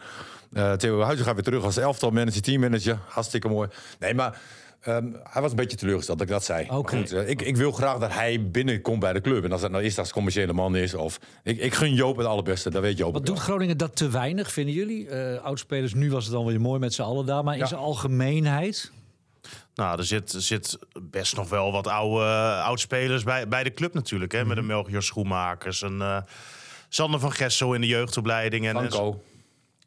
Eh 0.52 0.72
Theo 0.72 1.00
Huizen 1.00 1.24
gaat 1.24 1.34
weer 1.34 1.44
terug 1.44 1.64
als 1.64 1.76
elftal 1.76 2.10
manager, 2.10 2.42
teammanager. 2.42 2.98
Hartstikke 3.08 3.48
mooi. 3.48 3.68
Nee, 3.98 4.14
maar... 4.14 4.40
ehm, 4.88 5.06
hij 5.22 5.42
was 5.42 5.50
een 5.50 5.56
beetje 5.56 5.76
teleurgesteld 5.76 6.18
dat 6.18 6.26
ik 6.26 6.32
dat 6.32 6.44
zei. 6.44 6.66
Goed, 6.68 7.12
eh, 7.12 7.28
ik, 7.28 7.42
ik 7.42 7.56
wil 7.56 7.72
graag 7.72 7.98
dat 7.98 8.12
hij 8.12 8.50
binnenkomt 8.50 9.00
bij 9.00 9.12
de 9.12 9.20
club. 9.20 9.44
En 9.44 9.52
als 9.52 9.60
dat 9.60 9.70
nou 9.70 9.84
is 9.84 9.98
als 9.98 10.12
commerciële 10.12 10.52
man 10.52 10.76
is. 10.76 10.94
Of, 10.94 11.18
ik, 11.42 11.58
ik 11.58 11.74
gun 11.74 11.94
Joop 11.94 12.16
het 12.16 12.26
allerbeste, 12.26 12.70
dat 12.70 12.82
weet 12.82 12.98
Joop 12.98 13.12
wat 13.12 13.26
doet 13.26 13.36
wel. 13.36 13.44
Groningen 13.44 13.76
dat 13.76 13.96
te 13.96 14.10
weinig, 14.10 14.52
vinden 14.52 14.74
jullie? 14.74 15.08
Eh 15.08 15.42
oudspelers, 15.44 15.94
nu 15.94 16.10
was 16.10 16.24
het 16.24 16.32
dan 16.32 16.44
weer 16.46 16.60
mooi 16.60 16.78
met 16.80 16.94
z'n 16.94 17.02
allen 17.02 17.26
daar. 17.26 17.44
Maar 17.44 17.54
in 17.54 17.60
Ja. 17.60 17.66
zijn 17.66 17.80
algemeenheid? 17.80 18.92
Nou, 19.74 19.98
er 19.98 20.04
zit, 20.04 20.34
zit 20.36 20.78
best 21.02 21.36
nog 21.36 21.48
wel 21.48 21.72
wat 21.72 21.86
oude 21.86 22.24
uh, 22.24 22.64
oudspelers 22.66 23.22
bij, 23.22 23.48
bij 23.48 23.62
de 23.64 23.72
club 23.72 23.94
natuurlijk. 23.94 24.32
Hè? 24.32 24.44
Met 24.44 24.56
een 24.56 24.66
Melchior 24.66 25.02
Schoenmakers, 25.02 25.82
een 25.82 26.00
eh, 26.00 26.16
Sander 26.88 27.20
van 27.20 27.32
Gessel 27.32 27.74
in 27.74 27.80
de 27.80 27.86
jeugdopleiding. 27.86 28.66
En, 28.66 28.76
en 28.76 28.90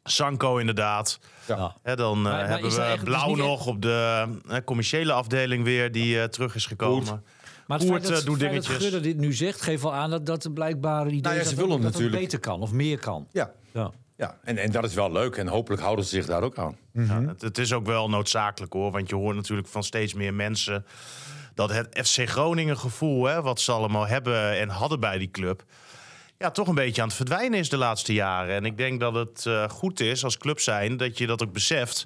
Sanko. 0.04 0.56
Inderdaad. 0.56 1.18
Ja. 1.46 1.56
Dan 1.82 1.96
eh, 2.16 2.22
Maar- 2.22 2.22
maar 2.22 2.48
hebben 2.48 2.70
we 2.70 2.98
Blauw 3.04 3.28
niet 3.28 3.38
echt- 3.38 3.46
nog 3.46 3.66
op 3.66 3.82
de 3.82 4.26
commerciële 4.64 5.12
afdeling 5.12 5.64
weer 5.64 5.92
die 5.92 6.18
eh, 6.20 6.24
terug 6.24 6.54
is 6.54 6.66
gekomen. 6.66 7.06
Goed. 7.06 7.20
Maar 7.66 7.78
het 7.78 7.88
Koert, 7.88 8.02
feit 8.02 8.14
dat, 8.14 8.22
eh, 8.22 8.28
feit 8.28 8.40
dat 8.40 8.50
dingetjes. 8.50 8.76
Gudde 8.76 9.00
dit 9.00 9.16
nu 9.16 9.32
zegt, 9.32 9.60
geeft 9.62 9.82
wel 9.82 9.94
aan 9.94 10.10
dat, 10.10 10.26
dat 10.26 10.54
blijkbaar 10.54 11.06
idee 11.06 11.20
Nou 11.20 11.34
ja, 11.34 11.40
is 11.40 11.48
ze 11.48 11.54
dat, 11.54 11.64
willen 11.64 11.82
het, 11.82 11.92
dat 11.92 11.92
het 11.92 12.02
natuurlijk- 12.02 12.30
beter 12.30 12.50
kan 12.50 12.60
of 12.60 12.72
meer 12.72 12.98
kan. 12.98 13.26
Ja, 13.32 13.50
Ja. 13.72 13.90
ja. 14.16 14.38
En, 14.44 14.58
en 14.58 14.70
dat 14.70 14.84
is 14.84 14.94
wel 14.94 15.12
leuk. 15.12 15.36
En 15.36 15.48
hopelijk 15.48 15.82
houden 15.82 16.04
ze 16.04 16.10
zich 16.10 16.26
daar 16.26 16.42
ook 16.42 16.58
aan. 16.58 16.76
Ja, 16.92 17.20
het, 17.26 17.40
het 17.42 17.58
is 17.58 17.72
ook 17.72 17.86
wel 17.86 18.08
noodzakelijk 18.10 18.72
hoor. 18.72 18.90
Want 18.90 19.08
je 19.08 19.14
hoort 19.14 19.36
natuurlijk 19.36 19.68
van 19.68 19.82
steeds 19.82 20.14
meer 20.14 20.34
mensen 20.34 20.86
dat 21.54 21.70
het 21.72 21.88
FC 22.06 22.28
Groningen 22.28 22.78
gevoel, 22.78 23.24
hè, 23.24 23.42
wat 23.42 23.60
ze 23.60 23.72
allemaal 23.72 24.06
hebben 24.06 24.58
en 24.58 24.68
hadden 24.68 25.00
bij 25.00 25.18
die 25.18 25.30
club. 25.30 25.62
Ja, 26.42 26.50
toch 26.50 26.68
een 26.68 26.74
beetje 26.74 27.02
aan 27.02 27.08
het 27.08 27.16
verdwijnen 27.16 27.58
is 27.58 27.68
de 27.68 27.76
laatste 27.76 28.12
jaren. 28.12 28.54
En 28.54 28.64
ik 28.64 28.76
denk 28.76 29.00
dat 29.00 29.14
het 29.14 29.46
eh, 29.46 29.68
goed 29.68 30.00
is 30.00 30.24
als 30.24 30.38
club 30.38 30.60
zijn 30.60 30.96
dat 30.96 31.18
je 31.18 31.26
dat 31.26 31.42
ook 31.42 31.52
beseft. 31.52 32.04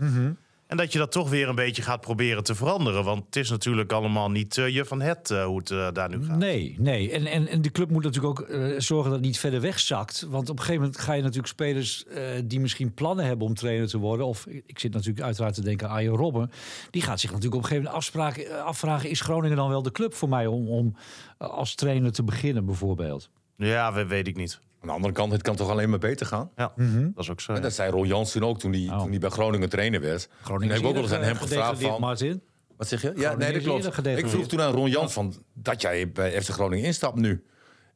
En 0.67 0.77
dat 0.77 0.93
je 0.93 0.99
dat 0.99 1.13
toch 1.13 1.31
weer 1.31 1.49
een 1.49 1.55
beetje 1.55 1.83
gaat 1.83 2.01
proberen 2.01 2.45
te 2.45 2.55
veranderen. 2.55 3.05
Want 3.05 3.25
het 3.27 3.37
is 3.37 3.51
natuurlijk 3.51 3.93
allemaal 3.93 4.31
niet 4.31 4.59
eh, 4.59 4.69
je 4.69 4.85
van 4.85 5.01
het 5.01 5.31
eh, 5.31 5.45
hoe 5.45 5.63
het 5.65 5.95
daar 5.95 6.09
nu 6.09 6.25
gaat. 6.25 6.39
Nee, 6.39 6.77
nee. 6.79 7.11
En, 7.11 7.27
en, 7.27 7.49
en 7.49 7.63
de 7.63 7.71
club 7.71 7.91
moet 7.91 8.03
natuurlijk 8.03 8.41
ook 8.41 8.49
zorgen 8.79 9.11
dat 9.11 9.19
het 9.19 9.27
niet 9.27 9.39
verder 9.39 9.61
wegzakt. 9.61 10.27
Want 10.29 10.49
op 10.49 10.57
een 10.57 10.65
gegeven 10.65 10.83
moment 10.83 11.01
ga 11.01 11.13
je 11.13 11.23
natuurlijk 11.23 11.49
spelers 11.49 12.05
die 12.45 12.61
misschien 12.61 12.95
plannen 12.95 13.25
hebben 13.25 13.47
om 13.47 13.55
trainer 13.55 13.89
te 13.89 13.99
worden. 13.99 14.27
Of 14.27 14.47
ik 14.47 14.79
zit 14.79 14.93
natuurlijk 14.93 15.25
uiteraard 15.25 15.55
te 15.55 15.63
denken 15.63 15.89
aan 15.89 15.95
Arjen 15.95 16.17
Robben. 16.17 16.51
Die 16.91 17.03
gaat 17.03 17.21
zich 17.21 17.31
natuurlijk 17.31 17.57
op 17.57 17.63
een 17.63 17.69
gegeven 17.69 17.85
moment 17.85 18.05
afspraken, 18.05 18.51
eh, 18.51 18.65
afvragen: 18.65 19.11
is 19.11 19.21
Groningen 19.21 19.57
dan 19.57 19.69
wel 19.69 19.83
de 19.83 19.93
club 19.93 20.15
voor 20.15 20.29
mij 20.29 20.47
om, 20.47 20.69
om 20.69 20.97
als 21.39 21.75
trainer 21.75 22.13
te 22.13 22.23
beginnen, 22.23 22.65
bijvoorbeeld? 22.65 23.31
Ja, 23.57 23.93
we, 23.93 24.07
weet 24.07 24.27
ik 24.27 24.37
niet. 24.37 24.61
Aan 24.81 24.89
de 24.89 24.95
andere 24.95 25.13
kant, 25.13 25.33
het 25.33 25.43
kan 25.43 25.57
toch 25.57 25.71
alleen 25.71 25.91
maar 25.91 25.99
beter 25.99 26.27
gaan? 26.27 26.51
Ja, 26.57 26.73
dat 27.15 27.25
is 27.25 27.31
ook 27.31 27.41
zo. 27.41 27.53
En 27.53 27.63
dat 27.63 27.73
zei 27.73 27.91
Ron 27.91 28.07
Jansen 28.07 28.43
ook 28.43 28.59
toen 28.59 28.73
hij, 28.73 28.89
Oh. 28.91 29.01
toen 29.01 29.11
hij 29.11 29.19
bij 29.19 29.31
Groningen 29.31 29.69
trainer 29.69 30.01
werd. 30.01 30.29
Groningen 30.43 30.75
en 30.77 30.83
heb 30.83 30.83
ik 30.83 30.87
ook 30.89 30.95
wel 30.95 31.03
eens 31.03 31.13
aan 31.13 31.23
hem 31.23 31.37
gevraagd 31.37 31.83
van... 31.83 32.01
Martin. 32.01 32.43
Wat 32.77 32.89
zeg 32.89 33.03
je? 33.03 33.13
Ja, 33.17 33.29
nee, 33.29 33.29
dat 33.29 33.41
is 33.41 33.47
eerder 33.47 33.63
klopt. 33.63 33.85
gedegradeerd. 33.85 34.19
Ik 34.19 34.29
vroeg 34.29 34.47
toen 34.47 34.61
aan 34.61 34.73
Ron 34.73 34.91
Jans 34.91 35.13
van 35.13 35.35
dat 35.55 35.81
jij 35.81 36.11
bij 36.13 36.43
FC 36.43 36.49
Groningen 36.51 36.85
instapt 36.85 37.17
nu. 37.17 37.45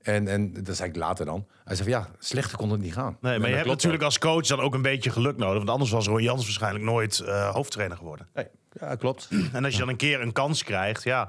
En, 0.02 0.28
en 0.28 0.52
dat 0.64 0.76
zei 0.76 0.88
ik 0.88 0.96
later 0.96 1.24
dan. 1.24 1.46
Hij 1.64 1.76
zei 1.76 1.90
van 1.90 2.00
ja, 2.00 2.08
slechter 2.18 2.56
kon 2.58 2.70
het 2.70 2.80
niet 2.80 2.92
gaan. 2.92 3.16
Nee, 3.20 3.38
maar 3.38 3.48
je 3.48 3.54
hebt 3.54 3.68
natuurlijk 3.68 4.02
als 4.02 4.18
coach 4.18 4.46
dan 4.46 4.60
ook 4.60 4.74
een 4.74 4.82
beetje 4.82 5.10
geluk 5.10 5.36
nodig. 5.36 5.56
Want 5.56 5.70
anders 5.70 5.90
was 5.90 6.06
Roy 6.06 6.22
Jans 6.22 6.42
waarschijnlijk 6.42 6.84
nooit 6.84 7.18
eh, 7.18 7.50
hoofdtrainer 7.50 7.96
geworden. 7.96 8.28
Nee, 8.34 8.46
ja, 8.80 8.94
klopt. 8.94 9.28
En 9.52 9.64
als 9.64 9.72
je 9.72 9.78
dan 9.80 9.88
een 9.88 9.96
keer 9.96 10.20
een 10.20 10.32
kans 10.32 10.62
krijgt, 10.64 11.02
ja, 11.02 11.28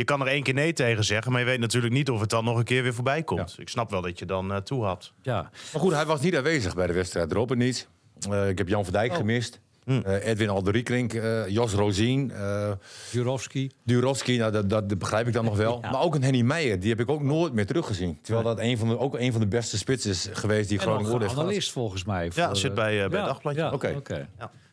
je 0.00 0.06
kan 0.06 0.20
er 0.20 0.26
één 0.26 0.42
keer 0.42 0.54
nee 0.54 0.72
tegen 0.72 1.04
zeggen, 1.04 1.32
maar 1.32 1.40
je 1.40 1.46
weet 1.46 1.58
natuurlijk 1.60 1.92
niet 1.92 2.10
of 2.10 2.20
het 2.20 2.30
dan 2.30 2.44
nog 2.44 2.58
een 2.58 2.64
keer 2.64 2.82
weer 2.82 2.94
voorbij 2.94 3.22
komt. 3.22 3.54
Ik 3.58 3.68
snap 3.68 3.90
wel 3.90 4.00
dat 4.02 4.18
je 4.18 4.24
dan 4.26 4.52
eh 4.52 4.56
toe 4.58 4.84
had. 4.84 5.12
Ja. 5.22 5.42
Maar 5.72 5.80
goed, 5.82 5.92
hij 5.92 6.06
was 6.06 6.20
niet 6.20 6.36
aanwezig 6.36 6.74
bij 6.74 6.86
de 6.86 6.92
wedstrijd. 6.92 7.32
Robben 7.32 7.58
niet. 7.58 7.88
Eh, 8.30 8.48
ik 8.48 8.58
heb 8.58 8.68
Jan 8.68 8.84
van 8.84 8.94
Oh. 8.94 9.00
Dijk 9.00 9.14
gemist. 9.14 9.60
Hm. 9.84 10.00
Eh, 10.04 10.26
Edwin 10.26 10.48
Alderiekrink, 10.48 11.12
eh 11.14 11.48
Jos 11.48 11.72
Rozien, 11.72 12.30
eh 12.32 12.70
Jurovski. 13.10 13.70
Durovski, 13.84 14.36
nou, 14.38 14.52
dat, 14.52 14.70
dat 14.70 14.98
begrijp 14.98 15.26
ik 15.26 15.32
dan 15.32 15.44
nog 15.44 15.56
wel. 15.56 15.80
Maar 15.80 16.00
ook 16.00 16.14
een 16.14 16.22
Henny 16.22 16.40
Meijer, 16.42 16.80
die 16.80 16.90
heb 16.90 17.00
ik 17.00 17.10
ook 17.10 17.22
nooit 17.22 17.52
meer 17.52 17.66
teruggezien. 17.66 18.18
Terwijl 18.22 18.44
dat 18.46 18.58
een 18.58 18.78
van 18.78 18.88
de, 18.88 18.98
ook 18.98 19.18
een 19.18 19.32
van 19.32 19.40
de 19.40 19.46
beste 19.46 19.78
spitsen 19.78 20.10
is 20.10 20.28
geweest 20.32 20.68
die 20.68 20.78
En 20.78 20.84
Groningen 20.84 21.10
heeft 21.12 21.24
gehad. 21.24 21.38
analist 21.44 21.72
volgens 21.72 22.04
mij. 22.04 22.30
Ja, 22.34 22.54
zit 22.54 22.74
bij, 22.74 23.08
bij 23.08 23.18
het 23.20 23.28
Dagbladje. 23.28 23.60
Ja, 23.60 23.70
Oké. 23.72 23.94
oké. 23.96 24.28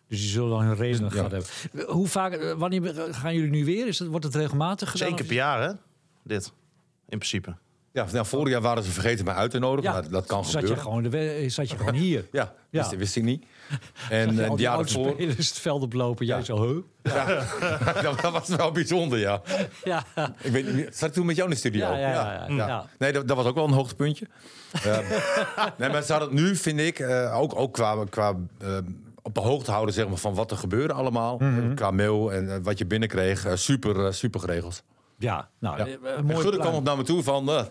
Ja. 0.10 0.16
Dus 0.16 0.20
die 0.20 0.30
zullen 0.30 0.50
dan 0.50 0.62
hun 0.62 0.76
redenen 0.76 1.04
Ja. 1.04 1.10
gehad 1.26 1.32
hebben. 1.32 1.94
Hoe 1.94 2.08
vaak, 2.08 2.34
eh, 2.34 2.52
wanneer 2.54 2.94
gaan 3.12 3.34
jullie 3.36 3.50
nu 3.50 3.66
weer? 3.66 3.88
Is 3.88 4.00
het, 4.00 4.08
wordt 4.08 4.26
het 4.26 4.36
regelmatig 4.36 4.92
gedaan? 4.92 5.08
Eén 5.08 5.16
keer 5.16 5.26
per 5.26 5.36
jaar, 5.36 5.62
hè? 5.62 5.72
Dit, 6.24 6.46
in 7.10 7.18
principe. 7.18 7.56
Ja, 7.92 8.06
nou, 8.12 8.26
vorig 8.26 8.50
jaar 8.50 8.62
waren 8.62 8.84
ze 8.84 8.92
vergeten 8.92 9.26
mij 9.26 9.34
uit 9.34 9.52
te 9.52 9.60
nodigen. 9.60 9.92
Ja, 9.94 10.02
maar 10.02 10.10
dat 10.10 10.26
kan 10.26 10.44
zat 10.44 10.52
je, 10.54 10.58
gebeuren. 10.60 10.84
gewoon, 10.84 11.04
de 11.04 11.10
we- 11.10 11.50
zat 11.50 11.70
je 11.70 11.78
gewoon 11.78 11.94
hier. 11.94 12.26
Ja, 12.32 12.54
Ja. 12.70 12.82
Wist, 12.82 12.96
wist 12.96 13.16
ik 13.16 13.24
niet. 13.24 13.46
En 14.10 14.36
Ja, 14.36 14.44
eh, 14.44 14.50
die 14.50 14.60
jaar 14.60 14.80
ervoor... 14.80 15.06
oudspelers 15.06 15.50
het 15.50 15.60
veld 15.60 15.82
oplopen. 15.82 16.26
Jij 16.26 16.38
Ja. 16.38 16.44
zo, 16.44 16.68
huh? 16.68 16.84
dat, 18.04 18.22
dat 18.22 18.32
was 18.32 18.48
wel 18.48 18.72
bijzonder, 18.72 19.20
ja. 19.20 19.42
Ja, 19.84 20.04
Ik 20.42 20.52
weet 20.52 20.74
niet, 20.74 20.96
zat 20.96 21.10
ik 21.10 21.16
toen 21.16 21.26
met 21.26 21.36
jou 21.36 21.48
in 21.48 21.54
de 21.54 21.60
studio? 21.60 21.86
Ja, 21.92 21.98
ja, 21.98 22.10
ja, 22.10 22.46
ja. 22.48 22.68
Ja. 22.68 22.86
Nee, 23.00 23.12
dat, 23.14 23.28
dat 23.28 23.38
was 23.38 23.46
ook 23.46 23.56
wel 23.56 23.66
een 23.66 23.74
hoogtepuntje. 23.74 24.28
Ehm, 24.84 25.04
nee, 25.78 25.90
maar 25.90 26.04
ze 26.04 26.12
hadden 26.12 26.30
het 26.32 26.40
nu, 26.40 26.56
vind 26.56 26.80
ik, 26.80 27.00
eh, 27.00 27.40
ook, 27.40 27.56
ook 27.60 27.74
qua, 27.74 28.04
qua 28.10 28.36
ehm, 28.62 28.84
op 29.28 29.34
de 29.34 29.40
hoogte 29.42 29.72
houden 29.72 29.94
zeg 29.94 30.08
maar, 30.08 30.18
van 30.18 30.34
wat 30.36 30.52
er 30.52 30.58
gebeurde 30.58 30.94
allemaal. 30.94 31.42
Qua 31.76 31.92
mail 31.92 32.34
en 32.34 32.54
eh, 32.54 32.60
wat 32.64 32.78
je 32.78 32.86
binnenkreeg. 32.86 33.46
eh, 33.46 33.56
super, 33.56 34.14
super 34.14 34.40
geregeld. 34.40 34.84
ja. 35.18 35.50
nou, 35.60 35.78
Ja. 35.78 35.86
En 35.86 36.18
een 36.18 36.26
mooi 36.26 36.42
Gudde 36.42 36.60
kwam 36.60 36.74
op 36.74 36.84
naar 36.84 36.98
me 36.98 37.04
toe 37.04 37.24
van... 37.24 37.50
eh, 37.50 37.64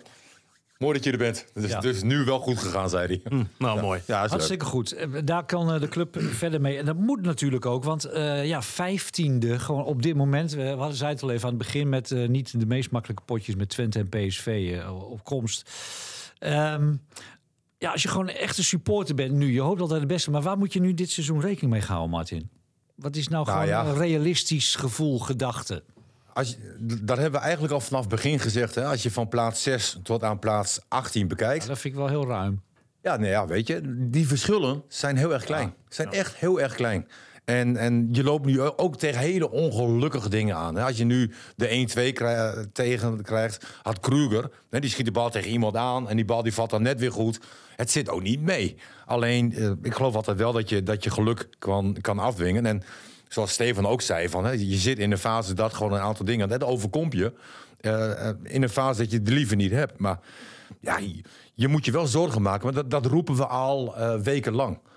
mooi 0.78 0.94
dat 0.94 1.04
je 1.04 1.10
er 1.12 1.18
bent. 1.18 1.46
Het 1.52 1.64
is 1.64 1.70
Ja. 1.70 1.80
dus 1.80 2.02
nu 2.02 2.24
wel 2.24 2.38
goed 2.38 2.58
gegaan, 2.58 2.90
zei 2.90 3.06
hij. 3.06 3.46
Nou, 3.58 3.80
mooi. 3.80 4.00
Ja, 4.06 4.14
is 4.16 4.20
leuk. 4.22 4.30
Hartstikke 4.30 4.64
goed. 4.64 4.96
Daar 5.24 5.44
kan 5.44 5.78
de 5.80 5.88
club 5.88 6.16
verder 6.20 6.60
mee. 6.60 6.78
En 6.78 6.84
dat 6.84 6.96
moet 6.96 7.22
natuurlijk 7.22 7.66
ook. 7.66 7.84
Want 7.84 8.04
eh, 8.04 8.46
ja, 8.46 8.62
vijftiende 8.62 9.58
gewoon 9.58 9.84
op 9.84 10.02
dit 10.02 10.16
moment. 10.16 10.52
We 10.52 10.62
hadden 10.68 11.06
het 11.06 11.22
al 11.22 11.30
even 11.30 11.44
aan 11.44 11.54
het 11.54 11.58
begin 11.62 11.88
met 11.88 12.10
niet 12.28 12.60
de 12.60 12.66
meest 12.66 12.90
makkelijke 12.90 13.22
potjes 13.24 13.54
met 13.56 13.68
Twente 13.68 13.98
en 13.98 14.08
PSV 14.08 14.80
op 15.10 15.24
komst. 15.24 15.70
Ehm, 16.38 16.94
ja, 17.86 17.92
als 17.92 18.02
je 18.02 18.08
gewoon 18.08 18.28
een 18.28 18.36
echte 18.36 18.64
supporter 18.64 19.14
bent 19.14 19.32
nu, 19.32 19.52
je 19.52 19.60
hoopt 19.60 19.80
altijd 19.80 20.00
het 20.00 20.08
beste. 20.08 20.30
Maar 20.30 20.42
waar 20.42 20.58
moet 20.58 20.72
je 20.72 20.80
nu 20.80 20.94
dit 20.94 21.10
seizoen 21.10 21.40
rekening 21.40 21.72
mee 21.72 21.82
houden, 21.82 22.10
Martin? 22.10 22.50
Wat 22.94 23.16
is 23.16 23.28
nou, 23.28 23.44
Nou, 23.44 23.58
gewoon 23.58 23.74
ja. 23.74 23.86
een 23.86 23.96
realistisch 23.96 24.74
gevoel, 24.74 25.18
gedachte? 25.18 25.82
Als 26.32 26.48
je, 26.48 26.76
dat 27.02 27.18
hebben 27.18 27.40
we 27.40 27.46
eigenlijk 27.46 27.74
al 27.74 27.80
vanaf 27.80 28.00
het 28.00 28.10
begin 28.10 28.38
gezegd. 28.38 28.74
Hè? 28.74 28.84
Als 28.84 29.02
je 29.02 29.10
van 29.10 29.28
plaats 29.28 29.62
6 29.62 29.98
tot 30.02 30.22
aan 30.22 30.38
plaats 30.38 30.80
18 30.88 31.28
bekijkt. 31.28 31.62
Ja, 31.62 31.68
dat 31.68 31.78
vind 31.78 31.94
ik 31.94 32.00
wel 32.00 32.08
heel 32.08 32.26
ruim. 32.26 32.62
Ja, 33.02 33.16
nee, 33.16 33.30
ja, 33.30 33.46
weet 33.46 33.66
je, 33.66 33.80
die 34.10 34.26
verschillen 34.26 34.82
zijn 34.88 35.16
heel 35.16 35.32
erg 35.32 35.44
klein. 35.44 35.74
Zijn 35.88 36.10
echt 36.10 36.34
heel 36.34 36.60
erg 36.60 36.74
klein. 36.74 37.08
En, 37.46 37.76
en 37.76 38.08
je 38.12 38.22
loopt 38.24 38.46
nu 38.46 38.60
ook 38.60 38.96
tegen 38.96 39.20
hele 39.20 39.50
ongelukkige 39.50 40.28
dingen 40.28 40.56
aan. 40.56 40.76
Als 40.76 40.96
je 40.96 41.04
nu 41.04 41.32
de 41.56 41.68
1-2 41.68 42.12
krij- 42.12 42.66
tegen 42.72 43.22
krijgt, 43.22 43.66
had 43.82 44.00
Kruger, 44.00 44.50
die 44.70 44.90
schiet 44.90 45.04
de 45.04 45.12
bal 45.12 45.30
tegen 45.30 45.50
iemand 45.50 45.76
aan 45.76 46.08
en 46.08 46.16
die 46.16 46.24
bal 46.24 46.42
die 46.42 46.52
valt 46.54 46.70
dan 46.70 46.82
net 46.82 47.00
weer 47.00 47.12
goed. 47.12 47.40
Het 47.76 47.90
zit 47.90 48.08
ook 48.08 48.22
niet 48.22 48.40
mee. 48.40 48.76
Alleen, 49.06 49.54
eh, 49.54 49.70
ik 49.82 49.94
geloof 49.94 50.14
altijd 50.14 50.36
wel 50.36 50.52
dat 50.52 50.68
je, 50.68 50.82
dat 50.82 51.04
je 51.04 51.10
geluk 51.10 51.48
kan, 51.58 51.96
kan 52.00 52.18
afdwingen. 52.18 52.66
En 52.66 52.82
zoals 53.28 53.52
Stefan 53.52 53.86
ook 53.86 54.02
zei, 54.02 54.28
van, 54.28 54.58
je 54.68 54.76
zit 54.76 54.98
in 54.98 55.10
een 55.12 55.18
fase 55.18 55.54
dat 55.54 55.74
gewoon 55.74 55.92
een 55.92 56.00
aantal 56.00 56.24
dingen, 56.24 56.48
dat 56.48 56.64
overkomt 56.64 57.12
je. 57.12 57.32
eh, 57.80 58.28
eh, 58.28 58.36
in 58.42 58.62
een 58.62 58.68
fase 58.68 59.00
dat 59.00 59.10
je 59.10 59.18
het 59.18 59.28
liever 59.28 59.56
niet 59.56 59.70
hebt. 59.70 59.98
Maar 59.98 60.18
ja, 60.80 60.98
je, 61.54 61.68
moet 61.68 61.84
je 61.84 61.92
wel 61.92 62.06
zorgen 62.06 62.42
maken. 62.42 62.64
Maar 62.64 62.74
dat, 62.74 62.90
dat 62.90 63.06
roepen 63.06 63.36
we 63.36 63.46
al 63.46 63.96
eh, 63.96 64.14
wekenlang. 64.20 64.78
Ja. 64.78 64.90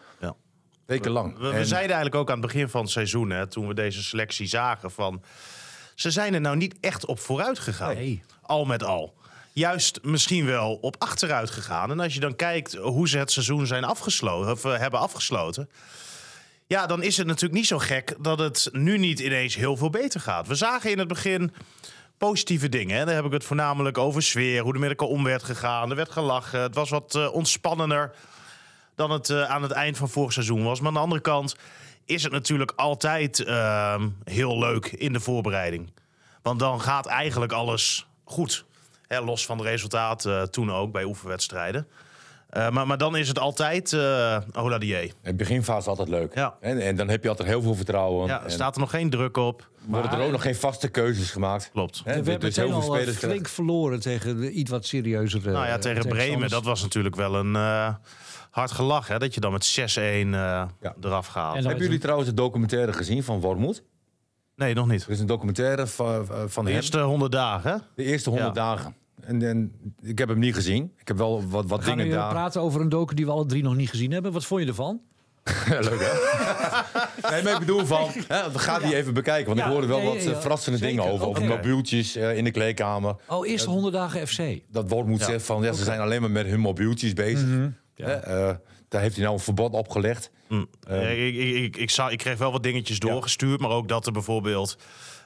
Wekenlang. 0.89 1.37
We, 1.37 1.47
we 1.47 1.53
En- 1.53 1.65
zeiden 1.65 1.95
eigenlijk 1.95 2.15
ook 2.15 2.27
aan 2.29 2.41
het 2.41 2.51
begin 2.51 2.69
van 2.69 2.81
het 2.81 2.89
seizoen, 2.89 3.29
hè, 3.29 3.47
toen 3.47 3.67
we 3.67 3.73
deze 3.73 4.03
selectie 4.03 4.47
zagen, 4.47 4.91
van 4.91 5.21
ze 5.95 6.11
zijn 6.11 6.33
er 6.33 6.41
nou 6.41 6.55
niet 6.57 6.75
echt 6.79 7.05
op 7.05 7.19
vooruit 7.19 7.59
gegaan. 7.59 7.95
Nee. 7.95 8.23
Al 8.41 8.65
met 8.65 8.83
al. 8.83 9.13
Juist 9.53 9.99
misschien 10.03 10.45
wel 10.45 10.75
op 10.81 10.95
achteruit 10.99 11.49
gegaan. 11.49 11.91
En 11.91 11.99
als 11.99 12.13
je 12.13 12.19
dan 12.19 12.35
kijkt 12.35 12.73
hoe 12.75 13.09
ze 13.09 13.17
het 13.17 13.31
seizoen 13.31 13.67
zijn 13.67 13.83
afgesloten, 13.83 14.51
of, 14.51 14.65
eh, 14.65 14.77
hebben 14.77 14.99
afgesloten. 14.99 15.69
Ja, 16.67 16.85
dan 16.85 17.03
is 17.03 17.17
het 17.17 17.27
natuurlijk 17.27 17.53
niet 17.53 17.67
zo 17.67 17.77
gek 17.77 18.15
dat 18.19 18.39
het 18.39 18.69
nu 18.71 18.97
niet 18.97 19.19
ineens 19.19 19.55
heel 19.55 19.77
veel 19.77 19.89
beter 19.89 20.19
gaat. 20.19 20.47
We 20.47 20.55
zagen 20.55 20.91
in 20.91 20.99
het 20.99 21.07
begin 21.07 21.53
positieve 22.17 22.69
dingen. 22.69 22.97
Hè. 22.97 23.05
Daar 23.05 23.15
heb 23.15 23.25
ik 23.25 23.31
het 23.31 23.43
voornamelijk 23.43 23.97
over 23.97 24.23
sfeer, 24.23 24.61
hoe 24.61 24.77
met 24.77 24.89
elkaar 24.89 25.07
om 25.07 25.23
werd 25.23 25.43
gegaan. 25.43 25.89
Er 25.89 25.95
werd 25.95 26.11
gelachen, 26.11 26.61
het 26.61 26.75
was 26.75 26.89
wat 26.89 27.15
uh, 27.15 27.33
ontspannender 27.33 28.11
dan 28.99 29.11
het 29.11 29.29
uh, 29.29 29.43
aan 29.43 29.61
het 29.61 29.71
eind 29.71 29.97
van 29.97 30.09
vorig 30.09 30.33
seizoen 30.33 30.63
was. 30.63 30.79
Maar 30.79 30.87
aan 30.87 30.93
de 30.93 30.99
andere 30.99 31.21
kant 31.21 31.55
is 32.05 32.23
het 32.23 32.31
natuurlijk 32.31 32.71
altijd 32.75 33.39
uh, 33.39 34.01
heel 34.23 34.59
leuk 34.59 34.85
in 34.85 35.13
de 35.13 35.19
voorbereiding. 35.19 35.91
Want 36.41 36.59
dan 36.59 36.81
gaat 36.81 37.05
eigenlijk 37.05 37.51
alles 37.51 38.07
goed. 38.23 38.65
Hè, 39.07 39.21
los 39.21 39.45
van 39.45 39.57
de 39.57 39.63
resultaten 39.63 40.31
uh, 40.31 40.41
toen 40.41 40.71
ook 40.71 40.91
bij 40.91 41.03
oefenwedstrijden. 41.03 41.87
Uh, 42.53 42.69
maar, 42.69 42.87
maar 42.87 42.97
dan 42.97 43.17
is 43.17 43.27
het 43.27 43.39
altijd 43.39 43.91
uh, 43.91 44.77
Die. 44.79 45.13
Het 45.21 45.37
beginfase 45.37 45.79
is 45.79 45.87
altijd 45.87 46.09
leuk. 46.09 46.35
Ja. 46.35 46.55
En, 46.59 46.79
en 46.79 46.95
dan 46.95 47.09
heb 47.09 47.23
je 47.23 47.29
altijd 47.29 47.47
heel 47.47 47.61
veel 47.61 47.75
vertrouwen. 47.75 48.27
Ja, 48.27 48.43
er 48.43 48.51
staat 48.51 48.75
er 48.75 48.81
nog 48.81 48.89
geen 48.89 49.09
druk 49.09 49.37
op. 49.37 49.69
worden 49.85 50.11
er 50.11 50.21
ook 50.21 50.31
nog 50.31 50.41
geen 50.41 50.55
vaste 50.55 50.87
keuzes 50.87 51.31
gemaakt. 51.31 51.69
Klopt. 51.71 52.01
Hè, 52.03 52.23
we 52.23 52.29
hebben 52.29 52.39
dus 52.39 52.55
heel 52.55 52.67
veel 52.67 52.75
al 52.75 52.95
eh, 52.95 53.01
spelers 53.01 53.17
flink 53.17 53.47
verloren 53.47 53.99
tegen 53.99 54.39
de 54.39 54.51
iets 54.51 54.71
wat 54.71 54.85
serieuzere... 54.85 55.51
Nou 55.51 55.65
ja, 55.65 55.73
eh, 55.73 55.79
tegen 55.79 56.07
Bremen, 56.07 56.49
dat 56.49 56.63
was 56.63 56.81
natuurlijk 56.81 57.15
wel 57.15 57.35
een 57.35 57.53
uh, 57.55 57.93
hard 58.59 58.71
gelach. 58.71 59.07
Hè, 59.07 59.17
dat 59.19 59.33
je 59.33 59.39
dan 59.39 59.51
met 59.51 59.79
6-1 59.79 60.01
uh, 60.01 60.63
eraf 61.01 61.27
gaat. 61.27 61.55
Hebben 61.55 61.77
jullie 61.83 61.99
trouwens 61.99 62.29
de 62.29 62.35
documentaire 62.35 62.93
gezien 62.93 63.23
van 63.23 63.39
Wormoed? 63.39 63.83
Nee, 64.55 64.73
nog 64.73 64.87
niet. 64.87 65.03
Er 65.05 65.11
is 65.11 65.19
een 65.19 65.25
documentaire 65.25 65.87
van, 65.87 66.25
van 66.47 66.63
De 66.65 66.69
hem. 66.69 66.79
eerste 66.79 66.99
100 66.99 67.31
dagen. 67.31 67.81
De 67.95 68.03
eerste 68.03 68.29
100 68.29 68.55
Ja. 68.55 68.61
dagen. 68.61 68.95
En, 69.21 69.41
en 69.47 69.71
ik 70.01 70.17
heb 70.17 70.29
hem 70.29 70.39
niet 70.39 70.55
gezien. 70.55 70.91
Ik 70.97 71.07
heb 71.07 71.17
wel 71.17 71.43
wat, 71.49 71.65
wat 71.65 71.79
We 71.79 71.85
gaan 71.85 71.97
dingen 71.97 72.11
nu 72.11 72.19
daar. 72.19 72.29
praten 72.29 72.61
over 72.61 72.81
een 72.81 72.89
docu 72.89 73.15
die 73.15 73.25
we 73.25 73.31
alle 73.31 73.45
drie 73.45 73.63
nog 73.63 73.75
niet 73.75 73.89
gezien 73.89 74.11
hebben. 74.11 74.31
Wat 74.31 74.45
vond 74.45 74.61
je 74.61 74.67
ervan? 74.67 75.01
Leuk 75.69 75.99
hè? 75.99 76.13
nee, 77.31 77.43
maar 77.43 77.53
ik 77.53 77.59
bedoel 77.59 77.85
van, 77.85 78.09
hè, 78.27 78.51
we 78.51 78.59
gaan 78.59 78.81
die 78.81 78.95
even 78.95 79.13
bekijken. 79.13 79.45
Want 79.45 79.59
Ja, 79.59 79.65
ik 79.65 79.71
hoorde 79.71 79.87
wel 79.87 79.97
nee, 79.97 80.07
wat 80.07 80.23
ja, 80.23 80.31
eh, 80.31 80.39
verrassende 80.39 80.77
zeker. 80.77 80.95
dingen 80.95 81.11
over. 81.13 81.27
Over 81.27 81.45
mobieltjes 81.45 82.15
eh, 82.15 82.37
in 82.37 82.43
de 82.43 82.51
kleedkamer. 82.51 83.15
Oh, 83.27 83.47
eerste 83.47 83.69
100 83.69 83.93
dagen 83.93 84.27
FC. 84.27 84.41
Dat 84.71 84.89
Wormoed 84.89 85.19
Ja. 85.19 85.25
zegt 85.25 85.45
van, 85.45 85.63
ja, 85.63 85.71
ze 85.73 85.83
zijn 85.83 85.99
alleen 85.99 86.21
maar 86.21 86.31
met 86.31 86.45
hun 86.45 86.59
mobieltjes 86.59 87.13
bezig. 87.13 87.47
Mhm. 87.47 87.69
Hè, 88.05 88.13
eh, 88.13 88.55
daar 88.87 89.01
heeft 89.01 89.15
hij 89.15 89.23
nou 89.23 89.35
een 89.37 89.43
verbod 89.43 89.73
opgelegd. 89.73 90.31
Hm. 90.47 90.65
Eh, 90.87 91.27
ik, 91.27 91.35
ik, 91.35 91.55
ik, 91.55 91.77
ik, 91.77 91.89
zag, 91.89 92.11
ik 92.11 92.17
kreeg 92.17 92.37
wel 92.37 92.51
wat 92.51 92.63
dingetjes 92.63 92.99
doorgestuurd. 92.99 93.59
Maar 93.59 93.69
ook 93.69 93.87
dat 93.87 94.05
er 94.05 94.11
bijvoorbeeld 94.11 94.77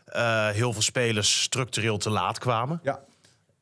eh, 0.05 0.47
heel 0.49 0.73
veel 0.73 0.81
spelers 0.81 1.41
structureel 1.41 1.97
te 1.97 2.09
laat 2.09 2.39
kwamen. 2.39 2.79
Ja. 2.83 2.99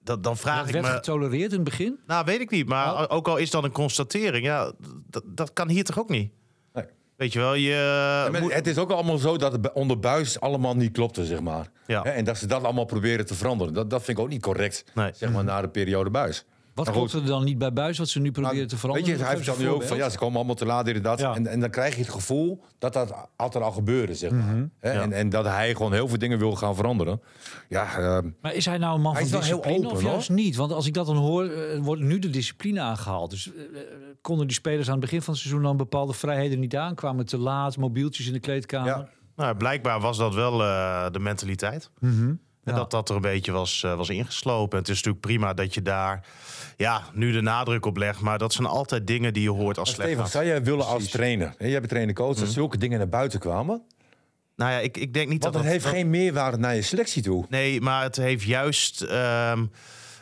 Dat, 0.04 0.24
dan 0.24 0.38
vraag 0.38 0.58
Dat 0.58 0.68
ik 0.68 0.74
werd 0.74 0.86
me... 0.86 0.92
getolereerd 0.92 1.50
in 1.52 1.56
het 1.56 1.64
begin. 1.64 2.00
Nou, 2.08 2.26
weet 2.26 2.40
ik 2.42 2.50
niet. 2.50 2.68
Maar 2.68 2.94
Oh. 2.94 3.06
ook 3.16 3.28
al 3.28 3.38
is 3.38 3.50
dat 3.50 3.64
een 3.64 3.72
constatering, 3.72 4.46
ja, 4.46 4.72
dat, 5.10 5.24
dat 5.26 5.54
kan 5.54 5.70
hier 5.70 5.84
toch 5.84 6.00
ook 6.00 6.10
niet? 6.10 6.32
Nee. 6.74 6.86
Weet 7.16 7.34
je 7.34 7.40
wel, 7.40 7.54
je 7.54 7.70
Ja, 7.70 8.28
maar 8.32 8.42
moet- 8.42 8.54
het 8.54 8.68
is 8.68 8.78
ook 8.78 8.92
allemaal 8.92 9.18
zo 9.18 9.38
dat 9.38 9.52
het 9.52 9.72
onder 9.74 10.00
buis 10.00 10.40
allemaal 10.40 10.76
niet 10.76 10.92
klopte, 10.92 11.26
zeg 11.26 11.40
maar. 11.40 11.72
Ja. 11.88 12.02
Hè, 12.02 12.10
En 12.10 12.24
dat 12.26 12.38
ze 12.38 12.48
dat 12.48 12.64
allemaal 12.64 12.86
proberen 12.86 13.26
te 13.26 13.36
veranderen. 13.36 13.74
Dat, 13.74 13.90
dat 13.90 14.04
vind 14.04 14.18
ik 14.18 14.24
ook 14.24 14.30
niet 14.30 14.42
correct, 14.42 14.84
Nee. 14.94 15.12
zeg 15.16 15.32
maar, 15.32 15.44
na 15.44 15.62
de 15.62 15.70
periode 15.70 16.10
buis. 16.10 16.46
Wat 16.74 16.92
klopte 16.92 17.18
er 17.18 17.26
dan 17.26 17.44
niet 17.44 17.58
bij 17.58 17.74
Buis 17.74 17.98
wat 17.98 18.10
ze 18.10 18.20
nu 18.20 18.32
proberen 18.32 18.56
Nou, 18.56 18.68
te 18.68 18.78
veranderen? 18.78 19.10
Weet 19.10 19.20
je, 19.20 19.26
hij 19.26 19.36
vertelt 19.36 19.60
nu 19.60 19.70
ook 19.70 19.84
van 19.84 19.98
ja, 19.98 20.10
ze 20.10 20.18
komen 20.18 20.36
allemaal 20.36 20.56
te 20.56 20.66
laat, 20.66 20.86
dit 20.86 21.02
en. 21.06 21.20
Ja. 21.20 21.36
En, 21.36 21.48
en 21.48 21.60
dan 21.60 21.70
krijg 21.70 21.96
je 21.96 22.02
het 22.02 22.10
gevoel 22.10 22.64
dat 22.80 22.94
dat 22.94 23.14
altijd 23.36 23.64
al 23.64 23.72
gebeurde, 23.72 24.16
zeg 24.16 24.32
maar. 24.32 24.40
Mhm. 24.56 24.66
Ja. 24.82 24.92
en, 25.02 25.14
en 25.14 25.30
dat 25.30 25.46
hij 25.46 25.76
gewoon 25.76 25.94
heel 25.94 26.08
veel 26.08 26.18
dingen 26.18 26.38
wil 26.38 26.56
gaan 26.56 26.76
veranderen. 26.76 27.22
Ja, 27.70 27.98
eh, 27.98 28.18
Maar 28.42 28.54
is 28.54 28.66
hij 28.66 28.78
nou 28.78 28.96
een 28.96 29.02
man 29.02 29.14
Hij 29.14 29.26
van 29.26 29.40
is 29.40 29.50
wel 29.50 29.62
heel 29.62 29.62
discipline 29.62 29.86
open, 29.88 29.98
of 30.08 30.12
juist 30.12 30.30
niet? 30.30 30.56
Want 30.56 30.72
als 30.72 30.86
ik 30.88 30.94
dat 30.94 31.06
dan 31.06 31.16
hoor, 31.18 31.46
eh, 31.46 31.80
wordt 31.80 32.02
nu 32.02 32.20
de 32.20 32.30
discipline 32.30 32.82
aangehaald. 32.82 33.30
Dus 33.30 33.52
eh, 33.54 33.62
eh, 33.62 33.88
konden 34.22 34.48
die 34.48 34.56
spelers 34.56 34.88
aan 34.88 34.92
het 34.94 35.02
begin 35.02 35.22
van 35.22 35.34
het 35.34 35.42
seizoen 35.42 35.64
dan 35.64 35.78
bepaalde 35.78 36.14
vrijheden 36.14 36.60
niet 36.60 36.76
aan? 36.76 36.96
Kwamen 36.96 37.26
te 37.26 37.38
laat, 37.38 37.78
mobieltjes 37.78 38.28
in 38.28 38.34
de 38.34 38.40
kleedkamer? 38.40 38.88
ja. 38.88 39.08
nou, 39.36 39.56
blijkbaar 39.56 40.00
was 40.00 40.18
dat 40.18 40.34
wel 40.34 40.62
eh, 40.64 41.06
de 41.12 41.20
mentaliteit. 41.20 41.90
Mhm. 42.00 42.34
En 42.64 42.74
Ja. 42.74 42.80
dat 42.80 42.92
dat 42.92 43.10
er 43.10 43.16
een 43.16 43.22
beetje 43.22 43.52
was, 43.52 43.84
eh, 43.84 43.96
was 43.96 44.10
ingeslopen. 44.10 44.78
Het 44.78 44.88
is 44.90 44.96
natuurlijk 44.96 45.24
prima 45.26 45.54
dat 45.54 45.74
je 45.74 45.82
daar 45.82 46.26
ja, 46.82 47.04
nu 47.14 47.32
de 47.32 47.42
nadruk 47.42 47.86
op 47.86 47.98
legt. 47.98 48.20
Maar 48.20 48.38
dat 48.38 48.54
zijn 48.54 48.68
altijd 48.68 49.08
dingen 49.08 49.34
die 49.34 49.44
je 49.44 49.50
hoort 49.50 49.78
als 49.78 49.90
slecht 49.92 50.10
Steven, 50.10 50.28
zou 50.30 50.46
jij 50.46 50.64
willen 50.64 50.86
als 50.86 51.10
trainer? 51.10 51.54
hè, 51.58 51.66
Jij 51.68 51.78
bent 51.78 51.90
trainer-coach, 51.90 52.32
Mhm. 52.36 52.40
dat 52.40 52.54
zulke 52.54 52.78
dingen 52.78 52.98
naar 52.98 53.10
buiten 53.10 53.40
kwamen? 53.40 53.82
Nou 54.56 54.72
ja, 54.72 54.80
ik, 54.80 54.98
ik 54.98 55.14
denk 55.14 55.30
niet 55.30 55.42
Want 55.44 55.54
dat 55.54 55.64
het 55.64 55.74
dat- 55.74 55.82
heeft 55.82 55.96
geen 55.96 56.10
meerwaarde 56.10 56.58
naar 56.58 56.76
je 56.76 56.82
selectie 56.82 57.22
toe. 57.24 57.46
Nee, 57.50 57.82
maar 57.82 58.04
het 58.04 58.16
heeft 58.16 58.44
juist 58.44 59.02
ehm, 59.02 59.66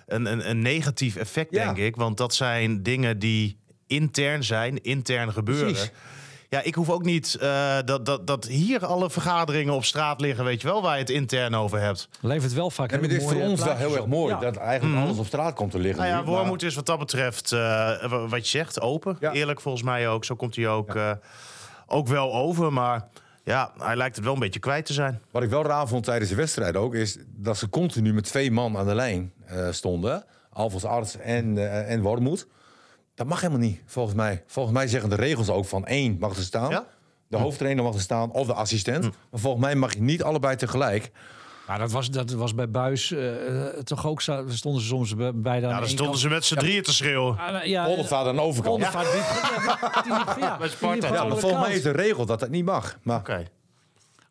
een, 0.07 0.25
een, 0.25 0.49
een 0.49 0.61
negatief 0.61 1.15
effect, 1.15 1.51
Ja. 1.53 1.65
denk 1.65 1.77
ik. 1.87 1.95
Want 1.95 2.17
dat 2.17 2.33
zijn 2.33 2.83
dingen 2.83 3.19
die 3.19 3.57
intern 3.87 4.43
zijn, 4.43 4.81
intern 4.83 5.31
gebeuren. 5.33 5.71
Precies. 5.73 5.91
Ja, 6.49 6.61
ik 6.61 6.75
hoef 6.75 6.89
ook 6.89 7.03
niet 7.03 7.35
eh, 7.35 7.77
dat, 7.85 8.05
dat, 8.05 8.27
dat 8.27 8.45
hier 8.45 8.85
alle 8.85 9.09
vergaderingen 9.09 9.73
op 9.73 9.83
straat 9.85 10.21
liggen, 10.21 10.43
weet 10.45 10.61
je 10.61 10.67
wel, 10.67 10.81
waar 10.81 10.93
je 10.93 10.99
het 10.99 11.09
intern 11.09 11.55
over 11.55 11.79
hebt. 11.79 12.09
Levert 12.19 12.53
wel 12.53 12.69
vaak 12.69 12.91
En 12.91 13.01
het 13.01 13.11
is 13.11 13.23
voor 13.23 13.41
ons 13.41 13.63
wel 13.63 13.75
heel 13.75 13.95
erg 13.95 14.05
mooi 14.05 14.33
Ja. 14.33 14.39
dat 14.39 14.55
eigenlijk 14.57 15.01
alles 15.01 15.17
op 15.17 15.25
straat 15.25 15.53
komt 15.53 15.71
te 15.71 15.79
liggen. 15.79 16.01
Nou 16.01 16.13
ja, 16.15 16.19
nu, 16.19 16.25
maar- 16.25 16.33
Wormoed 16.35 16.63
is 16.63 16.75
wat 16.75 16.85
dat 16.85 16.99
betreft, 16.99 17.51
eh, 17.51 17.59
wa- 18.09 18.27
wat 18.27 18.41
je 18.43 18.57
zegt, 18.57 18.81
open. 18.81 19.17
Ja. 19.19 19.31
Eerlijk 19.31 19.61
volgens 19.61 19.83
mij 19.83 20.09
ook. 20.09 20.25
Zo 20.25 20.35
komt 20.35 20.55
hij 20.55 20.67
ook, 20.67 20.95
eh, 20.95 21.11
ook 21.87 22.07
wel 22.07 22.33
over. 22.33 22.73
Maar 22.73 23.07
ja, 23.43 23.71
hij 23.77 23.95
lijkt 23.95 24.15
het 24.15 24.25
wel 24.25 24.33
een 24.33 24.39
beetje 24.39 24.59
kwijt 24.59 24.85
te 24.85 24.93
zijn. 24.93 25.19
Wat 25.31 25.43
ik 25.43 25.49
wel 25.49 25.63
raar 25.65 25.87
vond 25.87 26.03
tijdens 26.03 26.29
de 26.29 26.35
wedstrijd 26.35 26.75
ook, 26.75 26.93
is 26.95 27.17
dat 27.35 27.57
ze 27.57 27.69
continu 27.69 28.13
met 28.13 28.23
twee 28.23 28.51
man 28.51 28.77
aan 28.77 28.87
de 28.87 28.95
lijn 28.95 29.31
eh, 29.45 29.67
stonden. 29.71 30.23
Alvast 30.53 30.85
Arts 30.85 31.17
en, 31.17 31.57
en 31.87 32.01
Wormoed. 32.01 32.47
Dat 33.19 33.27
mag 33.27 33.41
helemaal 33.41 33.61
niet, 33.61 33.81
volgens 33.85 34.15
mij. 34.15 34.43
Volgens 34.47 34.75
mij 34.75 34.87
zeggen 34.87 35.09
de 35.09 35.15
regels 35.15 35.49
ook 35.49 35.65
van 35.65 35.85
één 35.85 36.17
mag 36.19 36.35
er 36.35 36.43
staan. 36.43 36.69
Ja? 36.69 36.85
De 37.27 37.37
hoofdtrainer 37.37 37.83
mag 37.83 37.93
er 37.93 38.01
staan 38.01 38.31
of 38.31 38.47
de 38.47 38.53
assistent. 38.53 39.03
Hm. 39.03 39.11
Maar 39.31 39.39
volgens 39.39 39.63
mij 39.63 39.75
mag 39.75 39.93
je 39.93 40.01
niet 40.01 40.23
allebei 40.23 40.55
tegelijk. 40.55 41.11
Maar 41.67 41.79
dat 41.79 41.91
was, 41.91 42.09
dat 42.09 42.31
was 42.31 42.55
bij 42.55 42.69
Buis 42.69 43.11
eh, 43.11 43.67
eh, 43.67 43.73
toch 43.83 44.07
ook 44.07 44.21
zo. 44.21 44.45
Stonden 44.47 44.81
ze 44.81 44.87
soms 44.87 45.15
bij- 45.15 45.27
aan 45.27 45.59
Ja, 45.59 45.59
dan 45.59 45.87
stonden 45.87 46.05
kant. 46.05 46.17
ze 46.19 46.29
met 46.29 46.45
z'n 46.45 46.55
drieën 46.55 46.83
te 46.83 46.93
schreeuwen. 46.93 47.35
Nou, 47.35 47.67
ja, 47.67 47.85
Poldervaart 47.85 48.27
aan 48.27 48.35
de 48.35 48.41
overkant. 48.41 48.79
Ja, 48.83 48.91
maar 48.91 50.39
ja, 50.39 50.57
de 50.57 51.35
volgens 51.35 51.61
mij 51.61 51.75
is 51.75 51.81
de 51.81 51.91
regel 51.91 52.25
dat 52.25 52.39
dat 52.39 52.49
niet 52.49 52.65
mag. 52.65 52.97
Maar 53.03 53.19
Oké. 53.19 53.45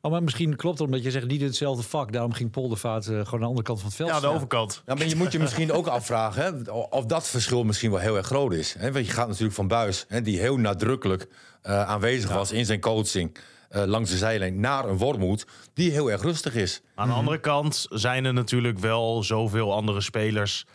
Oh, 0.00 0.11
maar 0.11 0.22
misschien 0.22 0.56
klopt 0.56 0.78
het 0.78 0.87
omdat 0.87 1.02
je 1.02 1.11
zegt 1.11 1.26
niet 1.26 1.40
in 1.40 1.46
hetzelfde 1.46 1.82
vak. 1.82 2.12
Daarom 2.12 2.32
ging 2.32 2.50
Poldervaart 2.50 3.06
eh, 3.06 3.12
gewoon 3.12 3.32
aan 3.32 3.40
de 3.40 3.46
andere 3.46 3.62
kant 3.62 3.78
van 3.78 3.88
het 3.88 3.96
veld 3.96 4.11
Ja, 4.11 4.20
de 4.20 4.26
overkant. 4.26 4.82
Ja, 4.87 4.94
maar 4.94 5.06
je 5.06 5.16
moet 5.16 5.32
je 5.32 5.38
misschien 5.38 5.72
ook 5.72 5.87
afvragen 5.87 6.42
hè, 6.42 6.70
of 6.70 7.06
dat 7.06 7.28
verschil 7.28 7.64
misschien 7.64 7.90
wel 7.90 8.00
heel 8.00 8.16
erg 8.16 8.26
groot 8.26 8.52
is. 8.52 8.74
Hè? 8.78 8.92
Want 8.92 9.06
je 9.06 9.12
gaat 9.12 9.28
natuurlijk 9.28 9.54
van 9.54 9.68
Buis, 9.68 10.04
hè, 10.08 10.22
die 10.22 10.38
heel 10.38 10.56
nadrukkelijk 10.56 11.28
eh, 11.62 11.82
aanwezig 11.82 12.32
was 12.32 12.52
in 12.52 12.66
zijn 12.66 12.80
coaching 12.80 13.37
eh, 13.68 13.84
langs 13.84 14.11
de 14.11 14.16
zijlijn, 14.16 14.61
naar 14.61 14.88
een 14.88 14.98
Wormoed 14.98 15.46
die 15.74 15.90
heel 15.90 16.11
erg 16.11 16.22
rustig 16.22 16.54
is. 16.54 16.82
Aan 16.94 17.08
de 17.08 17.14
andere 17.14 17.40
kant 17.40 17.87
zijn 17.90 18.24
er 18.24 18.32
natuurlijk 18.32 18.78
wel 18.78 19.22
zoveel 19.22 19.72
andere 19.72 20.00
spelers 20.00 20.66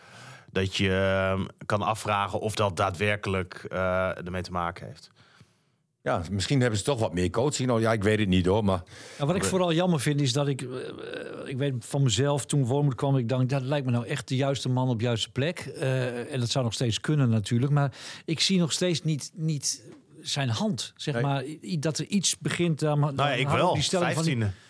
dat 0.50 0.76
je 0.76 0.90
ehm, 0.90 1.44
kan 1.66 1.82
afvragen 1.82 2.40
of 2.40 2.54
dat 2.54 2.76
daadwerkelijk 2.76 3.66
eh, 3.68 4.26
ermee 4.26 4.42
te 4.42 4.52
maken 4.52 4.86
heeft. 4.86 5.10
Ja, 6.04 6.22
misschien 6.30 6.60
hebben 6.60 6.78
ze 6.78 6.84
toch 6.84 6.98
wat 7.00 7.14
meer 7.14 7.30
coaching. 7.30 7.68
Nou, 7.68 7.80
ja, 7.80 7.92
ik 7.92 8.02
weet 8.02 8.18
het 8.18 8.28
niet 8.28 8.46
hoor, 8.46 8.64
maar 8.64 8.82
Nou, 9.18 9.26
wat 9.26 9.36
ik 9.36 9.44
vooral 9.44 9.72
jammer 9.72 10.00
vind 10.00 10.20
is 10.20 10.32
dat 10.32 10.48
ik, 10.48 10.62
eh, 10.62 10.68
ik 11.44 11.56
weet 11.56 11.72
van 11.78 12.02
mezelf, 12.02 12.46
toen 12.46 12.64
Wormoed 12.66 12.94
kwam, 12.94 13.16
ik 13.16 13.28
dacht, 13.28 13.48
dat 13.48 13.62
lijkt 13.62 13.86
me 13.86 13.92
nou 13.92 14.06
echt 14.06 14.28
de 14.28 14.36
juiste 14.36 14.68
man 14.68 14.88
op 14.88 14.98
de 14.98 15.04
juiste 15.04 15.30
plek. 15.30 15.58
Eh, 15.58 16.32
en 16.32 16.40
dat 16.40 16.50
zou 16.50 16.64
nog 16.64 16.74
steeds 16.74 17.00
kunnen 17.00 17.28
natuurlijk, 17.28 17.72
maar 17.72 17.92
ik 18.24 18.40
zie 18.40 18.58
nog 18.58 18.72
steeds 18.72 19.02
niet, 19.02 19.30
niet 19.34 19.82
zijn 20.20 20.48
hand, 20.48 20.92
zeg 20.96 21.14
Nee. 21.14 21.22
maar, 21.22 21.44
dat 21.78 21.98
er 21.98 22.06
iets 22.06 22.38
begint. 22.38 22.78
Dan, 22.78 23.00
dan 23.00 23.14
Nou 23.14 23.28
ja, 23.28 23.34
ik 23.34 23.48
wel. 23.48 23.74
Die 23.74 23.82
stelling 23.82 24.12
van 24.14 24.22
die- 24.24 24.32
Vijftiende. 24.36 24.62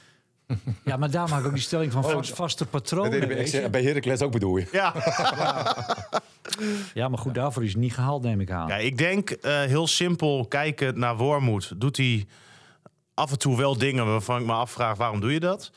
ja, 0.85 0.97
maar 0.97 1.11
daar 1.11 1.29
maak 1.29 1.41
ik 1.41 1.47
ook 1.47 1.53
die 1.53 1.63
stelling 1.63 1.93
van 1.93 2.05
Oh, 2.05 2.11
vast, 2.11 2.35
vaste 2.35 2.63
dat 2.63 2.73
patronen. 2.73 3.11
deed 3.11 3.23
ik 3.23 3.29
bij, 3.53 3.63
je. 3.63 3.71
bij 3.71 3.83
Heracles 3.83 4.21
ook 4.23 4.33
bedoel 4.33 4.57
je. 4.57 4.69
Ja. 4.73 4.93
Ja, 6.95 7.09
maar 7.09 7.19
goed, 7.19 7.35
daarvoor 7.35 7.63
is 7.63 7.69
het 7.73 7.81
niet 7.81 7.95
gehaald, 7.95 8.23
neem 8.23 8.41
ik 8.41 8.51
aan. 8.51 8.69
ja, 8.69 8.77
ik 8.77 8.99
denk 8.99 9.31
eh, 9.31 9.61
heel 9.63 9.87
simpel 9.87 10.47
kijken 10.49 10.99
naar 10.99 11.17
Wormoed. 11.17 11.81
Doet 11.81 11.97
hij 11.97 12.27
af 13.15 13.31
en 13.31 13.39
toe 13.39 13.57
wel 13.57 13.79
dingen 13.79 14.07
waarvan 14.07 14.41
ik 14.41 14.47
me 14.47 14.53
afvraag 14.53 14.97
waarom 14.97 15.21
doe 15.21 15.33
je 15.33 15.41
dat? 15.41 15.71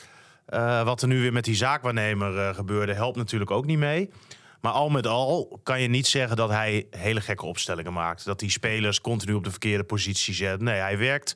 Eh, 0.46 0.84
wat 0.84 1.02
er 1.02 1.08
nu 1.08 1.22
weer 1.22 1.34
met 1.34 1.44
die 1.44 1.56
zaakwaarnemer 1.56 2.38
eh, 2.40 2.56
gebeurde, 2.56 2.94
helpt 2.94 3.18
natuurlijk 3.18 3.52
ook 3.52 3.66
niet 3.66 3.78
mee. 3.78 4.10
Maar 4.62 4.72
al 4.72 4.90
met 4.90 5.08
al 5.08 5.60
kan 5.64 5.82
je 5.82 5.88
niet 5.88 6.08
zeggen 6.08 6.38
dat 6.38 6.50
hij 6.50 6.88
hele 6.90 7.22
gekke 7.22 7.46
opstellingen 7.46 7.94
maakt. 7.94 8.26
Dat 8.26 8.40
hij 8.40 8.50
spelers 8.50 9.02
continu 9.02 9.34
op 9.34 9.44
de 9.44 9.50
verkeerde 9.52 9.84
positie 9.84 10.34
zet. 10.34 10.62
Nee, 10.62 10.80
hij 10.80 10.98
werkt, 10.98 11.36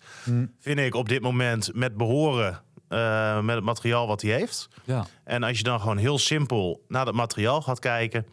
vind 0.60 0.80
ik, 0.80 0.96
op 0.96 1.10
dit 1.10 1.22
moment 1.22 1.70
met 1.74 1.98
behoren 1.98 2.62
eh, 2.92 3.40
met 3.42 3.56
het 3.56 3.64
materiaal 3.64 4.08
wat 4.08 4.22
hij 4.22 4.32
heeft. 4.32 4.68
Ja. 4.84 5.06
En 5.24 5.44
als 5.44 5.58
je 5.58 5.64
dan 5.64 5.80
gewoon 5.80 5.98
heel 5.98 6.18
simpel 6.20 6.84
naar 6.88 7.06
dat 7.06 7.14
materiaal 7.14 7.62
gaat 7.62 7.80
kijken, 7.80 8.26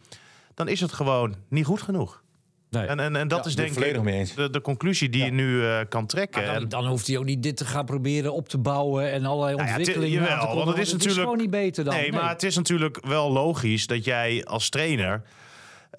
dan 0.53 0.67
is 0.67 0.79
het 0.81 0.93
gewoon 0.93 1.35
niet 1.49 1.65
goed 1.65 1.81
genoeg. 1.81 2.21
Nee. 2.69 2.85
En, 2.85 2.99
en, 2.99 3.15
en 3.15 3.27
dat 3.27 3.43
Ja, 3.43 3.49
is 3.49 3.55
denk 3.55 3.75
ik 3.75 4.01
mee 4.01 4.13
eens. 4.15 4.33
de, 4.33 4.49
de 4.49 4.61
conclusie 4.61 5.09
die 5.09 5.23
je 5.25 5.31
nu 5.31 5.65
eh, 5.65 5.79
kan 5.89 6.05
trekken. 6.05 6.41
Maar 6.45 6.53
En- 6.55 6.59
dan, 6.59 6.69
dan 6.81 6.85
hoeft 6.89 7.07
hij 7.07 7.17
ook 7.17 7.25
niet 7.25 7.43
dit 7.43 7.57
te 7.57 7.65
gaan 7.65 7.85
proberen 7.85 8.33
op 8.33 8.49
te 8.49 8.57
bouwen 8.57 9.11
en 9.11 9.25
allerlei 9.25 9.55
Nou 9.55 9.67
ja, 9.67 9.75
ontwikkelingen 9.75 10.19
jawel, 10.19 10.31
aan 10.33 10.39
te 10.39 10.45
want 10.45 10.57
kondigen, 10.57 10.79
het 10.79 10.87
is 10.87 10.93
natuurlijk- 10.93 11.21
gewoon 11.23 11.37
niet 11.41 11.49
beter 11.49 11.83
dan. 11.83 11.93
nee, 11.93 12.11
maar 12.11 12.29
het 12.29 12.43
is 12.43 12.55
natuurlijk 12.55 13.05
wel 13.05 13.31
logisch 13.31 13.87
dat 13.87 14.03
jij 14.05 14.45
als 14.45 14.69
trainer 14.69 15.21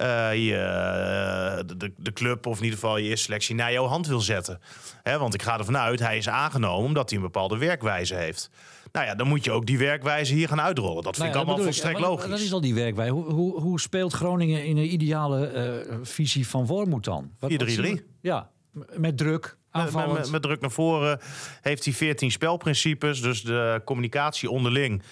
eh, 0.01 0.47
je, 0.47 0.57
eh, 0.57 1.77
de- 1.77 1.93
de, 1.97 2.13
club 2.13 2.47
of 2.47 2.57
in 2.59 2.65
ieder 2.65 2.79
geval 2.79 2.97
je 2.97 3.09
eerste 3.09 3.25
selectie 3.25 3.55
naar 3.55 3.73
jouw 3.73 3.87
hand 3.87 4.07
wil 4.07 4.21
zetten. 4.21 4.61
Hè, 5.03 5.19
want 5.19 5.35
ik 5.35 5.43
ga 5.43 5.59
ervan 5.59 5.77
uit, 5.77 6.01
hij 6.01 6.17
is 6.17 6.29
aangenomen 6.29 6.85
omdat 6.85 7.09
hij 7.11 7.19
een 7.19 7.25
bepaalde 7.25 7.59
werkwijze 7.59 8.15
heeft. 8.15 8.51
Nou 8.93 9.07
ja, 9.07 9.15
dan 9.15 9.27
moet 9.29 9.45
je 9.45 9.51
ook 9.51 9.67
die 9.67 9.79
werkwijze 9.79 10.35
hier 10.35 10.49
gaan 10.49 10.61
uitrollen. 10.61 11.03
Dat 11.03 11.17
vind 11.17 11.29
Nou 11.29 11.31
ik 11.31 11.37
allemaal 11.47 11.65
volstrekt 11.65 11.99
logisch. 12.01 12.31
Dat 12.31 12.39
is 12.41 12.53
al 12.53 12.61
die 12.61 12.75
werkwijze. 12.75 13.13
Hoe, 13.13 13.25
hoe, 13.33 13.61
hoe 13.61 13.81
speelt 13.81 14.13
Groningen 14.13 14.65
in 14.65 14.77
een 14.77 14.93
ideale 14.93 15.47
eh, 15.47 15.97
visie 16.03 16.49
van 16.49 16.67
Wormoed 16.67 17.05
dan? 17.05 17.31
Wat- 17.39 17.51
wat 17.53 17.63
4-3-3. 17.63 17.71
zien 17.73 17.83
we? 17.83 18.05
Ja, 18.21 18.51
met 18.97 19.17
druk, 19.17 19.57
Met, 19.73 19.93
met, 20.13 20.31
met 20.31 20.43
druk 20.43 20.61
naar 20.61 20.71
voren 20.71 21.21
heeft 21.61 21.85
hij 21.85 21.95
14 21.95 22.31
spelprincipes. 22.31 23.21
Dus 23.23 23.43
de 23.43 23.81
communicatie 23.85 24.51
onderling. 24.51 25.03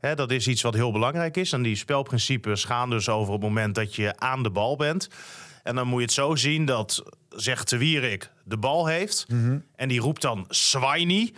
Dat 0.00 0.30
is 0.30 0.48
iets 0.48 0.62
wat 0.62 0.74
heel 0.74 0.92
belangrijk 0.92 1.36
is. 1.36 1.52
En 1.52 1.62
die 1.62 1.76
spelprincipes 1.76 2.64
gaan 2.64 2.90
dus 2.90 3.08
over 3.08 3.32
het 3.32 3.42
moment 3.42 3.74
dat 3.74 3.94
je 3.94 4.16
aan 4.18 4.42
de 4.42 4.50
bal 4.50 4.76
bent. 4.76 5.08
En 5.62 5.74
dan 5.74 5.86
moet 5.86 5.98
je 5.98 6.04
het 6.04 6.14
zo 6.14 6.34
zien 6.34 6.64
dat, 6.64 7.02
zegt 7.30 7.68
de 7.70 7.78
Wierik, 7.78 8.30
de 8.44 8.56
bal 8.56 8.86
heeft. 8.86 9.26
En 9.76 9.88
die 9.88 10.00
roept 10.00 10.22
dan 10.22 10.44
Swiney 10.48 11.32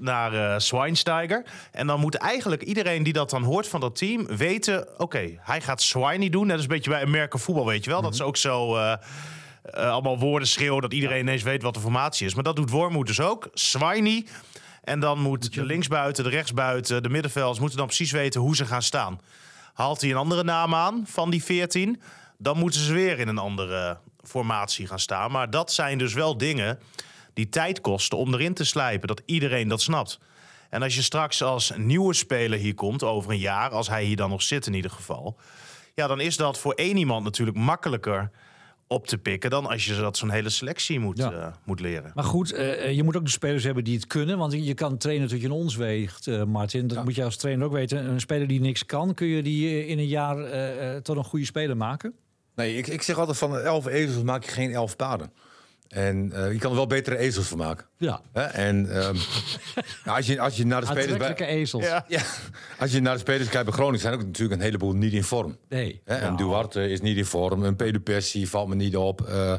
naar 0.00 0.34
eh 0.34 0.58
Schweinsteiger. 0.58 1.44
En 1.72 1.86
dan 1.86 2.00
moet 2.00 2.14
eigenlijk 2.14 2.62
iedereen 2.62 3.02
die 3.02 3.12
dat 3.12 3.30
dan 3.30 3.42
hoort 3.42 3.68
van 3.68 3.80
dat 3.80 3.96
team 3.96 4.26
weten... 4.26 5.00
oké, 5.00 5.38
hij 5.40 5.60
gaat 5.60 5.82
Swiney 5.82 6.28
doen. 6.28 6.46
Net 6.46 6.54
als 6.54 6.62
een 6.62 6.68
beetje 6.68 6.90
bij 6.90 7.02
Amerika 7.02 7.38
voetbal, 7.38 7.66
weet 7.66 7.84
je 7.84 7.90
wel. 7.90 8.02
Dat 8.02 8.14
is 8.14 8.22
ook 8.22 8.36
zo... 8.36 8.76
eh, 8.76 8.92
eh, 9.62 9.90
allemaal 9.90 10.18
woorden 10.18 10.48
schreeuwen 10.48 10.82
dat 10.82 10.92
iedereen 10.92 11.20
ineens 11.20 11.42
weet 11.42 11.62
wat 11.62 11.74
de 11.74 11.80
formatie 11.80 12.26
is. 12.26 12.34
Maar 12.34 12.44
dat 12.44 12.56
doet 12.56 12.70
Wormoed 12.70 13.06
dus 13.06 13.20
ook. 13.20 13.48
Swiney. 13.54 14.26
En 14.82 15.00
dan 15.00 15.18
moet 15.18 15.54
de 15.54 15.64
linksbuiten, 15.64 16.24
de 16.24 16.30
rechtsbuiten, 16.30 17.02
de 17.02 17.08
middenvelders... 17.08 17.58
moeten 17.58 17.78
dan 17.78 17.86
precies 17.86 18.10
weten 18.10 18.40
hoe 18.40 18.56
ze 18.56 18.66
gaan 18.66 18.82
staan. 18.82 19.20
Haalt 19.72 20.00
hij 20.00 20.10
een 20.10 20.16
andere 20.16 20.44
naam 20.44 20.74
aan 20.74 21.04
van 21.06 21.30
die 21.30 21.44
14... 21.44 22.02
dan 22.38 22.58
moeten 22.58 22.80
ze 22.80 22.92
weer 22.92 23.18
in 23.18 23.28
een 23.28 23.38
andere 23.38 23.98
formatie 24.22 24.86
gaan 24.86 24.98
staan. 24.98 25.30
Maar 25.30 25.50
dat 25.50 25.72
zijn 25.72 25.98
dus 25.98 26.14
wel 26.14 26.36
dingen 26.36 26.78
die 27.34 27.48
tijd 27.48 27.80
kosten 27.80 28.18
om 28.18 28.34
erin 28.34 28.54
te 28.54 28.64
slijpen. 28.64 29.08
Dat 29.08 29.22
iedereen 29.26 29.68
dat 29.68 29.80
snapt. 29.80 30.18
En 30.70 30.82
als 30.82 30.94
je 30.94 31.02
straks 31.02 31.42
als 31.42 31.72
nieuwe 31.76 32.14
speler 32.14 32.58
hier 32.58 32.74
komt, 32.74 33.02
over 33.02 33.30
een 33.30 33.38
jaar... 33.38 33.70
als 33.70 33.88
hij 33.88 34.04
hier 34.04 34.16
dan 34.16 34.30
nog 34.30 34.42
zit 34.42 34.66
in 34.66 34.74
ieder 34.74 34.90
geval... 34.90 35.36
ja, 35.94 36.06
dan 36.06 36.20
is 36.20 36.36
dat 36.36 36.58
voor 36.58 36.72
één 36.72 36.96
iemand 36.96 37.24
natuurlijk 37.24 37.58
makkelijker 37.58 38.30
op 38.92 39.06
te 39.06 39.18
pikken... 39.18 39.50
dan 39.50 39.66
als 39.66 39.84
je 39.84 39.94
dat 39.96 40.16
zo'n 40.16 40.30
hele 40.30 40.48
selectie 40.48 40.98
moet, 41.00 41.18
Ja. 41.18 41.32
eh, 41.32 41.46
moet 41.64 41.80
leren. 41.80 42.10
Maar 42.14 42.24
goed, 42.24 42.52
eh, 42.52 42.92
je 42.92 43.02
moet 43.02 43.16
ook 43.16 43.24
de 43.24 43.30
spelers 43.30 43.64
hebben 43.64 43.84
die 43.84 43.94
het 43.94 44.06
kunnen. 44.06 44.38
Want 44.38 44.52
je 44.52 44.74
kan 44.74 44.96
trainen 44.96 45.28
tot 45.28 45.40
je 45.40 45.46
een 45.46 45.52
ons 45.52 45.76
weegt, 45.76 46.26
eh, 46.26 46.44
Martin. 46.44 46.86
Dat 46.86 47.04
moet 47.04 47.14
je 47.14 47.24
als 47.24 47.36
trainer 47.36 47.66
ook 47.66 47.72
weten. 47.72 48.04
Een 48.08 48.20
speler 48.20 48.46
die 48.46 48.60
niks 48.60 48.86
kan, 48.86 49.14
kun 49.14 49.26
je 49.26 49.42
die 49.42 49.68
eh, 49.68 49.88
in 49.88 49.98
een 49.98 50.06
jaar 50.06 50.38
eh, 50.38 50.94
eh, 50.96 51.02
tot 51.02 51.16
een 51.16 51.24
goede 51.24 51.44
speler 51.44 51.76
maken? 51.76 52.12
Nee, 52.54 52.76
ik, 52.76 52.86
ik 52.86 53.02
zeg 53.02 53.18
altijd 53.18 53.38
van 53.38 53.58
elf 53.58 53.86
ezels 53.86 54.22
maak 54.22 54.44
je 54.44 54.50
geen 54.50 54.72
elf 54.72 54.96
paarden. 54.96 55.32
En 55.92 56.32
eh, 56.32 56.52
je 56.52 56.58
kan 56.58 56.70
er 56.70 56.76
wel 56.76 56.86
betere 56.86 57.16
ezels 57.16 57.46
van 57.46 57.58
maken. 57.58 57.86
Ja, 57.96 58.20
Hè? 58.32 58.42
En 58.42 58.90
ehm, 59.00 59.16
als, 60.16 60.26
je, 60.26 60.40
als 60.40 60.56
je 60.56 60.66
naar 60.66 60.80
de 60.80 60.86
spelers 60.86 61.16
bij, 61.16 61.34
ezels. 61.46 61.84
Ja. 61.84 62.04
ja, 62.08 62.22
als 62.78 62.92
je 62.92 63.00
naar 63.00 63.14
de 63.14 63.20
spelers 63.20 63.48
kijkt 63.48 63.64
bij 63.66 63.74
Groningen 63.74 64.00
zijn 64.00 64.14
ook 64.14 64.22
natuurlijk 64.24 64.60
een 64.60 64.66
heleboel 64.66 64.92
niet 64.92 65.12
in 65.12 65.24
vorm. 65.24 65.56
Nee. 65.68 66.00
Hè? 66.04 66.18
Nou, 66.18 66.30
Een 66.30 66.36
Duarte 66.36 66.88
is 66.88 67.00
niet 67.00 67.16
in 67.16 67.24
vorm. 67.24 67.62
Een 67.62 67.76
Pedro 67.76 68.00
Pessi 68.00 68.46
valt 68.46 68.68
me 68.68 68.74
niet 68.74 68.96
op. 68.96 69.20
eh, 69.28 69.54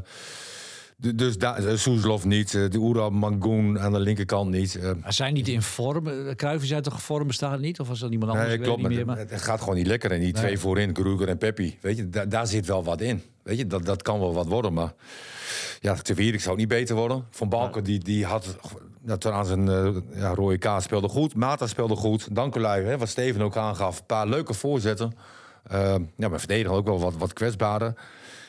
dus 1.16 1.38
daar, 1.38 1.64
uh, 1.64 1.76
Soeslof 1.78 2.26
niet. 2.26 2.54
eh, 2.54 2.70
de 2.70 2.78
Oera 2.80 3.10
Mangoen 3.10 3.80
aan 3.80 3.91
de 3.91 3.99
linkerkant 3.99 4.49
niet. 4.49 4.76
eh, 4.76 4.91
Maar 5.01 5.14
zijn 5.14 5.34
niet 5.34 5.47
in 5.47 5.62
vorm. 5.62 6.08
Eh, 6.08 6.36
Cruijff 6.36 6.64
is 6.64 6.74
uit 6.74 6.84
de 6.84 6.91
vorm 6.91 7.28
bestaat 7.28 7.60
niet? 7.60 7.80
Of 7.80 7.88
was 7.88 7.99
dat 7.99 8.12
iemand 8.12 8.32
anders? 8.32 8.47
Nee, 8.49 8.58
Ik 8.58 8.64
klopt. 8.64 8.80
niet 8.82 8.88
meer, 8.89 9.06
maar... 9.06 9.18
het, 9.18 9.41
gaat 9.41 9.60
gewoon 9.60 9.76
niet 9.76 9.88
lekker. 9.88 10.12
En 10.12 10.20
die 10.20 10.34
twee 10.34 10.60
voorin, 10.60 10.93
Kruger 10.93 11.28
en 11.28 11.38
Peppi, 11.38 11.78
weet 11.82 11.97
je, 11.97 12.10
da- 12.10 12.26
daar 12.26 12.47
zit 12.47 12.66
wel 12.66 12.84
wat 12.84 13.01
in. 13.01 13.22
Weet 13.43 13.58
je, 13.58 13.68
dat, 13.68 13.86
dat 13.86 14.01
kan 14.01 14.20
wel 14.20 14.34
wat 14.34 14.47
worden. 14.47 14.74
Maar 14.74 14.93
ja, 15.80 15.93
te 15.95 16.14
Wierik 16.14 16.41
zou 16.41 16.58
niet 16.58 16.68
beter 16.68 16.95
worden. 16.95 17.26
Van 17.30 17.49
Balken, 17.49 17.84
die, 17.84 17.99
die 17.99 18.26
had 18.26 18.58
tot 19.06 19.26
aan 19.32 19.45
zijn 19.45 19.70
eh, 19.70 19.89
ja, 20.16 20.34
rode 20.34 20.58
kaart 20.58 20.84
speelde 20.84 21.08
goed. 21.08 21.36
Mata 21.36 21.68
speelde 21.68 21.95
goed. 21.95 22.36
Dankelui, 22.36 22.84
hè, 22.86 22.97
wat 22.97 23.10
Steven 23.10 23.41
ook 23.41 23.58
aangaf. 23.58 23.99
Een 23.99 24.06
paar 24.06 24.28
leuke 24.28 24.54
voorzetten. 24.54 25.14
Eh, 25.64 25.95
ja, 26.18 26.30
maar 26.30 26.39
verdedigen 26.39 26.72
ook 26.78 26.86
wel 26.86 26.99
wat, 26.99 27.16
wat 27.18 27.34
kwetsbaarder. 27.34 27.93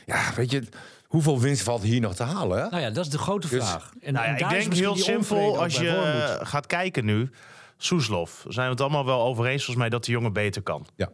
Ja, 0.07 0.23
weet 0.37 0.51
je, 0.51 0.63
hoeveel 1.15 1.41
winst 1.41 1.63
valt 1.63 1.83
hier 1.83 2.01
nog 2.01 2.15
te 2.15 2.23
halen? 2.23 2.59
Hè? 2.63 2.69
Nou 2.69 2.83
ja, 2.83 2.91
dat 2.91 3.05
is 3.05 3.11
de 3.11 3.19
grote 3.19 3.49
Dus- 3.49 3.69
vraag. 3.69 3.93
En, 4.01 4.13
Nou 4.13 4.27
ja, 4.27 4.37
en 4.37 4.39
ik 4.39 4.49
denk 4.49 4.75
heel 4.75 4.97
simpel, 4.97 5.63
als 5.63 5.77
je 5.77 5.89
eh, 5.89 6.47
gaat 6.47 6.67
kijken 6.67 7.05
nu... 7.05 7.31
Soeslof, 7.77 8.45
zijn 8.49 8.67
we 8.67 8.73
het 8.73 8.81
allemaal 8.81 9.05
wel 9.05 9.23
over 9.23 9.47
eens 9.47 9.65
volgens 9.65 9.77
mij 9.77 9.89
dat 9.89 10.05
die 10.05 10.15
jongen 10.15 10.33
beter 10.33 10.63
kan. 10.63 10.87
Ja. 10.97 11.13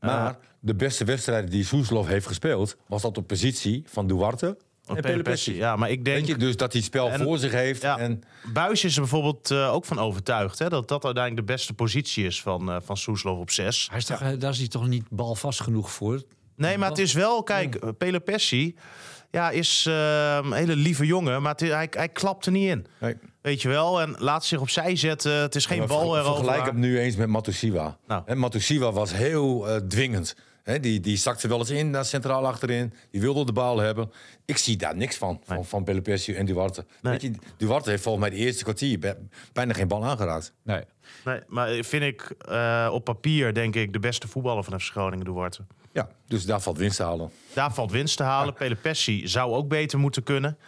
Maar 0.00 0.38
de 0.60 0.74
beste 0.74 1.04
wedstrijden 1.04 1.50
die 1.50 1.64
Soeslof 1.64 2.06
heeft 2.06 2.26
gespeeld... 2.26 2.76
was 2.86 3.02
dat 3.02 3.16
op 3.16 3.26
positie 3.26 3.84
van 3.86 4.06
Duarte 4.06 4.56
en. 4.86 5.54
Ja, 5.54 5.76
maar 5.76 5.90
ik 5.90 6.04
denk... 6.04 6.18
Weet 6.18 6.26
je, 6.26 6.36
dus 6.36 6.56
dat 6.56 6.72
hij 6.72 6.80
het 6.80 6.90
spel 6.90 7.10
En- 7.10 7.20
voor 7.20 7.38
zich 7.38 7.52
heeft. 7.52 7.82
Ja. 7.82 7.98
En, 7.98 8.22
Buis 8.52 8.84
is 8.84 8.94
er 8.94 9.00
bijvoorbeeld 9.00 9.50
eh, 9.50 9.74
ook 9.74 9.84
van 9.84 9.98
overtuigd... 9.98 10.58
Hè, 10.58 10.68
dat 10.68 10.88
dat 10.88 11.04
uiteindelijk 11.04 11.46
de 11.46 11.52
beste 11.52 11.74
positie 11.74 12.26
is 12.26 12.42
van, 12.42 12.70
eh 12.70 12.76
van 12.82 12.96
Soeslof 12.96 13.38
op 13.38 13.50
6. 13.50 13.88
Hij 13.90 13.98
is 13.98 14.04
toch, 14.04 14.20
eh, 14.20 14.28
daar 14.38 14.50
is 14.50 14.58
hij 14.58 14.68
toch 14.68 14.86
niet 14.86 15.04
balvast 15.10 15.60
genoeg 15.60 15.92
voor? 15.92 16.22
Nee, 16.56 16.78
maar 16.78 16.88
het 16.88 16.98
is 16.98 17.12
wel... 17.12 17.42
Kijk, 17.42 17.74
eh, 17.74 18.14
Pessi 18.24 18.76
ja, 19.30 19.50
is 19.50 19.86
eh, 19.88 20.38
een 20.42 20.52
hele 20.52 20.76
lieve 20.76 21.06
jongen... 21.06 21.42
maar 21.42 21.52
het 21.52 21.60
hij, 21.60 21.88
hij 21.90 22.08
klapt 22.08 22.46
er 22.46 22.52
niet 22.52 22.68
in. 22.68 22.86
nee. 23.00 23.16
Weet 23.40 23.62
je 23.62 23.68
wel? 23.68 24.00
En 24.00 24.14
laat 24.18 24.44
zich 24.44 24.60
opzij 24.60 24.96
zetten. 24.96 25.32
Het 25.32 25.54
is 25.54 25.66
geen 25.66 25.78
Maar 25.78 25.86
bal 25.86 26.12
ver- 26.12 26.20
erover. 26.20 26.44
Vergelijk 26.44 26.66
hem 26.66 26.78
nu 26.78 26.98
eens 26.98 27.16
met 27.16 27.28
Matusiwa. 27.28 27.98
Nou. 28.06 28.22
En 28.26 28.38
Matusiwa 28.38 28.92
was 28.92 29.12
heel 29.12 29.68
eh, 29.68 29.76
dwingend. 29.76 30.34
Hè, 30.62 30.80
die, 30.80 31.00
die 31.00 31.16
zakte 31.16 31.48
wel 31.48 31.58
eens 31.58 31.70
in, 31.70 31.90
naar 31.90 32.04
centraal 32.04 32.46
achterin. 32.46 32.92
Die 33.10 33.20
wilde 33.20 33.44
de 33.44 33.52
bal 33.52 33.78
hebben. 33.78 34.10
Ik 34.44 34.56
zie 34.56 34.76
daar 34.76 34.96
niks 34.96 35.16
van, 35.16 35.40
van, 35.44 35.64
van 35.64 35.84
en 35.86 36.46
Duarte. 36.46 36.86
Nee. 37.02 37.12
Weet 37.12 37.22
je, 37.22 37.32
Duarte 37.56 37.90
heeft 37.90 38.02
volgens 38.02 38.28
mij 38.28 38.38
de 38.38 38.44
eerste 38.44 38.62
kwartier 38.62 39.16
bijna 39.52 39.72
geen 39.72 39.88
bal 39.88 40.04
aangeraakt. 40.04 40.52
Nee. 40.62 40.82
Nee, 41.28 41.40
maar 41.46 41.68
vind 41.84 42.02
ik 42.02 42.20
eh, 42.48 42.88
op 42.92 43.04
papier 43.04 43.54
denk 43.54 43.74
ik 43.74 43.92
de 43.92 43.98
beste 43.98 44.28
voetballer 44.28 44.64
van 44.64 44.80
FC 44.80 44.90
Groningen, 44.90 45.24
Duarte. 45.24 45.64
Ja, 45.92 46.08
dus 46.26 46.44
daar 46.44 46.60
valt 46.60 46.78
winst 46.78 46.96
te 46.96 47.02
halen. 47.02 47.30
Daar 47.54 47.74
valt 47.74 47.90
winst 47.90 48.16
te 48.16 48.22
halen. 48.22 48.54
Pele 48.54 48.74
Pessi 48.74 49.28
zou 49.28 49.52
ook 49.52 49.68
beter 49.68 49.98
moeten 49.98 50.22
kunnen. 50.22 50.58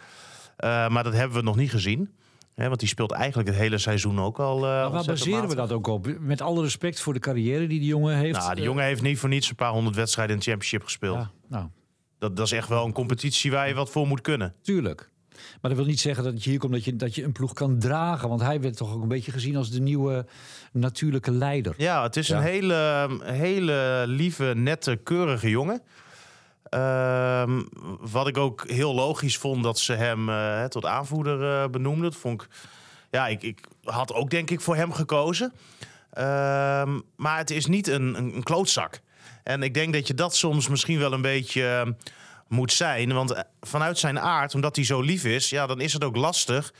Eh, 0.57 0.87
maar 0.89 1.03
dat 1.03 1.13
hebben 1.13 1.37
we 1.37 1.43
nog 1.43 1.55
niet 1.55 1.71
gezien. 1.71 2.09
Hè, 2.55 2.67
want 2.67 2.79
die 2.79 2.89
speelt 2.89 3.11
eigenlijk 3.11 3.49
het 3.49 3.57
hele 3.57 3.77
seizoen 3.77 4.19
ook 4.19 4.39
al. 4.39 4.55
eh 4.55 4.61
Maar 4.61 4.91
waar 4.91 5.05
baseren 5.05 5.49
we 5.49 5.55
dat 5.55 5.71
ook 5.71 5.87
op? 5.87 6.07
Met 6.19 6.41
alle 6.41 6.61
respect 6.61 6.99
voor 6.99 7.13
de 7.13 7.19
carrière 7.19 7.67
die 7.67 7.79
die 7.79 7.87
jongen 7.87 8.15
heeft. 8.15 8.37
Nou, 8.39 8.55
die 8.55 8.63
jongen 8.63 8.83
heeft 8.83 9.01
niet 9.01 9.19
voor 9.19 9.29
niets 9.29 9.49
een 9.49 9.55
paar 9.55 9.71
honderd 9.71 9.95
wedstrijden 9.95 10.33
in 10.35 10.39
de 10.41 10.45
championship 10.49 10.83
gespeeld. 10.83 11.17
Ja, 11.17 11.31
nou, 11.47 11.67
Dat, 12.19 12.35
dat 12.35 12.45
is 12.45 12.51
echt 12.51 12.67
wel 12.67 12.85
een 12.85 12.93
competitie 12.93 13.51
waar 13.51 13.67
je 13.67 13.73
wat 13.73 13.89
voor 13.89 14.07
moet 14.07 14.21
kunnen. 14.21 14.53
tuurlijk. 14.61 15.09
Maar 15.61 15.71
dat 15.71 15.79
wil 15.79 15.85
niet 15.89 15.99
zeggen 15.99 16.23
dat 16.23 16.43
je 16.43 16.49
hier 16.49 16.59
komt 16.59 16.71
dat 16.71 16.83
je, 16.83 16.95
dat 16.95 17.15
je 17.15 17.23
een 17.23 17.31
ploeg 17.31 17.53
kan 17.53 17.79
dragen. 17.79 18.29
Want 18.29 18.41
hij 18.41 18.61
werd 18.61 18.77
toch 18.77 18.93
ook 18.93 19.01
een 19.01 19.07
beetje 19.07 19.31
gezien 19.31 19.55
als 19.55 19.69
de 19.71 19.81
nieuwe 19.81 20.25
natuurlijke 20.71 21.31
leider. 21.31 21.73
Ja, 21.77 22.03
het 22.03 22.15
is 22.17 22.27
Ja. 22.27 22.37
een 22.37 22.43
hele, 22.43 23.09
hele 23.23 24.03
lieve, 24.07 24.53
nette, 24.55 24.95
keurige 25.03 25.49
jongen. 25.49 25.81
Ehm, 26.69 27.61
wat 27.99 28.27
ik 28.27 28.37
ook 28.37 28.69
heel 28.69 28.93
logisch 28.93 29.37
vond 29.37 29.63
dat 29.63 29.79
ze 29.79 29.93
hem 29.93 30.29
eh, 30.29 30.63
tot 30.63 30.85
aanvoerder 30.85 31.63
eh, 31.63 31.69
benoemden. 31.69 32.03
Dat 32.03 32.15
vond 32.19 32.41
ik, 32.41 32.47
ja, 33.11 33.27
ik, 33.27 33.43
ik 33.43 33.59
had 33.83 34.13
ook 34.13 34.29
denk 34.29 34.49
ik 34.49 34.61
voor 34.61 34.75
hem 34.75 34.93
gekozen. 34.93 35.53
Ehm, 36.11 36.99
maar 37.15 37.37
het 37.37 37.49
is 37.49 37.65
niet 37.65 37.87
een, 37.87 38.17
een, 38.17 38.35
een 38.35 38.43
klootzak. 38.43 38.99
En 39.43 39.63
ik 39.63 39.73
denk 39.73 39.93
dat 39.93 40.07
je 40.07 40.13
dat 40.13 40.35
soms 40.35 40.67
misschien 40.67 40.99
wel 40.99 41.13
een 41.13 41.21
beetje 41.21 41.67
eh, 41.85 41.91
moet 42.51 42.73
zijn. 42.73 43.13
Want 43.13 43.31
eh, 43.31 43.43
vanuit 43.61 43.97
zijn 43.97 44.19
aard, 44.19 44.55
omdat 44.55 44.75
hij 44.75 44.85
zo 44.85 45.01
lief 45.01 45.23
is, 45.25 45.49
ja, 45.49 45.67
dan 45.67 45.81
is 45.81 45.93
het 45.93 46.03
ook 46.03 46.15
lastig 46.15 46.73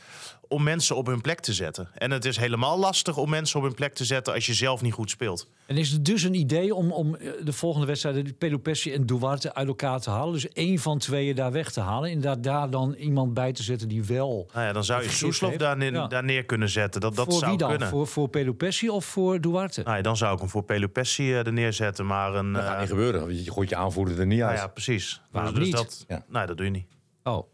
om 0.52 0.62
mensen 0.62 0.96
op 0.96 1.06
hun 1.06 1.20
plek 1.20 1.40
te 1.40 1.52
zetten. 1.52 1.88
En 1.94 2.10
het 2.10 2.24
is 2.24 2.36
helemaal 2.36 2.78
lastig 2.78 3.16
om 3.16 3.30
mensen 3.30 3.58
op 3.58 3.64
hun 3.64 3.74
plek 3.74 3.94
te 3.94 4.04
zetten 4.04 4.34
als 4.34 4.46
je 4.46 4.54
zelf 4.54 4.82
niet 4.82 4.92
goed 4.92 5.10
speelt. 5.10 5.48
En 5.66 5.76
is 5.76 5.90
het 5.90 6.04
dus 6.04 6.22
een 6.22 6.34
idee 6.34 6.74
om, 6.74 6.92
om 6.92 7.14
eh, 7.14 7.30
de 7.44 7.52
volgende 7.52 7.86
wedstrijden 7.86 8.36
Pedro 8.38 8.58
Pessi 8.58 8.92
en 8.92 9.06
Duarte 9.06 9.54
uit 9.54 9.68
elkaar 9.68 10.00
te 10.00 10.10
halen? 10.10 10.32
Dus 10.32 10.48
één 10.48 10.78
van 10.78 10.98
tweeën 10.98 11.34
daar 11.34 11.52
weg 11.52 11.70
te 11.72 11.80
halen. 11.80 12.10
Inderdaad, 12.10 12.42
daar 12.42 12.70
dan 12.70 12.92
iemand 12.94 13.34
bij 13.34 13.52
te 13.52 13.62
zetten 13.62 13.88
die 13.88 14.04
wel. 14.04 14.48
Nou 14.54 14.66
ja, 14.66 14.72
dan 14.72 14.84
zou 14.84 15.02
je 15.02 15.10
Soeslof 15.10 15.56
daar, 15.56 15.76
neer- 15.76 15.92
Ja. 15.92 16.06
daar 16.06 16.24
neer 16.24 16.44
kunnen 16.44 16.68
zetten. 16.68 17.00
Dat, 17.00 17.14
dat 17.16 17.24
voor 17.24 17.38
zou 17.38 17.50
wie 17.50 17.58
dan? 17.58 17.68
kunnen. 17.70 17.88
Voor, 17.88 18.06
voor 18.06 18.28
Pedro 18.28 18.52
Pessi 18.52 18.88
of 18.90 19.04
voor 19.04 19.40
Duarte? 19.40 19.82
Nou 19.82 19.96
ja, 19.96 20.02
dan 20.02 20.16
zou 20.16 20.32
ik 20.34 20.38
hem 20.40 20.48
voor 20.48 20.62
Pelopessi 20.64 21.32
eh, 21.32 21.46
er 21.46 21.52
neerzetten. 21.52 22.06
Maar 22.06 22.34
een. 22.34 22.52
Dat 22.52 22.62
gaat 22.62 22.74
eh, 22.74 22.80
niet 22.80 22.88
gebeuren. 22.88 23.20
want 23.20 23.44
Je 23.44 23.50
gooit 23.52 23.68
je 23.68 23.76
aanvoerder 23.76 24.20
er 24.20 24.26
niet 24.26 24.38
nou 24.38 24.50
uit. 24.50 24.60
ja, 24.60 24.66
precies. 24.66 25.20
Waarom 25.30 25.54
dus 25.54 25.64
niet? 25.64 25.72
dat, 25.76 26.04
Ja. 26.08 26.24
Nee, 26.28 26.46
dat 26.46 26.56
doe 26.56 26.66
je 26.66 26.72
niet. 26.72 26.86
Oh, 27.22 27.46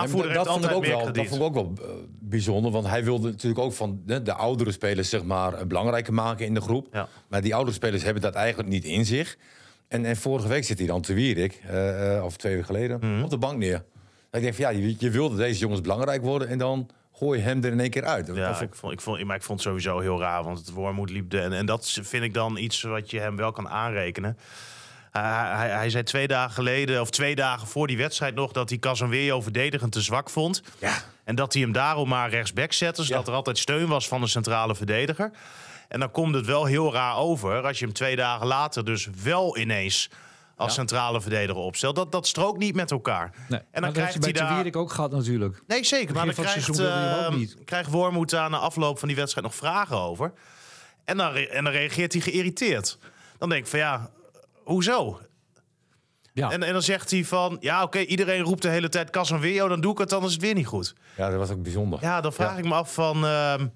Aanvoerder 0.00 0.32
dat, 0.32 0.46
vond 0.46 0.64
ik 0.64 0.70
ook 0.72 0.84
wel, 0.86 1.12
dat 1.12 1.26
vond 1.26 1.40
ik 1.40 1.46
ook 1.46 1.54
wel 1.54 1.72
bijzonder. 2.20 2.70
Want 2.70 2.86
hij 2.86 3.04
wilde 3.04 3.30
natuurlijk 3.30 3.60
ook 3.60 3.72
van 3.72 4.00
de, 4.06 4.22
de 4.22 4.32
oudere 4.32 4.72
spelers 4.72 5.08
zeg 5.08 5.24
maar, 5.24 5.52
eh, 5.54 5.66
belangrijker 5.66 6.12
maken 6.14 6.46
in 6.46 6.54
de 6.54 6.60
groep. 6.60 6.88
Ja. 6.92 7.08
Maar 7.28 7.42
die 7.42 7.54
oudere 7.54 7.76
spelers 7.76 8.02
hebben 8.02 8.22
dat 8.22 8.34
eigenlijk 8.34 8.68
niet 8.68 8.84
in 8.84 9.04
zich. 9.04 9.36
En, 9.88 10.04
en 10.04 10.16
vorige 10.16 10.48
week 10.48 10.64
zit 10.64 10.78
hij 10.78 10.86
dan 10.86 11.00
te 11.00 11.14
Wierik, 11.14 11.60
eh, 11.66 12.16
eh, 12.16 12.24
of 12.24 12.36
twee 12.36 12.52
weken 12.52 12.66
geleden, 12.66 12.98
Mhm. 13.02 13.22
op 13.22 13.30
de 13.30 13.38
bank 13.38 13.58
neer. 13.58 13.84
Ik 14.32 14.42
denk 14.42 14.54
van 14.54 14.64
ja, 14.64 14.70
je, 14.70 14.94
je 14.98 15.10
wilde 15.10 15.36
deze 15.36 15.60
jongens 15.60 15.80
belangrijk 15.80 16.22
worden 16.22 16.48
en 16.48 16.58
dan 16.58 16.88
gooi 17.12 17.38
je 17.38 17.44
hem 17.44 17.64
er 17.64 17.72
in 17.72 17.80
één 17.80 17.90
keer 17.90 18.04
uit. 18.04 18.30
Ja, 18.34 18.60
ik 18.60 18.74
vond, 18.74 18.92
ik, 18.92 19.00
vond, 19.00 19.24
maar 19.24 19.36
ik 19.36 19.42
vond 19.42 19.58
het 19.58 19.68
sowieso 19.68 20.00
heel 20.00 20.20
raar, 20.20 20.44
want 20.44 20.58
het 20.58 20.70
Wormoed 20.70 21.10
liep 21.10 21.30
de, 21.30 21.40
en, 21.40 21.52
en 21.52 21.66
dat 21.66 21.98
vind 22.02 22.24
ik 22.24 22.34
dan 22.34 22.56
iets 22.56 22.82
wat 22.82 23.10
je 23.10 23.20
hem 23.20 23.36
wel 23.36 23.52
kan 23.52 23.68
aanrekenen. 23.68 24.36
Hij, 25.20 25.56
hij, 25.56 25.68
hij 25.68 25.90
zei 25.90 26.04
twee 26.04 26.26
dagen 26.26 26.54
geleden, 26.54 27.00
of 27.00 27.10
twee 27.10 27.34
dagen 27.34 27.66
voor 27.68 27.86
die 27.86 27.96
wedstrijd 27.96 28.34
nog, 28.34 28.52
dat 28.52 28.68
hij 28.68 28.78
Casemiro 28.78 29.40
verdedigend 29.40 29.92
te 29.92 30.00
zwak 30.00 30.30
vond. 30.30 30.62
Ja. 30.78 30.92
En 31.24 31.34
dat 31.34 31.52
hij 31.52 31.62
hem 31.62 31.72
daarom 31.72 32.08
maar 32.08 32.30
rechtsback 32.30 32.72
zette, 32.72 33.02
zodat 33.04 33.24
Ja. 33.24 33.30
er 33.30 33.36
altijd 33.36 33.58
steun 33.58 33.86
was 33.88 34.08
van 34.08 34.20
de 34.20 34.26
centrale 34.26 34.74
verdediger. 34.74 35.30
En 35.88 36.00
dan 36.00 36.10
komt 36.10 36.34
het 36.34 36.46
wel 36.46 36.64
heel 36.64 36.92
raar 36.92 37.16
over 37.16 37.66
als 37.66 37.78
je 37.78 37.84
hem 37.84 37.94
twee 37.94 38.16
dagen 38.16 38.46
later 38.46 38.84
dus 38.84 39.08
wel 39.22 39.58
ineens 39.58 40.10
als 40.56 40.74
centrale 40.74 41.20
verdediger 41.20 41.62
opstelt. 41.62 41.96
Dat, 41.96 42.12
dat 42.12 42.26
strookt 42.26 42.58
niet 42.58 42.74
met 42.74 42.90
elkaar. 42.90 43.30
Nee. 43.34 43.36
En 43.48 43.48
dan 43.48 43.80
Maar 43.80 43.80
dat 43.80 43.92
krijgt 43.92 44.24
hij 44.24 44.32
daar... 44.32 44.54
Wierik 44.54 44.76
ook 44.76 44.92
gehad 44.92 45.10
natuurlijk. 45.10 45.62
Nee, 45.66 45.84
zeker. 45.84 46.14
Maar 46.14 46.24
dan 46.24 46.34
krijgt, 46.34 46.78
eh, 46.78 47.30
niet. 47.30 47.56
krijgt 47.64 47.90
Wormoed 47.90 48.34
aan 48.34 48.50
de 48.50 48.56
afloop 48.56 48.98
van 48.98 49.08
die 49.08 49.16
wedstrijd 49.16 49.46
nog 49.46 49.54
vragen 49.56 49.96
over. 49.96 50.32
En 51.04 51.16
dan, 51.16 51.32
re- 51.32 51.44
en 51.46 51.64
dan 51.64 51.72
reageert 51.72 52.12
hij 52.12 52.22
geïrriteerd. 52.22 52.98
Dan 53.38 53.48
denk 53.48 53.62
ik 53.64 53.70
van 53.70 53.78
ja, 53.78 54.10
hoezo? 54.66 55.20
Ja. 56.32 56.50
En, 56.50 56.62
en 56.62 56.72
dan 56.72 56.82
zegt 56.82 57.10
hij 57.10 57.24
van, 57.24 57.56
ja 57.60 57.82
oké, 57.82 57.98
iedereen 57.98 58.40
roept 58.42 58.62
de 58.62 58.68
hele 58.68 58.88
tijd 58.88 59.10
Casemiro, 59.10 59.68
dan 59.68 59.80
doe 59.80 59.92
ik 59.92 59.98
het, 59.98 60.08
dan 60.08 60.24
is 60.24 60.32
het 60.32 60.40
weer 60.40 60.54
niet 60.54 60.66
goed. 60.66 60.94
ja, 61.16 61.28
dat 61.30 61.38
was 61.38 61.50
ook 61.50 61.62
bijzonder. 61.62 61.98
Ja, 62.02 62.20
dan 62.20 62.32
vraag 62.32 62.52
Ja. 62.52 62.58
ik 62.58 62.64
me 62.64 62.74
af 62.74 62.94
van, 62.94 63.24
ehm, 63.24 63.66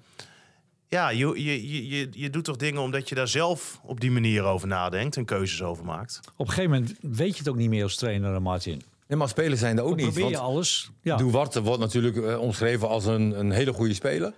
ja, 0.87 1.09
je, 1.09 1.43
je, 1.43 1.67
je, 1.71 1.87
je, 1.87 2.07
je 2.11 2.29
doet 2.29 2.43
toch 2.43 2.55
dingen 2.55 2.81
omdat 2.81 3.09
je 3.09 3.15
daar 3.15 3.27
zelf 3.27 3.79
op 3.83 3.99
die 3.99 4.11
manier 4.11 4.43
over 4.43 4.67
nadenkt 4.67 5.17
en 5.17 5.25
keuzes 5.25 5.61
over 5.63 5.85
maakt. 5.85 6.19
Op 6.35 6.47
een 6.47 6.53
gegeven 6.53 6.71
moment 6.71 6.97
weet 7.01 7.31
je 7.31 7.37
het 7.37 7.49
ook 7.49 7.55
niet 7.55 7.69
meer 7.69 7.83
als 7.83 7.95
trainer, 7.95 8.41
Martin. 8.41 8.81
Nee, 9.07 9.17
maar 9.17 9.29
spelers 9.29 9.59
zijn 9.59 9.77
er 9.77 9.83
ook 9.83 9.95
niet. 9.95 10.05
probeer 10.05 10.25
je 10.25 10.31
want- 10.31 10.43
alles. 10.45 10.91
Ja. 11.01 11.15
Duarte 11.15 11.61
wordt 11.61 11.79
natuurlijk 11.79 12.17
eh, 12.17 12.39
omschreven 12.39 12.87
als 12.87 13.05
een, 13.05 13.39
een 13.39 13.51
hele 13.51 13.73
goede 13.73 13.93
speler. 13.93 14.33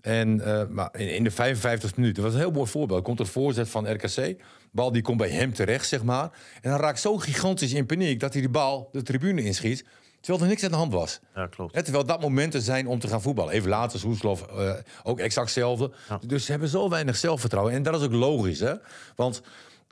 En, 0.00 0.40
eh, 0.40 0.66
maar 0.68 0.88
in, 0.92 1.14
in 1.14 1.24
de 1.24 1.30
55 1.30 1.96
minuten, 1.96 2.22
dat 2.22 2.32
was 2.32 2.40
een 2.40 2.46
heel 2.46 2.56
mooi 2.56 2.70
voorbeeld. 2.70 3.02
Komt 3.02 3.20
er 3.20 3.26
voorzet 3.26 3.68
van 3.68 3.92
RKC. 3.92 4.36
Bal 4.72 4.92
die 4.92 5.02
komt 5.02 5.18
bij 5.18 5.30
hem 5.30 5.52
terecht, 5.52 5.88
zeg 5.88 6.02
maar. 6.02 6.30
En 6.60 6.70
dan 6.70 6.80
raakt 6.80 7.00
zo 7.00 7.16
gigantisch 7.16 7.72
in 7.72 7.86
paniek 7.86 8.20
dat 8.20 8.32
hij 8.32 8.40
die 8.42 8.50
bal 8.50 8.88
de 8.92 9.02
tribune 9.02 9.42
inschiet. 9.42 9.84
Terwijl 10.20 10.44
er 10.44 10.50
niks 10.50 10.64
aan 10.64 10.70
de 10.70 10.76
hand 10.76 10.92
was. 10.92 11.20
Ja, 11.34 11.46
klopt. 11.46 11.84
Terwijl 11.84 12.04
dat 12.04 12.20
momenten 12.20 12.62
zijn 12.62 12.86
om 12.86 12.98
te 12.98 13.08
gaan 13.08 13.22
voetballen. 13.22 13.52
Even 13.52 13.68
later, 13.68 13.98
Soeslof 13.98 14.46
eh 14.46 14.72
ook 15.02 15.18
exact 15.18 15.46
hetzelfde. 15.46 15.90
Dus 16.26 16.44
ze 16.44 16.50
hebben 16.50 16.68
zo 16.68 16.88
weinig 16.88 17.16
zelfvertrouwen. 17.16 17.74
En 17.74 17.82
dat 17.82 18.00
is 18.00 18.06
ook 18.06 18.12
logisch, 18.12 18.60
hè? 18.60 18.74
Want 19.16 19.42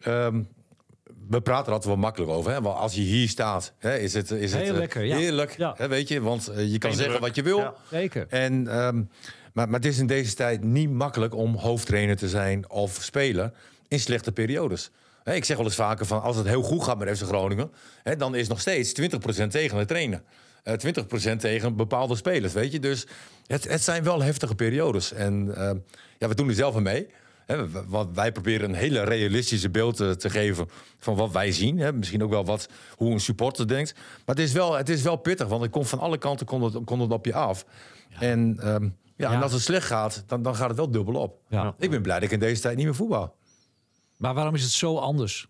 ehm, 0.00 0.42
we 1.28 1.40
praten 1.40 1.66
er 1.66 1.72
altijd 1.72 1.84
wel 1.84 2.02
makkelijk 2.02 2.30
over. 2.32 2.50
Hè? 2.52 2.60
Want 2.60 2.78
als 2.78 2.94
je 2.94 3.00
hier 3.00 3.28
staat, 3.28 3.72
hè, 3.78 3.98
is 3.98 4.14
het, 4.14 4.30
is 4.30 4.52
het 4.52 4.68
lekker, 4.68 5.04
ja. 5.04 5.16
heerlijk. 5.16 5.56
Ja. 5.56 5.74
Hè, 5.76 5.88
weet 5.88 6.08
je, 6.08 6.20
want 6.20 6.48
eh, 6.48 6.72
je 6.72 6.78
kan 6.78 6.90
Geen 6.90 6.98
zeggen 6.98 7.18
druk. 7.18 7.26
wat 7.26 7.36
je 7.36 7.42
wil. 7.42 7.58
Ja. 7.58 7.74
Zeker. 7.90 8.26
En, 8.28 8.68
ehm, 8.68 9.02
maar, 9.52 9.68
maar 9.68 9.80
het 9.80 9.84
is 9.84 9.98
in 9.98 10.06
deze 10.06 10.34
tijd 10.34 10.62
niet 10.64 10.90
makkelijk 10.90 11.34
om 11.34 11.54
hoofdtrainer 11.54 12.16
te 12.16 12.28
zijn 12.28 12.70
of 12.70 12.98
speler 13.00 13.52
in 13.88 14.00
slechte 14.00 14.32
periodes. 14.32 14.90
Ik 15.24 15.44
zeg 15.44 15.56
wel 15.56 15.66
eens 15.66 15.74
vaker 15.74 16.06
van 16.06 16.22
als 16.22 16.36
het 16.36 16.46
heel 16.46 16.62
goed 16.62 16.82
gaat 16.84 16.98
met 16.98 17.18
FC 17.18 17.24
Groningen, 17.24 17.70
hè, 18.02 18.16
dan 18.16 18.34
is 18.34 18.48
nog 18.48 18.60
steeds 18.60 18.92
20% 18.92 19.50
tegen 19.50 19.78
het 19.78 19.88
trainen. 19.88 20.22
Eh 20.62 20.74
20% 21.34 21.36
tegen 21.40 21.76
bepaalde 21.76 22.16
spelers, 22.16 22.52
weet 22.52 22.72
je. 22.72 22.78
Dus 22.80 23.06
het, 23.46 23.68
het 23.68 23.82
zijn 23.82 24.02
wel 24.02 24.22
heftige 24.22 24.54
periodes. 24.54 25.12
En 25.12 25.54
ehm, 25.56 25.76
ja, 26.18 26.28
we 26.28 26.34
doen 26.34 26.48
er 26.48 26.54
zelf 26.54 26.76
aan 26.76 26.82
mee. 26.82 27.06
Hè, 27.46 27.70
w- 27.70 27.78
want 27.86 28.14
wij 28.16 28.32
proberen 28.32 28.68
een 28.68 28.74
hele 28.76 29.02
realistische 29.04 29.70
beeld 29.70 29.96
te, 29.96 30.16
te 30.16 30.30
geven 30.30 30.68
van 30.98 31.14
wat 31.16 31.32
wij 31.32 31.52
zien. 31.52 31.98
Misschien 31.98 32.22
ook 32.22 32.30
wel 32.30 32.44
wat, 32.44 32.68
hoe 32.96 33.12
een 33.12 33.20
supporter 33.20 33.68
denkt. 33.68 33.94
Maar 33.94 34.34
het 34.36 34.44
is 34.44 34.52
wel, 34.52 34.74
het 34.76 34.88
is 34.88 35.02
wel 35.02 35.16
pittig, 35.16 35.46
want 35.48 35.62
het 35.62 35.70
komt 35.70 35.88
van 35.88 35.98
alle 35.98 36.18
kanten 36.18 36.46
komt 36.46 36.74
het, 36.74 36.84
komt 36.84 37.02
het 37.02 37.10
op 37.12 37.24
je 37.24 37.34
af. 37.34 37.64
En, 38.18 38.56
ehm, 38.60 38.82
ja, 38.84 38.90
Ja. 39.30 39.32
en 39.32 39.42
als 39.42 39.52
het 39.52 39.62
slecht 39.62 39.86
gaat, 39.86 40.22
dan, 40.26 40.42
dan 40.42 40.54
gaat 40.56 40.68
het 40.68 40.76
wel 40.76 40.90
dubbel 40.90 41.14
op. 41.14 41.40
Ja. 41.48 41.74
Ik 41.78 41.90
ben 41.90 42.02
blij 42.02 42.14
dat 42.14 42.24
ik 42.24 42.30
in 42.32 42.38
deze 42.40 42.60
tijd 42.62 42.76
niet 42.76 42.84
meer 42.84 42.94
voetbal. 42.94 43.36
Maar 44.18 44.34
waarom 44.34 44.54
is 44.54 44.62
het 44.62 44.72
zo 44.72 44.96
anders? 44.96 45.48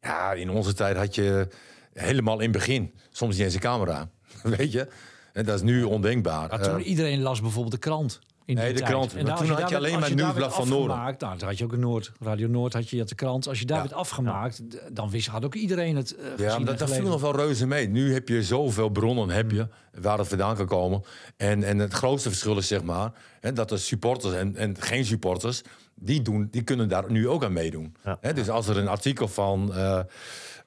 Ja, 0.00 0.32
in 0.32 0.50
onze 0.50 0.72
tijd 0.74 0.96
had 0.96 1.14
je 1.14 1.48
helemaal 1.92 2.36
in 2.36 2.42
het 2.42 2.52
begin 2.52 2.94
soms 3.10 3.36
niet 3.36 3.44
eens 3.44 3.54
een 3.54 3.60
camera. 3.60 4.10
Weet 4.42 4.72
je? 4.72 4.88
En 5.32 5.44
dat 5.44 5.54
is 5.54 5.62
nu 5.62 5.82
ondenkbaar. 5.82 6.50
Ja, 6.50 6.58
toen 6.58 6.78
Eh, 6.80 6.86
iedereen 6.88 7.20
las 7.20 7.40
bijvoorbeeld 7.40 7.72
de 7.74 7.78
krant. 7.80 8.18
In 8.44 8.56
Nee, 8.56 8.72
de 8.72 8.78
tijd. 8.78 8.90
krant. 8.90 9.14
Maar 9.14 9.24
daar- 9.24 9.36
toen 9.36 9.48
had 9.48 9.68
je 9.68 9.76
alleen 9.76 9.98
maar 10.00 10.14
Nieuwsblad 10.14 10.54
van 10.54 10.68
Noorden. 10.68 10.90
afgemaakt, 10.90 11.20
Nou, 11.20 11.38
dan 11.38 11.48
had 11.48 11.58
je 11.58 11.64
ook 11.64 11.72
een 11.72 11.80
Noord. 11.80 12.12
Radio 12.20 12.48
Noord 12.48 12.72
had 12.72 12.88
je, 12.88 12.98
had 12.98 13.08
de 13.08 13.14
krant. 13.14 13.48
Als 13.48 13.58
je 13.58 13.64
daar 13.66 13.76
Ja. 13.76 13.82
werd 13.82 13.94
afgemaakt, 13.94 14.62
dan 14.94 15.10
wist, 15.10 15.26
had 15.26 15.44
ook 15.44 15.54
iedereen 15.54 15.96
het 15.96 16.14
eh, 16.16 16.24
Ja, 16.24 16.30
gezien 16.30 16.46
maar 16.46 16.56
en 16.58 16.64
dat, 16.64 16.78
dat 16.78 16.90
viel 16.92 17.08
nog 17.08 17.20
wel 17.20 17.36
reuze 17.36 17.66
mee. 17.66 17.88
Nu 17.88 18.12
heb 18.12 18.28
je 18.28 18.42
zoveel 18.42 18.88
bronnen 18.88 19.28
heb 19.30 19.50
je, 19.50 19.68
waar 20.00 20.18
het 20.18 20.28
vandaan 20.28 20.56
kan 20.56 20.66
komen. 20.66 21.02
En, 21.36 21.62
en 21.62 21.78
het 21.78 21.92
grootste 21.92 22.28
verschil 22.28 22.56
is 22.58 22.66
zeg 22.66 22.82
maar... 22.82 23.12
Hè, 23.40 23.52
dat 23.52 23.68
de 23.68 23.76
supporters 23.76 24.34
en, 24.34 24.56
en 24.56 24.76
geen 24.80 25.04
supporters... 25.04 25.62
Die, 26.02 26.22
doen, 26.22 26.48
die 26.50 26.62
kunnen 26.62 26.88
daar 26.88 27.10
nu 27.12 27.28
ook 27.28 27.44
aan 27.44 27.52
meedoen. 27.52 27.94
Ja. 28.04 28.32
Dus 28.32 28.48
als 28.48 28.66
er 28.68 28.76
een 28.76 28.88
artikel 28.88 29.28
van 29.28 29.74
eh, 29.74 29.98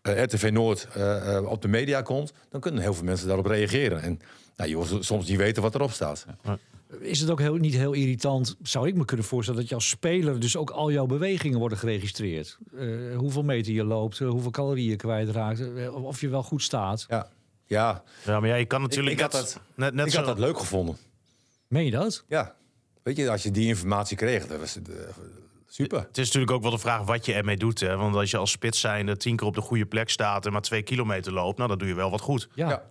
eh, 0.01 0.23
RTV 0.23 0.49
Noord 0.53 0.87
eh, 0.93 1.35
eh, 1.37 1.45
op 1.49 1.61
de 1.61 1.67
media 1.67 2.01
komt... 2.01 2.33
dan 2.49 2.61
kunnen 2.61 2.81
heel 2.81 2.93
veel 2.93 3.03
mensen 3.03 3.27
daarop 3.27 3.45
reageren. 3.45 4.01
En 4.01 4.19
nou, 4.57 4.69
je 4.69 4.75
wil 4.87 5.03
soms 5.03 5.27
niet 5.27 5.37
weten 5.37 5.61
wat 5.61 5.75
erop 5.75 5.91
staat. 5.91 6.25
Is 6.99 7.19
het 7.19 7.29
ook 7.29 7.39
heel, 7.39 7.55
niet 7.55 7.73
heel 7.73 7.93
irritant, 7.93 8.55
zou 8.61 8.87
ik 8.87 8.95
me 8.95 9.05
kunnen 9.05 9.25
voorstellen, 9.25 9.59
dat 9.59 9.69
je 9.69 9.75
als 9.75 9.89
speler 9.89 10.39
dus 10.39 10.55
ook 10.57 10.69
al 10.69 10.91
jouw 10.91 11.05
bewegingen 11.05 11.59
worden 11.59 11.77
geregistreerd? 11.77 12.57
Eh, 12.77 12.87
hoeveel 13.17 13.43
meter 13.43 13.73
je 13.73 13.83
loopt, 13.83 14.19
hoeveel 14.19 14.51
calorieën 14.51 14.89
je 14.89 14.95
kwijtraakt, 14.95 15.61
of 15.93 16.21
je 16.21 16.29
wel 16.29 16.43
goed 16.43 16.61
staat. 16.61 17.05
Ja, 17.09 17.27
ja. 17.65 18.03
Ja, 18.25 18.39
maar 18.39 18.49
ja, 18.49 18.55
je 18.55 18.65
kan 18.65 18.81
natuurlijk 18.81 19.15
ik 19.15 19.21
had 19.21 19.33
net, 19.33 19.41
dat- 19.41 19.59
net, 19.75 19.93
net 19.93 20.05
ik 20.05 20.11
zo... 20.11 20.17
had 20.17 20.27
dat 20.27 20.39
leuk 20.39 20.57
gevonden. 20.59 20.97
Meen 21.67 21.85
je 21.85 21.91
dat? 21.91 22.23
Ja. 22.27 22.55
Weet 23.03 23.17
je, 23.17 23.29
als 23.29 23.43
je 23.43 23.51
die 23.51 23.67
informatie 23.67 24.17
kreeg, 24.17 24.47
dat 24.47 24.59
was 24.59 24.75
eh, 24.75 24.81
super. 25.67 25.99
Het 25.99 26.17
is 26.17 26.25
natuurlijk 26.25 26.51
ook 26.51 26.61
wel 26.61 26.71
de 26.71 26.77
vraag 26.77 27.01
wat 27.01 27.25
je 27.25 27.33
ermee 27.33 27.57
doet. 27.57 27.79
Hè? 27.79 27.97
Want 27.97 28.15
als 28.15 28.31
je 28.31 28.37
als 28.37 28.51
spits 28.51 28.79
zijnde 28.79 29.17
tien 29.17 29.35
keer 29.35 29.47
op 29.47 29.55
de 29.55 29.61
goede 29.61 29.85
plek 29.85 30.09
staat 30.09 30.45
en 30.45 30.51
maar 30.51 30.61
twee 30.61 30.81
kilometer 30.81 31.33
loopt, 31.33 31.57
nou 31.57 31.69
dan 31.69 31.77
doe 31.77 31.87
je 31.87 31.93
wel 31.93 32.09
wat 32.11 32.21
goed. 32.21 32.47
Ja. 32.53 32.69
Ja. 32.69 32.83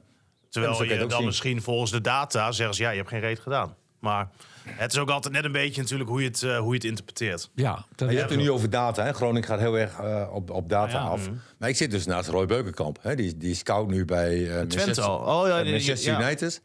Terwijl 0.48 0.82
je 0.82 0.84
je 0.88 0.92
het 0.94 1.02
ook 1.02 1.08
dan 1.08 1.18
zien. 1.18 1.26
misschien 1.26 1.62
volgens 1.62 1.90
de 1.90 2.00
data 2.00 2.52
zeggen 2.52 2.74
ze 2.76 2.82
ja, 2.82 2.90
je 2.90 2.96
hebt 2.96 3.08
geen 3.08 3.20
reet 3.20 3.38
gedaan. 3.40 3.74
Maar 3.98 4.28
het 4.66 4.92
is 4.92 4.98
ook 4.98 5.10
altijd 5.10 5.34
net 5.34 5.44
een 5.44 5.52
beetje 5.52 5.80
natuurlijk 5.82 6.10
hoe 6.10 6.20
je 6.22 6.28
het, 6.28 6.42
eh, 6.42 6.58
hoe 6.58 6.68
je 6.68 6.74
het 6.74 6.84
interpreteert. 6.84 7.50
Ja, 7.54 7.84
je 7.96 8.04
hebt 8.04 8.30
het 8.30 8.38
nu 8.38 8.50
over 8.50 8.70
data. 8.70 9.04
Hè? 9.04 9.12
Groningen 9.12 9.44
gaat 9.48 9.58
heel 9.58 9.78
erg 9.78 9.98
eh, 9.98 10.28
op, 10.32 10.50
op 10.50 10.68
data 10.68 10.98
Ah, 10.98 11.04
ja. 11.04 11.08
af. 11.10 11.28
Maar 11.58 11.68
ik 11.68 11.76
zit 11.76 11.90
dus 11.90 12.06
naast 12.06 12.28
Roy 12.28 12.46
Beukenkamp. 12.46 12.98
Hè? 13.00 13.14
Die, 13.14 13.36
die 13.36 13.54
scout 13.54 13.88
nu 13.90 14.04
bij 14.04 14.48
eh 14.50 14.56
Manchester, 14.56 15.04
al. 15.04 15.40
Oh, 15.42 15.48
ja, 15.48 15.62
die- 15.62 15.70
Manchester 15.72 16.12
ja. 16.12 16.20
United. 16.20 16.62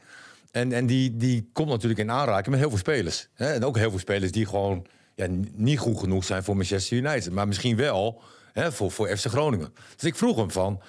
En, 0.57 0.73
en 0.73 0.85
die, 0.85 1.17
die 1.17 1.49
komt 1.53 1.69
natuurlijk 1.69 1.99
in 1.99 2.11
aanraking 2.11 2.47
met 2.47 2.59
heel 2.59 2.69
veel 2.69 2.77
spelers. 2.77 3.27
Hè? 3.33 3.53
En 3.53 3.65
ook 3.65 3.77
heel 3.77 3.89
veel 3.89 3.99
spelers 3.99 4.31
die 4.31 4.45
gewoon 4.45 4.85
ja, 5.15 5.27
niet 5.53 5.79
goed 5.79 5.99
genoeg 5.99 6.23
zijn 6.23 6.43
voor 6.43 6.55
Manchester 6.55 6.97
United. 6.97 7.31
Maar 7.31 7.47
misschien 7.47 7.75
wel 7.75 8.21
hè, 8.53 8.71
voor, 8.71 8.91
voor 8.91 9.17
FC 9.17 9.25
Groningen. 9.25 9.73
Dus 9.95 10.03
ik 10.03 10.15
vroeg 10.15 10.37
hem 10.37 10.51
van... 10.51 10.81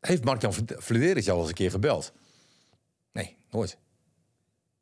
Heeft 0.00 0.24
Mark-Jan 0.24 0.52
jou 0.88 1.30
al 1.30 1.38
eens 1.38 1.48
een 1.48 1.54
keer 1.54 1.70
gebeld? 1.70 2.12
Nee, 3.12 3.36
nooit. 3.50 3.78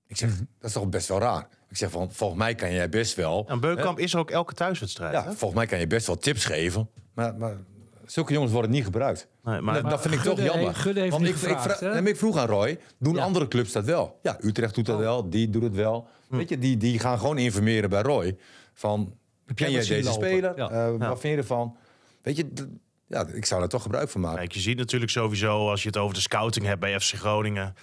Ik 0.06 0.16
zeg, 0.16 0.30
dat 0.36 0.46
is 0.60 0.72
toch 0.72 0.88
best 0.88 1.08
wel 1.08 1.18
raar. 1.18 1.48
Ik 1.68 1.76
zeg 1.76 1.90
van, 1.90 2.12
volgens 2.12 2.38
mij 2.38 2.54
kan 2.54 2.72
jij 2.72 2.88
best 2.88 3.14
wel... 3.14 3.44
En 3.48 3.60
Beukkamp 3.60 3.98
is 3.98 4.12
er 4.12 4.18
ook 4.18 4.30
elke 4.30 4.54
thuiswedstrijd. 4.54 5.12
Ja, 5.12 5.24
hè? 5.24 5.32
volgens 5.32 5.54
mij 5.54 5.66
kan 5.66 5.78
je 5.78 5.86
best 5.86 6.06
wel 6.06 6.18
tips 6.18 6.44
geven. 6.44 6.90
Maar, 7.14 7.36
maar 7.36 7.56
zulke 8.06 8.32
jongens 8.32 8.52
worden 8.52 8.70
niet 8.70 8.84
gebruikt. 8.84 9.28
Nee, 9.46 9.60
maar, 9.60 9.82
dat, 9.82 9.90
dat 9.90 10.00
vind 10.00 10.14
ik 10.14 10.20
Gudde 10.20 10.36
toch 10.42 10.44
jammer. 10.52 10.66
heeft- 10.66 10.80
Gudde 10.80 11.00
heeft 11.00 11.12
Want 11.12 11.24
ik, 11.26 11.32
gevraagd, 11.32 11.64
ik, 11.70 11.76
vra- 11.76 12.00
nee, 12.00 12.12
ik 12.12 12.16
vroeg 12.16 12.36
aan 12.36 12.46
Roy, 12.46 12.78
doen 12.98 13.14
Ja. 13.14 13.22
andere 13.22 13.48
clubs 13.48 13.72
dat 13.72 13.84
wel? 13.84 14.18
Ja, 14.22 14.36
Utrecht 14.40 14.74
doet 14.74 14.86
dat 14.86 14.94
Oh. 14.94 15.00
wel, 15.00 15.30
die 15.30 15.50
doet 15.50 15.62
het 15.62 15.74
wel. 15.74 16.08
Hm. 16.28 16.36
Weet 16.36 16.48
je, 16.48 16.58
die, 16.58 16.76
die 16.76 16.98
gaan 16.98 17.18
gewoon 17.18 17.38
informeren 17.38 17.90
bij 17.90 18.02
Roy. 18.02 18.36
Van, 18.74 19.14
Heb 19.46 19.56
ken 19.56 19.70
jij 19.70 19.80
deze 19.80 20.02
lopen? 20.02 20.12
speler? 20.28 20.52
Ja. 20.56 20.70
Eh, 20.70 20.76
Ja. 20.98 21.08
Wat 21.08 21.20
vind 21.20 21.34
je 21.34 21.40
ervan? 21.40 21.76
Weet 22.22 22.36
je, 22.36 22.52
ja, 23.08 23.26
ik 23.26 23.44
zou 23.44 23.60
daar 23.60 23.68
toch 23.68 23.82
gebruik 23.82 24.08
van 24.08 24.20
maken. 24.20 24.38
Kijk, 24.38 24.52
je 24.52 24.60
ziet 24.60 24.76
natuurlijk 24.78 25.10
sowieso 25.10 25.70
als 25.70 25.82
je 25.82 25.88
het 25.88 25.96
over 25.96 26.14
de 26.14 26.20
scouting 26.20 26.66
hebt 26.66 26.80
bij 26.80 27.00
FC 27.00 27.14
Groningen. 27.14 27.74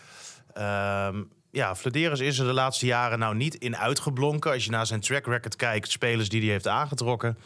Ehm, 0.54 1.24
ja, 1.52 1.76
Flederis 1.76 2.20
is 2.20 2.40
er 2.40 2.46
de 2.46 2.54
laatste 2.54 2.86
jaren 2.86 3.20
nou 3.20 3.36
niet 3.36 3.56
in 3.56 3.78
uitgeblonken. 3.78 4.52
Als 4.52 4.66
je 4.66 4.72
naar 4.72 4.86
zijn 4.86 5.00
track 5.00 5.26
record 5.26 5.56
kijkt, 5.56 5.92
spelers 5.92 6.30
die 6.30 6.42
hij 6.42 6.50
heeft 6.50 6.68
aangetrokken, 6.68 7.38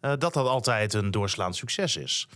eh, 0.00 0.10
dat 0.18 0.34
dat 0.34 0.46
altijd 0.46 0.94
een 0.94 1.10
doorslaand 1.10 1.56
succes 1.56 1.96
is. 1.96 2.28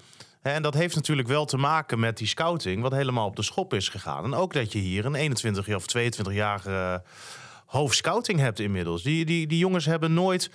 En 0.42 0.62
dat 0.62 0.74
heeft 0.74 0.94
natuurlijk 0.94 1.28
wel 1.28 1.44
te 1.44 1.56
maken 1.56 1.98
met 2.00 2.16
die 2.16 2.26
scouting, 2.26 2.82
wat 2.82 2.92
helemaal 2.92 3.26
op 3.26 3.36
de 3.36 3.42
schop 3.42 3.74
is 3.74 3.88
gegaan. 3.88 4.24
En 4.24 4.34
ook 4.34 4.52
dat 4.52 4.72
je 4.72 4.78
hier 4.78 5.04
een 5.04 5.14
21 5.14 5.74
of 5.74 5.84
22-jarige 5.96 7.02
hoofdscouting 7.66 8.38
hebt 8.38 8.60
inmiddels. 8.60 9.02
Die, 9.02 9.24
die, 9.24 9.46
die 9.46 9.58
jongens 9.58 9.84
hebben 9.84 10.14
nooit 10.14 10.50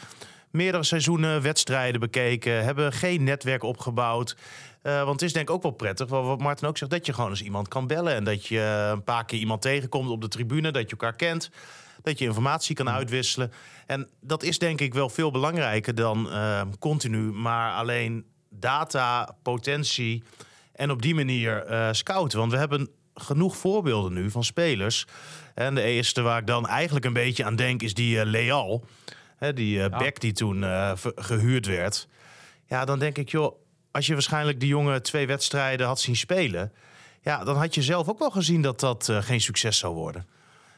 meerdere 0.52 0.84
seizoenen 0.84 1.42
wedstrijden 1.42 2.00
bekeken, 2.00 2.64
hebben 2.64 2.94
geen 2.94 3.24
netwerk 3.24 3.64
opgebouwd. 3.64 4.36
Eh, 4.82 4.98
want 4.98 5.12
het 5.12 5.22
is 5.22 5.34
denk 5.34 5.50
ik 5.50 5.56
ook 5.56 5.62
wel 5.62 5.72
prettig, 5.72 6.10
wat 6.10 6.40
Martin 6.40 6.68
ook 6.68 6.78
zegt, 6.78 6.92
dat 6.92 7.06
je 7.06 7.14
gewoon 7.14 7.30
eens 7.30 7.42
iemand 7.42 7.68
kan 7.68 7.88
bellen. 7.88 8.14
En 8.14 8.24
dat 8.24 8.46
je 8.46 8.90
een 8.92 9.04
paar 9.04 9.26
keer 9.26 9.40
iemand 9.40 9.62
tegenkomt 9.62 10.10
op 10.10 10.22
de 10.22 10.28
tribune, 10.28 10.72
dat 10.72 10.84
je 10.84 10.90
elkaar 10.90 11.16
kent. 11.16 11.50
Dat 12.02 12.20
je 12.20 12.26
informatie 12.26 12.76
kan 12.76 12.90
uitwisselen. 12.90 13.52
En 13.86 14.08
dat 14.22 14.44
is 14.44 14.60
denk 14.60 14.82
ik 14.82 14.94
wel 14.94 15.10
veel 15.10 15.32
belangrijker 15.32 15.96
dan 15.96 16.32
eh, 16.32 16.62
continu 16.80 17.32
maar 17.32 17.74
alleen 17.74 18.26
data, 18.50 19.36
potentie 19.42 20.24
en 20.74 20.92
op 20.92 21.02
die 21.02 21.16
manier 21.16 21.66
eh, 21.66 21.88
scouten. 21.92 22.40
Want 22.40 22.52
we 22.52 22.58
hebben 22.58 22.90
genoeg 23.16 23.58
voorbeelden 23.58 24.14
nu 24.14 24.32
van 24.32 24.44
spelers. 24.44 25.06
En 25.54 25.76
de 25.76 25.82
eerste 25.82 26.22
waar 26.22 26.40
ik 26.40 26.48
dan 26.48 26.68
eigenlijk 26.68 27.06
een 27.06 27.14
beetje 27.14 27.46
aan 27.46 27.56
denk 27.56 27.82
is 27.82 27.94
die 27.94 28.20
eh, 28.20 28.26
Leal. 28.26 28.84
Hè, 29.38 29.54
die 29.54 29.74
Ja. 29.78 29.90
back 29.90 30.20
die 30.20 30.34
toen 30.34 30.64
eh, 30.64 30.92
gehuurd 31.16 31.66
werd. 31.66 32.08
Ja, 32.66 32.86
dan 32.86 33.00
denk 33.00 33.18
ik, 33.18 33.30
joh, 33.30 33.60
als 33.92 34.08
je 34.08 34.14
waarschijnlijk 34.14 34.60
die 34.60 34.70
jongen 34.70 35.04
twee 35.04 35.28
wedstrijden 35.28 35.88
had 35.88 36.00
zien 36.00 36.16
spelen, 36.16 36.74
ja, 37.22 37.44
dan 37.44 37.56
had 37.58 37.76
je 37.76 37.82
zelf 37.82 38.08
ook 38.10 38.20
wel 38.20 38.32
gezien 38.32 38.62
dat 38.62 38.80
dat 38.80 39.10
geen 39.20 39.42
succes 39.42 39.78
zou 39.78 39.94
worden. 39.94 40.28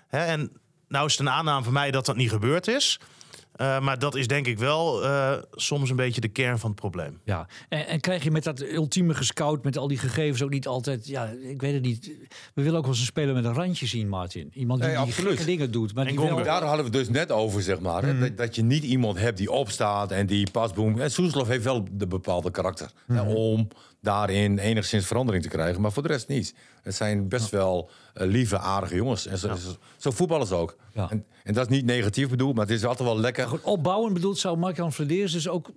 Hè, 0.07 0.25
en 0.25 0.51
nou 0.87 1.05
is 1.05 1.11
het 1.11 1.21
een 1.21 1.29
aanname 1.33 1.63
van 1.63 1.73
mij 1.73 1.91
dat 1.91 2.05
dat 2.05 2.15
niet 2.15 2.29
gebeurd 2.29 2.67
is. 2.67 2.99
Uh, 3.61 3.79
maar 3.79 3.99
dat 3.99 4.15
is 4.15 4.27
denk 4.27 4.47
ik 4.47 4.57
wel 4.57 5.03
uh, 5.03 5.33
soms 5.51 5.89
een 5.89 5.95
beetje 5.95 6.21
de 6.21 6.27
kern 6.27 6.59
van 6.59 6.69
het 6.69 6.79
probleem. 6.79 7.19
Ja, 7.23 7.47
en, 7.69 7.87
en, 7.87 7.99
krijg 7.99 8.23
je 8.23 8.31
met 8.31 8.43
dat 8.43 8.61
ultieme 8.61 9.13
gescout, 9.13 9.63
met 9.63 9.77
al 9.77 9.87
die 9.87 9.97
gegevens 9.97 10.43
ook 10.43 10.49
niet 10.49 10.67
altijd... 10.67 11.07
Ja, 11.07 11.33
ik 11.41 11.61
weet 11.61 11.73
het 11.73 11.81
niet. 11.81 12.11
We 12.53 12.61
willen 12.61 12.77
ook 12.77 12.83
wel 12.83 12.91
eens 12.91 12.99
een 12.99 13.05
speler 13.05 13.33
met 13.33 13.45
een 13.45 13.53
randje 13.53 13.85
zien, 13.85 14.09
Martin. 14.09 14.51
Iemand 14.53 14.81
die, 14.81 14.89
nee, 14.89 15.03
die 15.03 15.13
gekke 15.13 15.45
dingen 15.45 15.71
doet. 15.71 15.93
Maar 15.93 16.05
en 16.05 16.15
die 16.15 16.25
wel... 16.25 16.43
Daar 16.43 16.63
hadden 16.63 16.85
we 16.85 16.91
dus 16.91 17.09
net 17.09 17.31
over, 17.31 17.61
zeg 17.61 17.79
maar. 17.79 18.05
Mm. 18.05 18.19
Dat, 18.19 18.37
dat, 18.37 18.55
je 18.55 18.63
niet 18.63 18.83
iemand 18.83 19.17
hebt 19.17 19.37
die 19.37 19.51
opstaat 19.51 20.11
en 20.11 20.25
die 20.25 20.51
pasboom... 20.51 20.99
En 20.99 21.11
Soeslof 21.11 21.47
heeft 21.47 21.63
wel 21.63 21.87
de 21.91 22.07
bepaalde 22.07 22.51
karakter. 22.51 22.91
Mm. 23.07 23.15
Hè, 23.15 23.21
om 23.21 23.67
daarin 24.01 24.57
enigszins 24.57 25.05
verandering 25.05 25.43
te 25.43 25.49
krijgen. 25.49 25.81
Maar 25.81 25.91
voor 25.91 26.03
de 26.03 26.09
rest 26.09 26.27
niet. 26.27 26.55
Het 26.83 26.95
zijn 26.95 27.27
best 27.27 27.49
wel 27.49 27.89
uh, 28.15 28.27
lieve, 28.27 28.57
aardige 28.57 28.95
jongens. 28.95 29.25
En 29.25 29.37
zo, 29.37 29.47
ja. 29.47 29.55
zo, 29.55 29.69
zo 29.97 30.11
voetballen 30.11 30.47
ze 30.47 30.55
ook. 30.55 30.75
Ja. 30.93 31.09
En, 31.09 31.25
en, 31.43 31.53
dat 31.53 31.69
is 31.69 31.75
niet 31.75 31.85
negatief 31.85 32.29
bedoeld, 32.29 32.55
maar 32.55 32.65
het 32.65 32.75
is 32.75 32.85
altijd 32.85 33.09
wel 33.09 33.19
lekker. 33.19 33.47
Goed, 33.47 33.61
opbouwen 33.61 34.13
bedoeld 34.13 34.37
zou 34.37 34.57
Mark-Jan 34.57 34.93
Vladeers 34.93 35.31
dus 35.31 35.47
ook, 35.47 35.69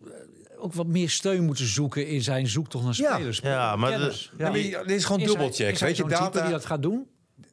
ook 0.57 0.75
wat 0.75 0.87
meer 0.87 1.11
steun 1.11 1.45
moeten 1.45 1.66
zoeken 1.66 2.07
in 2.07 2.23
zijn 2.23 2.47
zoektocht 2.47 2.85
naar 2.85 2.95
spelers. 2.95 3.39
Ja, 3.39 3.51
ja 3.51 3.77
maar 3.77 3.99
de, 3.99 4.27
ja. 4.39 4.51
Nee, 4.51 4.70
dit 4.70 4.91
is 4.91 5.05
gewoon 5.05 5.27
dubbelcheck. 5.27 5.79
Weet 5.79 5.97
je, 5.97 6.09
data 6.09 6.43
die 6.43 6.51
dat 6.51 6.64
gaat 6.64 6.83
doen? 6.83 7.07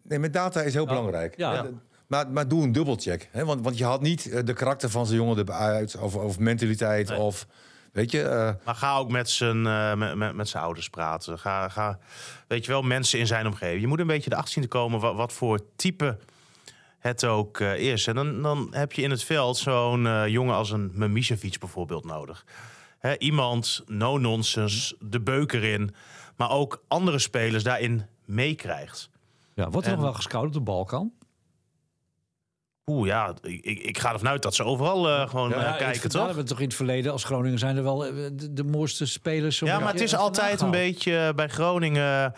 Nee, 0.03 0.20
met 0.20 0.34
data 0.34 0.61
is 0.61 0.74
heel 0.74 0.86
belangrijk. 0.86 1.38
Ja. 1.38 1.70
Maar, 2.07 2.30
maar 2.32 2.47
doe 2.47 2.63
een 2.63 2.72
dubbelcheck. 2.72 3.30
Hè? 3.32 3.45
Want, 3.45 3.61
want 3.61 3.78
je 3.78 3.84
had 3.84 4.01
niet 4.01 4.32
eh, 4.32 4.45
de 4.45 4.53
karakter 4.53 4.89
van 4.89 5.05
zijn 5.05 5.17
jongen 5.17 5.38
eruit, 5.38 5.97
of, 5.97 6.15
of 6.15 6.39
mentaliteit, 6.39 7.09
nee. 7.09 7.20
of 7.20 7.47
Weet 7.99 8.11
je, 8.11 8.21
uh... 8.21 8.65
Maar 8.65 8.75
ga 8.75 8.97
ook 8.97 9.11
met 9.11 9.29
zijn, 9.29 9.65
uh, 9.65 9.93
met, 9.93 10.15
met, 10.15 10.35
met 10.35 10.49
zijn 10.49 10.63
ouders 10.63 10.89
praten. 10.89 11.39
Ga, 11.39 11.69
ga, 11.69 11.99
weet 12.47 12.65
je 12.65 12.71
wel, 12.71 12.81
mensen 12.81 13.19
in 13.19 13.27
zijn 13.27 13.47
omgeving. 13.47 13.81
Je 13.81 13.87
moet 13.87 13.99
een 13.99 14.07
beetje 14.07 14.31
erachter 14.31 14.53
zien 14.53 14.63
te 14.63 14.69
komen 14.69 14.99
wat, 14.99 15.15
wat 15.15 15.33
voor 15.33 15.59
type 15.75 16.17
het 16.99 17.25
ook 17.25 17.59
uh, 17.59 17.77
is. 17.77 18.07
En 18.07 18.15
dan, 18.15 18.41
dan 18.41 18.67
heb 18.71 18.93
je 18.93 19.01
in 19.01 19.09
het 19.09 19.23
veld 19.23 19.57
zo'n 19.57 20.29
jongen 20.29 20.55
als 20.55 20.71
een 20.71 20.91
Mimicevic 20.93 21.59
bijvoorbeeld 21.59 22.05
nodig. 22.05 22.45
Hè, 22.99 23.17
iemand, 23.17 23.83
no-nonsense, 23.87 24.95
de 24.99 25.21
beuk 25.21 25.53
erin. 25.53 25.95
Maar 26.35 26.51
ook 26.51 26.83
andere 26.87 27.19
spelers 27.19 27.63
daarin 27.63 28.05
meekrijgt. 28.25 29.09
Ja, 29.53 29.69
wordt 29.69 29.87
er 29.87 29.93
en... 29.93 29.99
nog 29.99 30.07
wel 30.07 30.15
gescout 30.15 30.45
op 30.45 30.53
de 30.53 30.59
Balkan? 30.59 31.11
Oeh 32.89 33.07
ja, 33.07 33.33
ik, 33.41 33.79
ik 33.79 33.97
ga 33.97 34.13
ervan 34.13 34.27
uit 34.27 34.41
dat 34.41 34.55
ze 34.55 34.63
overal 34.63 35.09
uh, 35.09 35.29
gewoon 35.29 35.49
ja, 35.49 35.55
uh, 35.55 35.77
kijken, 35.77 36.01
het, 36.01 36.11
toch? 36.11 36.25
hebben 36.25 36.43
we 36.43 36.49
toch 36.49 36.59
in 36.59 36.65
het 36.65 36.75
verleden 36.75 37.11
als 37.11 37.23
Groningen 37.23 37.59
zijn 37.59 37.77
er 37.77 37.83
wel 37.83 37.97
de, 37.97 38.53
de 38.53 38.63
mooiste 38.63 39.05
spelers. 39.05 39.59
Ja, 39.59 39.79
maar 39.79 39.91
het 39.91 40.01
is 40.01 40.15
altijd 40.15 40.61
een 40.61 40.71
beetje 40.71 41.33
bij 41.35 41.47
Groningen. 41.47 42.33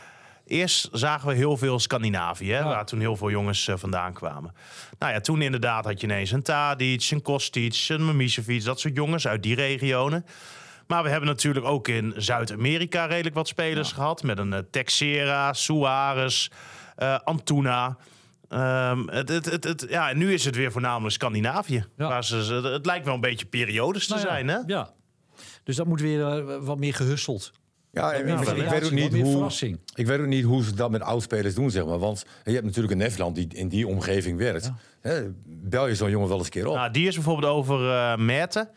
Eerst 0.45 0.89
zagen 0.91 1.27
we 1.27 1.33
heel 1.33 1.57
veel 1.57 1.79
Scandinavië, 1.79 2.51
hè, 2.51 2.59
ja. 2.59 2.63
waar 2.63 2.85
toen 2.85 2.99
heel 2.99 3.15
veel 3.15 3.29
jongens 3.29 3.67
uh, 3.67 3.75
vandaan 3.77 4.13
kwamen. 4.13 4.53
Nou 4.99 5.13
ja, 5.13 5.19
toen 5.19 5.41
inderdaad 5.41 5.85
had 5.85 6.01
je 6.01 6.07
ineens 6.07 6.31
een 6.31 6.43
Tadic, 6.43 7.07
een 7.11 7.21
Kostic, 7.21 7.85
een 7.87 8.05
Mimicevic, 8.05 8.63
dat 8.63 8.79
soort 8.79 8.95
jongens 8.95 9.27
uit 9.27 9.43
die 9.43 9.55
regionen. 9.55 10.25
Maar 10.87 11.03
we 11.03 11.09
hebben 11.09 11.29
natuurlijk 11.29 11.65
ook 11.65 11.87
in 11.87 12.13
Zuid-Amerika 12.17 13.05
redelijk 13.05 13.35
wat 13.35 13.47
spelers 13.47 13.89
ja. 13.89 13.95
gehad. 13.95 14.23
Met 14.23 14.37
een 14.37 14.51
uh, 14.51 14.59
Texera, 14.71 15.53
Suarez, 15.53 16.47
uh, 16.99 17.17
Antuna. 17.23 17.97
Um, 18.53 19.09
het, 19.09 19.29
het, 19.29 19.45
het, 19.45 19.63
het, 19.63 19.85
ja, 19.89 20.09
en 20.09 20.17
nu 20.17 20.33
is 20.33 20.45
het 20.45 20.55
weer 20.55 20.71
voornamelijk 20.71 21.13
Scandinavië. 21.13 21.85
Ja. 21.97 22.07
Waar 22.07 22.23
ze, 22.23 22.35
het 22.63 22.85
lijkt 22.85 23.05
wel 23.05 23.13
een 23.13 23.21
beetje 23.21 23.45
periodes 23.45 24.07
te 24.07 24.13
nou 24.13 24.25
zijn, 24.25 24.47
hè? 24.47 24.57
Ja. 24.65 24.93
Dus 25.63 25.75
dat 25.75 25.85
moet 25.85 26.01
weer 26.01 26.19
uh, 26.19 26.57
wat 26.61 26.79
meer 26.79 26.93
gehusteld. 26.93 27.51
Ja, 27.91 28.13
ik, 28.13 28.27
ik, 28.27 28.39
ik 28.39 28.69
weet 28.69 28.85
ook 28.85 28.91
niet 28.91 29.21
hoe. 29.21 29.49
Ik 29.95 30.07
weet 30.07 30.19
ook 30.19 30.25
niet 30.25 30.43
hoe 30.43 30.63
ze 30.63 30.75
dat 30.75 30.91
met 30.91 31.01
oudspelers 31.01 31.55
doen, 31.55 31.71
zeg 31.71 31.85
maar. 31.85 31.99
Want 31.99 32.25
je 32.43 32.51
hebt 32.51 32.65
natuurlijk 32.65 32.93
een 32.93 32.99
Nederland 32.99 33.35
die 33.35 33.47
in 33.53 33.67
die 33.67 33.87
omgeving 33.87 34.37
werkt. 34.37 34.65
Ja. 34.65 34.75
Hè, 35.01 35.29
bel 35.45 35.87
je 35.87 35.95
zo'n 35.95 36.09
jongen 36.09 36.27
wel 36.27 36.37
eens 36.37 36.45
een 36.45 36.51
keer 36.51 36.67
op. 36.67 36.75
Nou, 36.75 36.91
die 36.91 37.07
is 37.07 37.15
bijvoorbeeld 37.15 37.53
over 37.53 37.81
uh, 37.81 38.15
Merten 38.15 38.69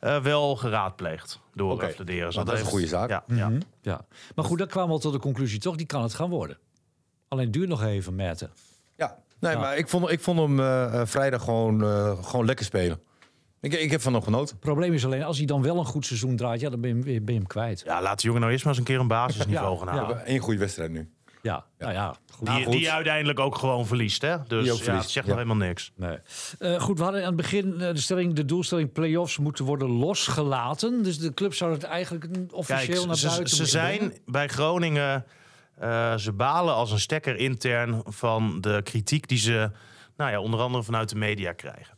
uh, 0.00 0.22
wel 0.22 0.56
geraadpleegd 0.56 1.40
door 1.54 1.72
okay. 1.72 1.92
Flederen. 1.92 2.32
Nou, 2.34 2.44
dat 2.44 2.54
is 2.54 2.60
een 2.60 2.66
goede 2.66 2.86
zaak. 2.86 3.10
Ja, 3.10 3.24
mm 3.26 3.38
-hmm. 3.38 3.52
ja. 3.52 3.58
ja. 3.80 4.06
Maar 4.34 4.44
goed, 4.44 4.58
dat 4.58 4.68
kwam 4.68 4.88
wel 4.88 4.98
tot 4.98 5.12
de 5.12 5.18
conclusie, 5.18 5.58
toch? 5.58 5.76
Die 5.76 5.86
kan 5.86 6.02
het 6.02 6.14
gaan 6.14 6.30
worden. 6.30 6.58
Alleen 7.28 7.50
duurt 7.50 7.68
nog 7.68 7.82
even, 7.82 8.14
Merten. 8.14 8.50
Ja, 8.96 9.18
nee, 9.40 9.52
ja. 9.52 9.58
maar 9.58 9.76
ik 9.76 9.88
vond, 9.88 10.10
ik 10.10 10.20
vond 10.20 10.38
hem 10.38 10.58
uh, 10.58 11.00
vrijdag 11.04 11.42
gewoon, 11.42 11.84
uh, 11.84 12.24
gewoon 12.24 12.46
lekker 12.46 12.64
spelen. 12.64 13.00
Ik, 13.60 13.72
ik 13.72 13.90
heb 13.90 14.00
van 14.00 14.12
hem 14.12 14.22
genoten. 14.22 14.54
Het 14.54 14.64
probleem 14.64 14.92
is 14.92 15.04
alleen, 15.04 15.22
als 15.22 15.36
hij 15.36 15.46
dan 15.46 15.62
wel 15.62 15.78
een 15.78 15.84
goed 15.84 16.06
seizoen 16.06 16.36
draait, 16.36 16.60
ja, 16.60 16.70
dan 16.70 16.80
ben 16.80 16.96
je, 16.96 17.20
ben 17.20 17.34
je 17.34 17.40
hem 17.40 17.46
kwijt. 17.46 17.82
Ja, 17.86 18.02
laat 18.02 18.20
de 18.20 18.24
jongen 18.24 18.40
nou 18.40 18.52
eerst 18.52 18.64
maar 18.64 18.72
eens 18.72 18.82
een 18.82 18.88
keer 18.88 19.00
een 19.00 19.08
basisniveau 19.08 19.78
gaan 19.78 19.88
halen. 19.88 20.16
Ja. 20.16 20.22
Eén 20.24 20.38
goede 20.38 20.58
wedstrijd 20.58 20.90
nu. 20.90 21.10
Ja, 21.42 21.64
ja. 21.78 21.84
Nou 21.84 21.94
ja 21.94 22.14
goed. 22.32 22.46
Die, 22.46 22.68
die 22.70 22.92
uiteindelijk 22.92 23.40
ook 23.40 23.56
gewoon 23.56 23.86
verliest, 23.86 24.22
hè? 24.22 24.36
Dus 24.46 24.66
ja, 24.66 24.74
verliest. 24.74 25.02
het 25.02 25.10
zegt 25.10 25.26
nog 25.26 25.36
helemaal 25.36 25.56
niks. 25.56 25.92
Nee. 25.96 26.18
Uh, 26.58 26.80
goed, 26.80 26.98
we 26.98 27.04
hadden 27.04 27.20
aan 27.20 27.26
het 27.26 27.36
begin 27.36 27.78
de, 27.78 27.96
stelling, 27.96 28.34
de 28.34 28.44
doelstelling 28.44 28.92
play-offs 28.92 29.38
moeten 29.38 29.64
worden 29.64 29.88
losgelaten. 29.88 31.02
Dus 31.02 31.18
de 31.18 31.34
club 31.34 31.54
zou 31.54 31.72
het 31.72 31.82
eigenlijk 31.82 32.26
officieel 32.50 32.94
Kijk, 32.94 33.06
naar 33.06 33.16
ze, 33.16 33.26
buiten 33.26 33.56
Ze 33.56 33.66
zijn 33.66 33.98
brengen. 33.98 34.16
bij 34.26 34.48
Groningen... 34.48 35.24
Uh, 35.84 36.16
ze 36.16 36.32
balen 36.32 36.74
als 36.74 36.90
een 36.90 37.00
stekker 37.00 37.36
intern 37.36 38.02
van 38.04 38.60
de 38.60 38.80
kritiek 38.82 39.28
die 39.28 39.38
ze, 39.38 39.70
nou 40.16 40.30
ja, 40.30 40.40
onder 40.40 40.60
andere 40.60 40.84
vanuit 40.84 41.08
de 41.08 41.16
media 41.16 41.52
krijgen. 41.52 41.94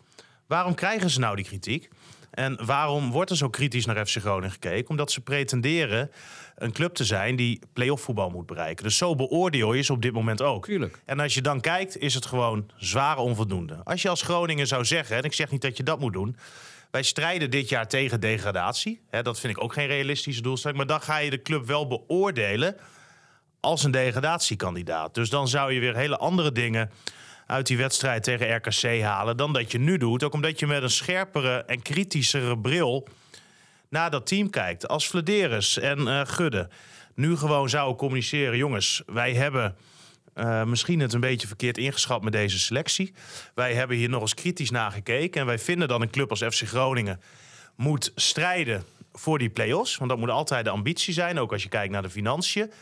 Waarom 0.46 0.74
krijgen 0.74 1.10
ze 1.10 1.20
nou 1.20 1.36
die 1.36 1.44
kritiek? 1.44 1.88
En 2.30 2.66
waarom 2.66 3.10
wordt 3.10 3.30
er 3.30 3.36
zo 3.36 3.48
kritisch 3.48 3.86
naar 3.86 4.06
FC 4.06 4.16
Groningen 4.16 4.50
gekeken? 4.50 4.90
Omdat 4.90 5.12
ze 5.12 5.20
pretenderen 5.20 6.10
een 6.56 6.72
club 6.72 6.94
te 6.94 7.04
zijn 7.04 7.36
die 7.36 7.60
play-off 7.72 8.02
voetbal 8.02 8.30
moet 8.30 8.46
bereiken. 8.46 8.84
Dus 8.84 8.96
zo 8.96 9.14
beoordeel 9.14 9.72
je 9.72 9.82
ze 9.82 9.92
op 9.92 10.02
dit 10.02 10.12
moment 10.12 10.42
ook. 10.42 10.64
Tuurlijk. 10.64 11.02
En 11.04 11.20
als 11.20 11.34
je 11.34 11.42
dan 11.42 11.60
kijkt, 11.60 11.98
is 11.98 12.14
het 12.14 12.26
gewoon 12.26 12.70
zwaar 12.76 13.16
onvoldoende. 13.16 13.80
Als 13.84 14.02
je 14.02 14.08
als 14.08 14.22
Groningen 14.22 14.66
zou 14.66 14.84
zeggen, 14.84 15.16
en 15.16 15.22
ik 15.22 15.32
zeg 15.32 15.50
niet 15.50 15.62
dat 15.62 15.76
je 15.76 15.82
dat 15.82 16.00
moet 16.00 16.12
doen... 16.12 16.36
Wij 16.90 17.02
strijden 17.02 17.50
dit 17.50 17.68
jaar 17.68 17.88
tegen 17.88 18.20
degradatie. 18.20 19.00
Hè, 19.10 19.22
dat 19.22 19.40
vind 19.40 19.56
ik 19.56 19.62
ook 19.62 19.72
geen 19.72 19.86
realistische 19.86 20.42
doelstelling. 20.42 20.78
Maar 20.78 20.86
dan 20.86 21.00
ga 21.00 21.18
je 21.18 21.30
de 21.30 21.42
club 21.42 21.66
wel 21.66 21.86
beoordelen 21.86 22.76
als 23.60 23.84
een 23.84 23.90
degradatiekandidaat. 23.90 25.14
Dus 25.14 25.30
dan 25.30 25.48
zou 25.48 25.72
je 25.72 25.80
weer 25.80 25.96
hele 25.96 26.16
andere 26.16 26.52
dingen 26.52 26.90
uit 27.46 27.66
die 27.66 27.76
wedstrijd 27.76 28.22
tegen 28.22 28.56
RKC 28.56 29.02
halen 29.02 29.36
dan 29.36 29.52
dat 29.52 29.72
je 29.72 29.78
nu 29.78 29.98
doet. 29.98 30.22
Ook 30.22 30.34
omdat 30.34 30.58
je 30.58 30.66
met 30.66 30.82
een 30.82 30.90
scherpere 30.90 31.64
en 31.64 31.82
kritischere 31.82 32.58
bril 32.58 33.08
naar 33.88 34.10
dat 34.10 34.26
team 34.26 34.50
kijkt. 34.50 34.88
Als 34.88 35.06
Flederis 35.06 35.78
en 35.78 35.98
uh, 36.00 36.20
Gudde 36.24 36.68
nu 37.14 37.36
gewoon 37.36 37.68
zouden 37.68 37.96
communiceren... 37.96 38.56
jongens, 38.56 39.02
wij 39.06 39.34
hebben 39.34 39.76
uh, 40.34 40.64
misschien 40.64 41.00
het 41.00 41.12
een 41.12 41.20
beetje 41.20 41.46
verkeerd 41.46 41.78
ingeschat 41.78 42.22
met 42.22 42.32
deze 42.32 42.58
selectie. 42.58 43.14
Wij 43.54 43.74
hebben 43.74 43.96
hier 43.96 44.08
nog 44.08 44.20
eens 44.20 44.34
kritisch 44.34 44.70
naar 44.70 44.90
gekeken... 44.92 45.40
en 45.40 45.46
wij 45.46 45.58
vinden 45.58 45.88
dat 45.88 46.00
een 46.00 46.10
club 46.10 46.30
als 46.30 46.42
FC 46.42 46.62
Groningen 46.66 47.20
moet 47.76 48.12
strijden 48.14 48.84
voor 49.12 49.38
die 49.38 49.50
play-offs. 49.50 49.96
Want 49.96 50.10
dat 50.10 50.18
moet 50.18 50.30
altijd 50.30 50.64
de 50.64 50.70
ambitie 50.70 51.14
zijn, 51.14 51.38
ook 51.38 51.52
als 51.52 51.62
je 51.62 51.68
kijkt 51.68 51.92
naar 51.92 52.02
de 52.02 52.10
financiën. 52.10 52.72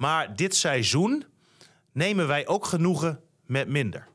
Maar 0.00 0.36
dit 0.36 0.54
seizoen 0.54 1.24
nemen 1.92 2.26
wij 2.26 2.46
ook 2.46 2.64
genoegen 2.64 3.20
met 3.46 3.68
minder. 3.68 4.08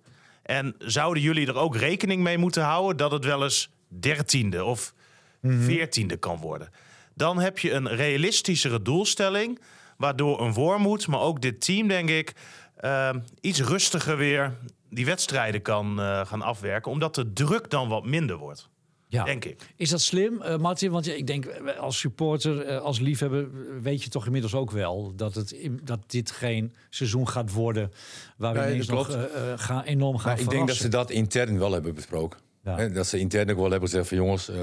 En 0.44 0.76
zouden 0.78 1.24
jullie 1.24 1.48
er 1.48 1.56
ook 1.56 1.76
rekening 1.76 2.24
mee 2.24 2.38
moeten 2.38 2.64
houden 2.64 2.98
dat 2.98 3.12
het 3.12 3.26
wel 3.26 3.44
eens 3.44 3.70
dertiende 3.88 4.64
of 4.64 4.94
veertiende 5.42 6.18
kan 6.18 6.38
worden? 6.38 6.70
Dan 7.14 7.40
heb 7.40 7.60
je 7.60 7.72
een 7.72 7.88
realistischere 7.88 8.82
doelstelling, 8.82 9.60
waardoor 9.98 10.42
een 10.42 10.54
Wormoed, 10.54 11.08
maar 11.08 11.20
ook 11.20 11.42
dit 11.42 11.62
team, 11.62 11.88
denk 11.88 12.10
ik, 12.10 12.34
uh, 12.82 13.10
iets 13.42 13.62
rustiger 13.62 14.18
weer 14.18 14.58
die 14.90 15.06
wedstrijden 15.06 15.62
kan 15.62 16.00
uh, 16.00 16.26
gaan 16.26 16.42
afwerken, 16.42 16.92
omdat 16.92 17.16
de 17.16 17.34
druk 17.34 17.70
dan 17.70 17.90
wat 17.90 18.06
minder 18.06 18.38
wordt. 18.38 18.70
Ja. 19.08 19.24
Denk 19.24 19.46
ik. 19.46 19.74
Is 19.76 19.90
dat 19.90 20.02
slim, 20.02 20.42
uh, 20.42 20.58
Martin? 20.58 20.92
Want 20.92 21.08
ik 21.08 21.28
denk 21.28 21.48
als 21.80 22.00
supporter, 22.00 22.70
uh, 22.70 22.82
als 22.82 23.00
liefhebber, 23.00 23.48
weet 23.82 24.04
je 24.04 24.10
toch 24.10 24.26
inmiddels 24.26 24.54
ook 24.54 24.72
wel 24.72 25.14
dat, 25.16 25.36
het, 25.36 25.56
dat 25.84 26.00
dit 26.08 26.32
geen 26.32 26.74
seizoen 26.90 27.28
gaat 27.28 27.52
worden 27.52 27.92
waar 28.38 28.54
we 28.54 28.60
ineens 28.60 28.88
nog 28.88 29.10
uh, 29.10 29.24
gaan, 29.56 29.84
enorm 29.84 30.18
gaan 30.18 30.32
Maar 30.32 30.42
ik 30.42 30.50
denk 30.50 30.68
dat 30.68 30.76
ze 30.76 30.88
dat 30.88 31.10
intern 31.10 31.60
wel 31.60 31.72
hebben 31.72 31.96
besproken. 31.96 32.40
Ja. 32.66 32.88
Dat 32.88 33.08
ze 33.08 33.20
intern 33.20 33.50
ook 33.50 33.56
wel 33.56 33.72
hebben 33.72 33.90
gezegd 33.90 34.08
van 34.08 34.18
jongens, 34.18 34.50
eh, 34.50 34.58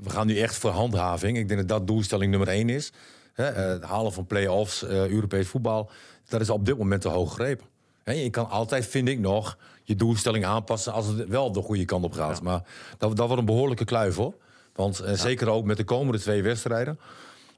we 0.00 0.10
gaan 0.10 0.26
nu 0.26 0.38
echt 0.38 0.56
voor 0.56 0.70
handhaving. 0.70 1.38
Ik 1.38 1.48
denk 1.48 1.60
dat 1.60 1.68
dat 1.68 1.86
doelstelling 1.86 2.30
nummer 2.30 2.48
één 2.48 2.68
is. 2.68 2.92
Hè, 3.32 3.46
eh, 3.48 3.66
het 3.66 3.82
halen 3.82 4.12
van 4.12 4.26
play-offs, 4.26 4.82
eh, 4.82 5.08
Europees 5.08 5.48
voetbal. 5.48 5.90
Dat 6.28 6.40
is 6.40 6.50
op 6.50 6.66
dit 6.66 6.78
moment 6.78 7.00
te 7.00 7.08
hoog 7.08 7.28
gegrepen. 7.28 7.66
Hè, 8.02 8.12
je 8.12 8.30
kan 8.30 8.50
altijd, 8.50 8.86
vind 8.86 9.08
ik 9.08 9.18
nog, 9.18 9.58
je 9.82 9.96
doelstelling 9.96 10.44
aanpassen 10.44 10.92
als 10.92 11.06
het 11.06 11.28
wel 11.28 11.52
de 11.52 11.62
goede 11.62 11.84
kant 11.84 12.04
op 12.04 12.12
gaat. 12.12 12.42
Maar 12.42 12.62
dat, 12.98 13.16
dat 13.16 13.26
wordt 13.26 13.40
een 13.40 13.46
behoorlijke 13.46 13.84
kluif 13.84 14.16
hoor. 14.16 14.34
Want 14.74 15.00
eh, 15.00 15.14
zeker 15.14 15.48
ook 15.48 15.64
met 15.64 15.76
de 15.76 15.84
komende 15.84 16.18
twee 16.18 16.42
wedstrijden. 16.42 16.98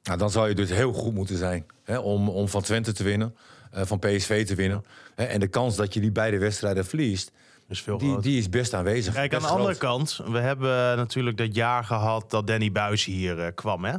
Nou, 0.03 0.19
dan 0.19 0.31
zou 0.31 0.49
je 0.49 0.55
dus 0.55 0.71
heel 0.71 0.93
goed 0.93 1.15
moeten 1.15 1.37
zijn 1.37 1.67
hè, 1.85 1.99
om, 1.99 2.29
om 2.29 2.49
van 2.49 2.63
Twente 2.63 2.93
te 2.93 3.03
winnen, 3.03 3.37
eh, 3.71 3.83
van 3.85 3.99
PSV 3.99 4.47
te 4.47 4.55
winnen. 4.55 4.85
Hè, 5.15 5.25
en 5.25 5.41
de 5.41 5.49
kans 5.49 5.77
dat 5.77 5.95
je 5.95 6.01
die 6.01 6.13
beide 6.13 6.39
wedstrijden 6.39 6.87
verliest, 6.87 7.33
veel 7.69 7.99
die, 7.99 8.21
die 8.21 8.39
is 8.39 8.49
best 8.49 8.75
aanwezig. 8.75 9.15
Kijk, 9.15 9.35
aan 9.35 9.41
de 9.41 9.47
andere 9.47 9.77
kant, 9.77 10.21
we 10.27 10.39
hebben 10.39 10.97
natuurlijk 10.97 11.37
dat 11.37 11.55
jaar 11.55 11.85
gehad 11.85 12.31
dat 12.31 12.47
Danny 12.47 12.73
Buis 12.73 13.05
hier 13.05 13.41
eh, 13.41 13.55
kwam. 13.55 13.85
Hè? 13.85 13.95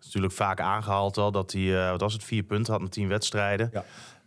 is 0.00 0.10
natuurlijk 0.10 0.32
vaak 0.32 0.60
aangehaald 0.60 1.16
al 1.16 1.30
dat 1.30 1.52
hij, 1.52 1.90
wat 1.90 2.00
was 2.00 2.12
het, 2.12 2.24
vier 2.24 2.42
punten 2.42 2.72
had 2.72 2.82
na 2.82 2.88
tien 2.88 3.08
wedstrijden. 3.08 3.70
Ja. 3.72 3.84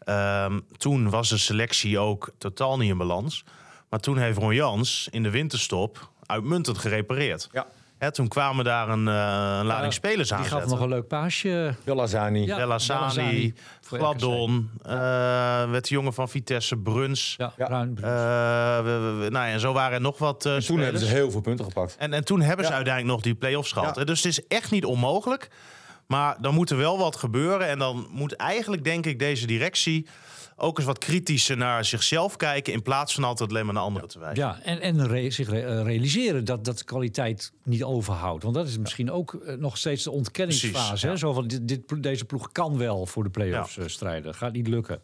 Ehm, 0.07 0.59
toen 0.77 1.09
was 1.09 1.29
de 1.29 1.37
selectie 1.37 1.99
ook 1.99 2.29
totaal 2.37 2.77
niet 2.77 2.89
in 2.89 2.97
balans. 2.97 3.43
Maar 3.89 3.99
toen 3.99 4.17
heeft 4.17 4.37
Ron 4.37 4.53
Jans 4.55 5.07
in 5.11 5.23
de 5.23 5.29
winterstop 5.29 6.09
uitmuntend 6.25 6.77
gerepareerd. 6.77 7.49
Ja. 7.51 7.65
Hè, 7.97 8.11
toen 8.11 8.27
kwamen 8.27 8.65
daar 8.65 8.89
een, 8.89 9.07
eh, 9.07 9.57
een 9.59 9.65
lading 9.65 9.93
spelers 9.93 10.33
aan 10.33 10.41
Die 10.41 10.49
gaf 10.49 10.65
nog 10.65 10.79
een 10.79 10.89
leuk 10.89 11.07
paasje. 11.07 11.75
Belazani. 11.83 12.45
Ja. 12.45 13.51
Voor 13.81 13.97
Gladon, 13.97 14.69
eh, 14.81 14.91
werd 15.69 15.87
de 15.87 15.93
jongen 15.93 16.13
van 16.13 16.29
Vitesse, 16.29 16.77
Bruns. 16.77 17.33
Ja, 17.37 17.53
Ja. 17.57 17.65
Bruin. 17.65 17.97
Eh, 17.97 18.03
we- 18.83 18.99
we- 18.99 19.13
we- 19.23 19.29
nou 19.29 19.45
ja, 19.47 19.51
en 19.53 19.59
zo 19.59 19.73
waren 19.73 19.93
er 19.93 20.01
nog 20.01 20.17
wat 20.17 20.45
eh 20.45 20.51
En 20.51 20.57
toen 20.57 20.63
spelers. 20.63 20.83
hebben 20.83 21.01
ze 21.09 21.15
heel 21.15 21.31
veel 21.31 21.41
punten 21.41 21.65
gepakt. 21.65 21.95
En, 21.99 22.13
en 22.13 22.25
toen 22.25 22.41
hebben 22.41 22.65
ze 22.65 22.71
Ja. 22.71 22.77
uiteindelijk 22.77 23.15
nog 23.15 23.23
die 23.23 23.35
play-offs 23.35 23.71
gehad. 23.71 23.95
Dus 24.07 24.23
het 24.23 24.31
is 24.37 24.47
echt 24.47 24.71
niet 24.71 24.85
onmogelijk. 24.85 25.49
Maar 26.07 26.37
dan 26.41 26.53
moet 26.53 26.69
er 26.69 26.77
wel 26.77 26.97
wat 26.97 27.15
gebeuren. 27.15 27.67
En 27.67 27.79
dan 27.79 28.07
moet 28.11 28.33
eigenlijk, 28.35 28.83
denk 28.83 29.05
ik, 29.05 29.19
deze 29.19 29.47
directie 29.47 30.07
ook 30.59 30.77
eens 30.77 30.87
wat 30.87 30.97
kritischer 30.97 31.57
naar 31.57 31.85
zichzelf 31.85 32.35
kijken. 32.35 32.73
In 32.73 32.81
plaats 32.81 33.13
van 33.13 33.23
altijd 33.23 33.49
alleen 33.49 33.65
maar 33.65 33.73
naar 33.73 33.83
anderen 33.83 34.09
te 34.09 34.19
wijzen. 34.19 34.43
Ja, 34.43 34.59
en, 34.63 34.81
en 34.81 35.07
re- 35.07 35.29
zich 35.29 35.49
re- 35.49 35.59
eh, 35.79 35.83
realiseren 35.83 36.45
dat, 36.45 36.65
dat 36.65 36.77
de 36.77 36.83
kwaliteit 36.83 37.51
niet 37.63 37.83
overhoudt. 37.83 38.43
Want 38.43 38.55
dat 38.55 38.67
is 38.67 38.77
misschien 38.77 39.11
ook 39.11 39.33
eh, 39.33 39.55
nog 39.55 39.77
steeds 39.77 40.03
de 40.03 40.11
ontkenningsfase. 40.11 40.87
Precies, 40.87 41.01
hè? 41.01 41.17
Zo 41.17 41.33
van, 41.33 41.47
dit, 41.47 41.67
dit, 41.67 42.03
deze 42.03 42.25
ploeg 42.25 42.51
kan 42.51 42.77
wel 42.77 43.05
voor 43.05 43.23
de 43.23 43.29
play-offs 43.29 43.77
eh, 43.77 43.87
strijden. 43.87 44.35
Gaat 44.35 44.53
niet 44.53 44.67
lukken. 44.67 45.01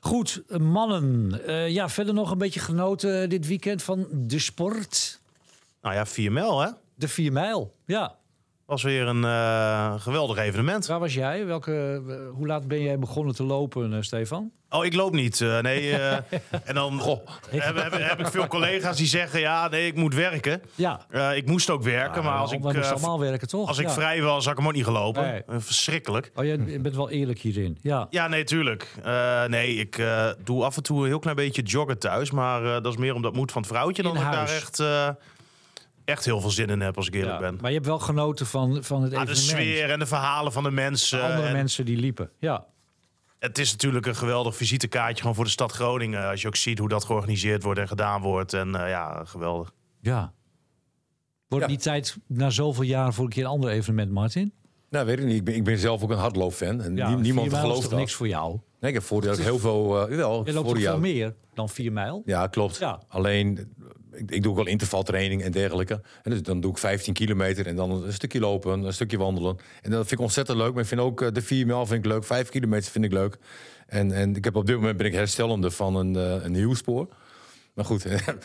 Goed, 0.00 0.42
mannen. 0.58 1.40
Ja, 1.72 1.88
verder 1.88 2.14
nog 2.14 2.30
een 2.30 2.38
beetje 2.38 2.60
genoten 2.60 3.28
dit 3.28 3.46
weekend 3.46 3.82
van 3.82 4.06
de 4.12 4.38
sport. 4.38 5.20
Nou 5.82 5.94
ja, 5.94 6.06
4 6.06 6.32
mijl, 6.32 6.60
hè? 6.60 6.68
De 6.94 7.08
4 7.08 7.32
mijl. 7.32 7.74
Ja, 7.86 8.16
Was 8.66 8.82
weer 8.82 9.06
een 9.06 9.24
eh, 9.24 9.94
geweldig 9.98 10.38
evenement. 10.38 10.86
waar 10.86 10.98
was 11.00 11.14
jij? 11.14 11.46
Welke, 11.46 12.02
eh, 12.08 12.14
hoe 12.36 12.46
laat 12.46 12.68
ben 12.68 12.82
jij 12.82 12.98
begonnen 12.98 13.34
te 13.34 13.44
lopen, 13.44 13.92
eh, 13.92 13.98
Stefan? 14.00 14.50
Oh, 14.70 14.84
ik 14.84 14.94
loop 14.94 15.12
niet. 15.12 15.40
nee, 15.40 15.92
en 16.64 16.74
dan 16.74 17.00
heb, 17.50 17.76
heb, 17.76 17.92
heb 17.92 18.20
ik 18.20 18.26
veel 18.26 18.46
collega's 18.46 18.96
die 18.96 19.06
zeggen... 19.06 19.40
ja, 19.40 19.68
nee, 19.68 19.86
ik 19.86 19.94
moet 19.94 20.14
werken. 20.14 20.62
Ja. 20.74 21.06
Ik 21.34 21.46
moest 21.46 21.70
ook 21.70 21.82
werken, 21.82 22.24
maar 22.24 22.38
als 22.38 22.52
ik, 22.52 22.64
allemaal 22.64 23.20
werken, 23.20 23.48
toch? 23.48 23.68
als 23.68 23.78
ik 23.78 23.86
Ja. 23.86 23.92
vrij 23.92 24.22
was, 24.22 24.44
had 24.44 24.52
ik 24.52 24.58
hem 24.58 24.66
ook 24.68 24.74
niet 24.74 24.84
gelopen. 24.84 25.22
Nee. 25.22 25.42
Verschrikkelijk. 25.60 26.30
Oh, 26.34 26.44
jij 26.44 26.80
bent 26.80 26.96
wel 26.96 27.10
eerlijk 27.10 27.38
hierin. 27.38 27.78
Ja. 27.80 28.06
Ja, 28.10 28.28
nee, 28.28 28.44
tuurlijk. 28.44 28.94
Nee, 29.48 29.74
ik 29.74 30.02
doe 30.44 30.64
af 30.64 30.76
en 30.76 30.82
toe 30.82 31.00
een 31.00 31.06
heel 31.06 31.18
klein 31.18 31.36
beetje 31.36 31.62
joggen 31.62 31.98
thuis. 31.98 32.30
Maar 32.30 32.62
dat 32.62 32.92
is 32.92 32.96
meer 32.96 33.14
omdat 33.14 33.34
moed 33.34 33.52
van 33.52 33.62
het 33.62 33.70
vrouwtje... 33.70 34.02
dan 34.02 34.16
In 34.16 34.18
dat 34.18 34.26
ik 34.26 34.36
daar 34.36 34.46
huis. 34.48 34.60
echt, 34.62 34.82
echt 36.06 36.24
heel 36.24 36.40
veel 36.40 36.50
zin 36.50 36.66
in 36.68 36.80
heb, 36.80 36.96
als 36.96 37.06
ik 37.06 37.14
eerlijk 37.14 37.32
Ja. 37.32 37.40
ben. 37.40 37.58
Maar 37.60 37.70
je 37.70 37.76
hebt 37.76 37.88
wel 37.88 37.98
genoten 37.98 38.46
van, 38.46 38.84
van 38.84 39.02
het 39.02 39.14
Ah, 39.14 39.24
de 39.26 39.30
evenement. 39.30 39.36
sfeer 39.38 39.90
en 39.90 39.98
de 39.98 40.06
verhalen 40.06 40.52
van 40.52 40.62
de 40.62 40.70
mensen. 40.70 41.22
Andere 41.22 41.46
En 41.46 41.52
mensen 41.52 41.84
die 41.84 41.96
liepen. 41.96 42.30
Ja. 42.38 42.66
Het 43.38 43.58
is 43.58 43.70
natuurlijk 43.72 44.06
een 44.06 44.16
geweldig 44.16 44.56
visitekaartje 44.56 45.20
gewoon 45.20 45.34
voor 45.34 45.44
de 45.44 45.50
stad 45.50 45.72
Groningen. 45.72 46.28
Als 46.28 46.42
je 46.42 46.48
ook 46.48 46.56
ziet 46.56 46.78
hoe 46.78 46.88
dat 46.88 47.04
georganiseerd 47.04 47.62
wordt 47.62 47.80
en 47.80 47.88
gedaan 47.88 48.20
wordt. 48.22 48.52
En 48.54 48.74
eh, 48.74 48.88
ja, 48.88 49.24
geweldig. 49.24 49.72
Ja. 50.00 50.32
Wordt 51.48 51.64
Ja. 51.64 51.70
niet 51.70 51.82
tijd 51.82 52.16
na 52.26 52.50
zoveel 52.50 52.82
jaar 52.84 53.14
voor 53.14 53.24
een 53.24 53.30
keer 53.30 53.44
een 53.44 53.50
ander 53.50 53.70
evenement, 53.70 54.10
Martin? 54.10 54.52
Nou, 54.90 55.06
weet 55.06 55.18
ik 55.18 55.24
niet. 55.24 55.36
Ik 55.36 55.44
ben, 55.44 55.54
ik 55.54 55.64
ben 55.64 55.78
zelf 55.78 56.02
ook 56.02 56.10
een 56.10 56.18
hardloopfan. 56.18 56.80
En 56.82 56.96
Ja, 56.96 57.08
nie- 57.08 57.16
niemand 57.16 57.24
vier 57.24 57.32
mijl 57.34 57.46
is 57.52 57.58
gelooft 57.58 57.80
toch 57.80 57.90
dat. 57.90 57.98
niks 57.98 58.12
voor 58.14 58.28
jou? 58.28 58.58
Nee, 58.80 58.90
ik 58.90 58.96
heb 58.96 59.06
voordeel 59.06 59.30
dat 59.30 59.38
ik 59.38 59.44
heel 59.44 59.58
veel... 59.58 60.10
Uh, 60.10 60.16
wel, 60.16 60.42
Je 60.46 60.52
loopt 60.52 60.78
veel 60.80 60.98
meer 60.98 61.34
dan 61.54 61.68
4 61.68 61.92
mijl? 61.92 62.22
Ja, 62.24 62.46
klopt. 62.46 62.78
Ja. 62.78 63.02
Alleen, 63.08 63.74
ik, 64.16 64.30
ik 64.30 64.42
doe 64.42 64.50
ook 64.50 64.56
wel 64.56 64.66
intervaltraining 64.66 65.42
en 65.42 65.50
dergelijke. 65.52 66.00
En 66.22 66.30
dus 66.30 66.42
dan 66.42 66.60
doe 66.60 66.70
ik 66.70 66.78
15 66.78 67.14
kilometer 67.14 67.66
en 67.66 67.76
dan 67.76 67.90
een 68.04 68.12
stukje 68.12 68.40
lopen, 68.40 68.82
een 68.82 68.92
stukje 68.92 69.18
wandelen. 69.18 69.56
En 69.82 69.90
dat 69.90 69.98
vind 70.00 70.12
ik 70.12 70.20
ontzettend 70.20 70.58
leuk. 70.58 70.72
Maar 70.72 70.82
ik 70.82 70.88
vind 70.88 71.00
ook 71.00 71.20
eh, 71.22 71.28
de 71.32 71.42
4 71.42 71.66
mijl 71.66 71.86
vind 71.86 72.04
ik 72.04 72.10
leuk, 72.10 72.24
5 72.24 72.48
kilometer 72.48 72.90
vind 72.90 73.04
ik 73.04 73.12
leuk. 73.12 73.38
En, 73.86 74.12
en 74.12 74.36
ik 74.36 74.44
heb 74.44 74.56
op 74.56 74.66
dit 74.66 74.76
moment 74.76 74.96
ben 74.96 75.06
ik 75.06 75.12
herstellende 75.12 75.70
van 75.70 75.96
een, 75.96 76.16
eh, 76.16 76.44
een 76.44 76.54
hielspoor. 76.54 77.08
Maar 77.74 77.84
goed, 77.84 78.02
heb 78.08 78.44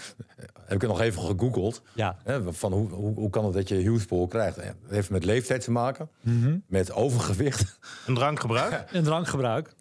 ik 0.70 0.82
het 0.82 0.88
nog 0.88 1.02
even 1.02 1.22
gegoogeld. 1.22 1.82
Ja. 1.94 2.18
Hè, 2.24 2.54
van 2.54 2.74
hoe, 2.74 2.90
hoe, 2.90 3.14
hoe 3.16 3.30
kan 3.30 3.46
het 3.46 3.54
dat 3.54 3.68
je 3.70 3.76
hielspoor 3.76 4.28
krijgt? 4.28 4.56
Dat 4.56 4.66
heeft 4.90 5.10
met 5.10 5.26
leeftijd 5.26 5.64
te 5.64 5.72
maken, 5.72 6.10
Mhm. 6.22 6.58
met 6.68 6.94
overgewicht. 6.94 7.80
Een 8.08 8.14
drankgebruik? 8.16 8.84
En 8.94 9.04
drankgebruik. 9.04 9.74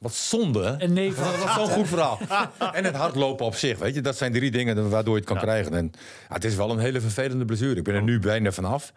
Wat 0.00 0.14
zonde, 0.14 0.62
hè? 0.64 0.76
En 0.76 0.92
nee, 0.92 1.14
Dat 1.14 1.38
was 1.44 1.54
zo'n 1.54 1.68
goed 1.68 1.88
verhaal. 1.88 2.18
En 2.72 2.84
het 2.84 2.94
hardlopen 2.96 3.46
op 3.46 3.54
zich, 3.54 3.78
weet 3.78 3.94
je. 3.94 4.00
Dat 4.00 4.16
zijn 4.16 4.32
drie 4.32 4.50
dingen 4.50 4.90
waardoor 4.90 5.14
je 5.14 5.20
het 5.20 5.28
kan 5.28 5.38
krijgen. 5.38 5.74
En 5.74 5.92
ja, 6.28 6.34
het 6.34 6.44
is 6.44 6.54
wel 6.54 6.70
een 6.70 6.78
hele 6.78 7.00
vervelende 7.00 7.44
blessure. 7.44 7.76
Ik 7.76 7.84
ben 7.84 7.94
er 7.94 8.02
nu 8.02 8.18
bijna 8.18 8.52
vanaf. 8.52 8.92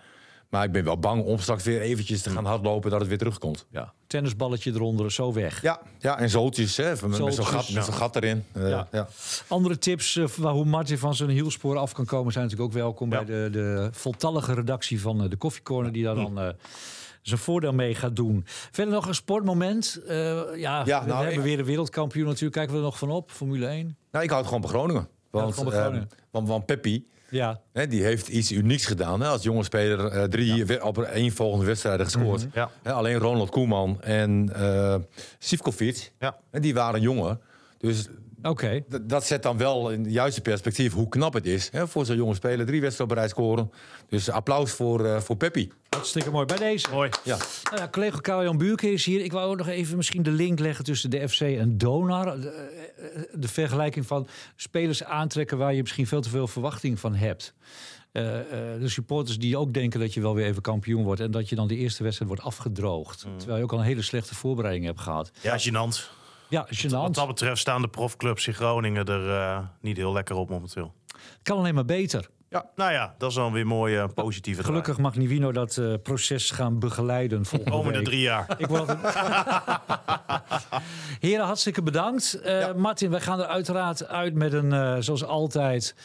Maar 0.50 0.64
ik 0.64 0.72
ben 0.72 0.84
wel 0.84 0.98
bang 1.00 1.24
om 1.24 1.40
straks 1.40 1.64
weer 1.64 1.82
eventjes 1.82 2.22
te 2.22 2.30
gaan 2.30 2.46
hardlopen 2.46 2.90
dat 2.92 3.00
het 3.00 3.10
weer 3.10 3.18
terugkomt. 3.18 3.66
ja, 3.72 3.94
tennisballetje 4.08 4.72
eronder, 4.72 5.12
zo 5.12 5.34
weg. 5.34 5.62
Ja, 5.62 5.82
ja 6.00 6.20
en 6.20 6.30
zooltjes, 6.30 6.78
hè, 6.78 6.90
met 6.90 7.02
met 7.02 7.34
zo'n 7.34 7.46
gat, 7.46 7.70
met 7.70 7.84
gat 7.90 8.16
erin. 8.16 8.44
Eh, 8.52 8.70
Ja. 8.70 8.88
ja. 8.92 9.08
Andere 9.48 9.78
tips 9.78 10.16
eh, 10.18 10.26
waar 10.38 10.54
hoe 10.54 10.66
Martin 10.66 10.98
van 10.98 11.16
zijn 11.16 11.30
hielspoor 11.30 11.78
af 11.78 11.92
kan 11.94 12.06
komen... 12.06 12.34
zijn 12.34 12.44
natuurlijk 12.46 12.72
ook 12.72 12.78
welkom 12.82 13.12
Ja. 13.12 13.24
bij 13.24 13.26
de, 13.26 13.50
de 13.52 13.90
voltallige 13.92 14.54
redactie 14.54 15.02
van 15.02 15.24
eh, 15.24 15.30
de 15.30 15.36
Koffiecorner... 15.36 15.92
die 15.92 16.04
daar 16.04 16.16
dan 16.16 16.40
eh, 16.40 16.48
zijn 17.24 17.40
voordeel 17.40 17.74
mee 17.74 17.96
gaat 17.96 18.16
doen. 18.16 18.44
Verder 18.72 18.94
nog 18.94 19.08
een 19.08 19.16
sportmoment. 19.16 20.00
Eh, 20.08 20.16
ja, 20.56 20.84
Ja, 20.86 21.02
we 21.02 21.08
nou, 21.08 21.08
hebben 21.24 21.34
ik- 21.34 21.40
weer 21.50 21.60
een 21.60 21.66
wereldkampioen 21.66 22.26
natuurlijk. 22.26 22.54
Kijken 22.54 22.72
we 22.74 22.78
er 22.80 22.86
nog 22.86 22.98
van 22.98 23.10
op, 23.12 23.32
Formule 23.32 23.68
1. 23.68 23.98
Nou, 24.12 24.24
ik 24.24 24.30
houd 24.30 24.46
gewoon 24.46 24.62
bij 24.62 24.70
Groningen. 24.70 25.08
Want, 25.32 25.58
eh, 25.58 25.68
Groningen. 25.68 26.10
want, 26.32 26.48
want 26.48 26.66
Peppi, 26.66 27.08
Ja, 27.30 27.62
hè, 27.72 27.88
die 27.88 28.04
heeft 28.04 28.28
iets 28.28 28.52
unieks 28.52 28.86
gedaan. 28.86 29.22
Hè, 29.22 29.28
als 29.28 29.44
jonge 29.44 29.64
speler 29.64 30.06
eh, 30.08 30.24
drie 30.24 30.84
op 30.84 30.98
één 31.02 31.32
volgende 31.32 31.66
wedstrijden 31.66 32.06
gescoord. 32.06 32.48
Ja. 32.54 32.70
Hè, 32.84 32.92
alleen 32.92 33.18
Ronald 33.18 33.50
Koeman 33.50 34.02
en 34.02 34.50
eh 34.56 34.96
Sivkovic, 35.40 36.12
Ja. 36.20 36.38
hè, 36.52 36.60
die 36.60 36.74
waren 36.74 37.02
jonger. 37.02 37.38
Dus 37.78 38.08
oké. 38.44 38.84
Dat 39.02 39.26
zet 39.26 39.44
dan 39.44 39.58
wel 39.58 39.92
in 39.92 40.04
het 40.04 40.14
juiste 40.14 40.42
perspectief 40.42 40.94
hoe 40.94 41.10
knap 41.10 41.34
het 41.34 41.46
is 41.46 41.70
hè, 41.72 41.88
voor 41.88 42.06
zo'n 42.06 42.16
jonge 42.16 42.36
speler. 42.36 42.66
Drie 42.66 42.82
wedstrijden 42.82 43.18
rij 43.18 43.28
scoren. 43.28 43.72
Dus 44.10 44.30
applaus 44.30 44.72
voor, 44.72 45.06
eh, 45.06 45.20
voor 45.20 45.36
Peppi. 45.36 45.72
Hartstikke 45.90 46.32
mooi. 46.32 46.46
Bij 46.46 46.58
deze. 46.58 46.88
Mooi. 46.92 47.10
Ja. 47.24 47.38
Nou 47.64 47.78
ja, 47.78 47.90
collega 47.90 48.20
Karel-Jan 48.20 48.58
Buurke 48.58 48.92
is 48.92 49.06
hier. 49.06 49.24
Ik 49.24 49.32
wou 49.32 49.52
ook 49.52 49.58
nog 49.58 49.68
even 49.68 49.98
misschien 49.98 50.24
de 50.24 50.32
link 50.32 50.60
leggen 50.60 50.86
tussen 50.86 51.10
de 51.10 51.30
FC 51.30 51.42
en 51.42 51.78
Donar. 51.78 52.42
De, 52.42 52.50
eh, 52.50 53.22
de 53.34 53.48
vergelijking 53.48 54.06
van 54.06 54.28
spelers 54.56 55.04
aantrekken 55.04 55.58
waar 55.58 55.74
je 55.74 55.82
misschien 55.82 56.08
veel 56.08 56.22
te 56.22 56.30
veel 56.30 56.48
verwachting 56.48 57.00
van 57.00 57.16
hebt. 57.16 57.54
Eh, 58.14 58.40
eh, 58.40 58.80
de 58.80 58.90
supporters 58.90 59.38
die 59.38 59.58
ook 59.58 59.74
denken 59.74 60.00
dat 60.00 60.14
je 60.14 60.22
wel 60.22 60.36
weer 60.36 60.46
even 60.46 60.62
kampioen 60.62 61.04
wordt... 61.04 61.22
en 61.22 61.32
dat 61.32 61.50
je 61.50 61.56
dan 61.56 61.68
de 61.68 61.76
eerste 61.76 62.04
wedstrijd 62.04 62.32
wordt 62.32 62.46
afgedroogd. 62.46 63.26
Terwijl 63.38 63.58
je 63.58 63.64
ook 63.64 63.72
al 63.72 63.80
een 63.80 63.86
hele 63.86 64.02
slechte 64.02 64.36
voorbereiding 64.36 64.86
hebt 64.86 65.00
gehad. 65.00 65.32
Ja, 65.42 65.60
gênant. 65.60 66.23
Ja, 66.54 66.66
Wat 66.70 66.78
gênant. 66.78 67.12
dat 67.16 67.28
betreft 67.28 67.60
staan 67.62 67.82
de 67.82 67.88
profclubs 67.88 68.48
in 68.48 68.54
Groningen 68.54 69.06
er 69.06 69.30
eh, 69.30 69.60
niet 69.82 69.98
heel 69.98 70.14
lekker 70.14 70.36
op 70.36 70.50
momenteel. 70.50 70.94
kan 71.44 71.58
alleen 71.58 71.74
maar 71.76 71.86
beter. 71.86 72.30
Ja, 72.50 72.66
nou 72.76 72.92
ja, 72.92 73.16
dat 73.18 73.30
is 73.30 73.36
dan 73.36 73.52
weer 73.54 73.68
mooi 73.68 73.96
eh, 73.98 74.06
positieve 74.14 74.62
draai. 74.62 74.74
Gelukkig 74.74 75.04
mag 75.04 75.16
Nivino 75.16 75.52
dat 75.52 75.78
eh, 75.78 75.94
proces 76.04 76.52
gaan 76.52 76.80
begeleiden 76.80 77.40
De 77.42 77.46
volgende 77.46 77.72
komende 77.72 77.98
week. 77.98 78.08
drie 78.08 78.20
jaar. 78.22 78.56
Ik 78.58 78.68
word 78.68 78.80
altijd... 78.90 79.16
Heren, 81.20 81.46
hartstikke 81.46 81.82
bedankt. 81.84 82.34
Eh, 82.34 82.74
Martin, 82.74 83.10
wij 83.10 83.22
gaan 83.22 83.40
er 83.40 83.46
uiteraard 83.46 84.08
uit 84.08 84.34
met 84.34 84.54
een, 84.54 84.74
eh, 84.74 84.96
zoals 85.00 85.24
altijd, 85.24 85.96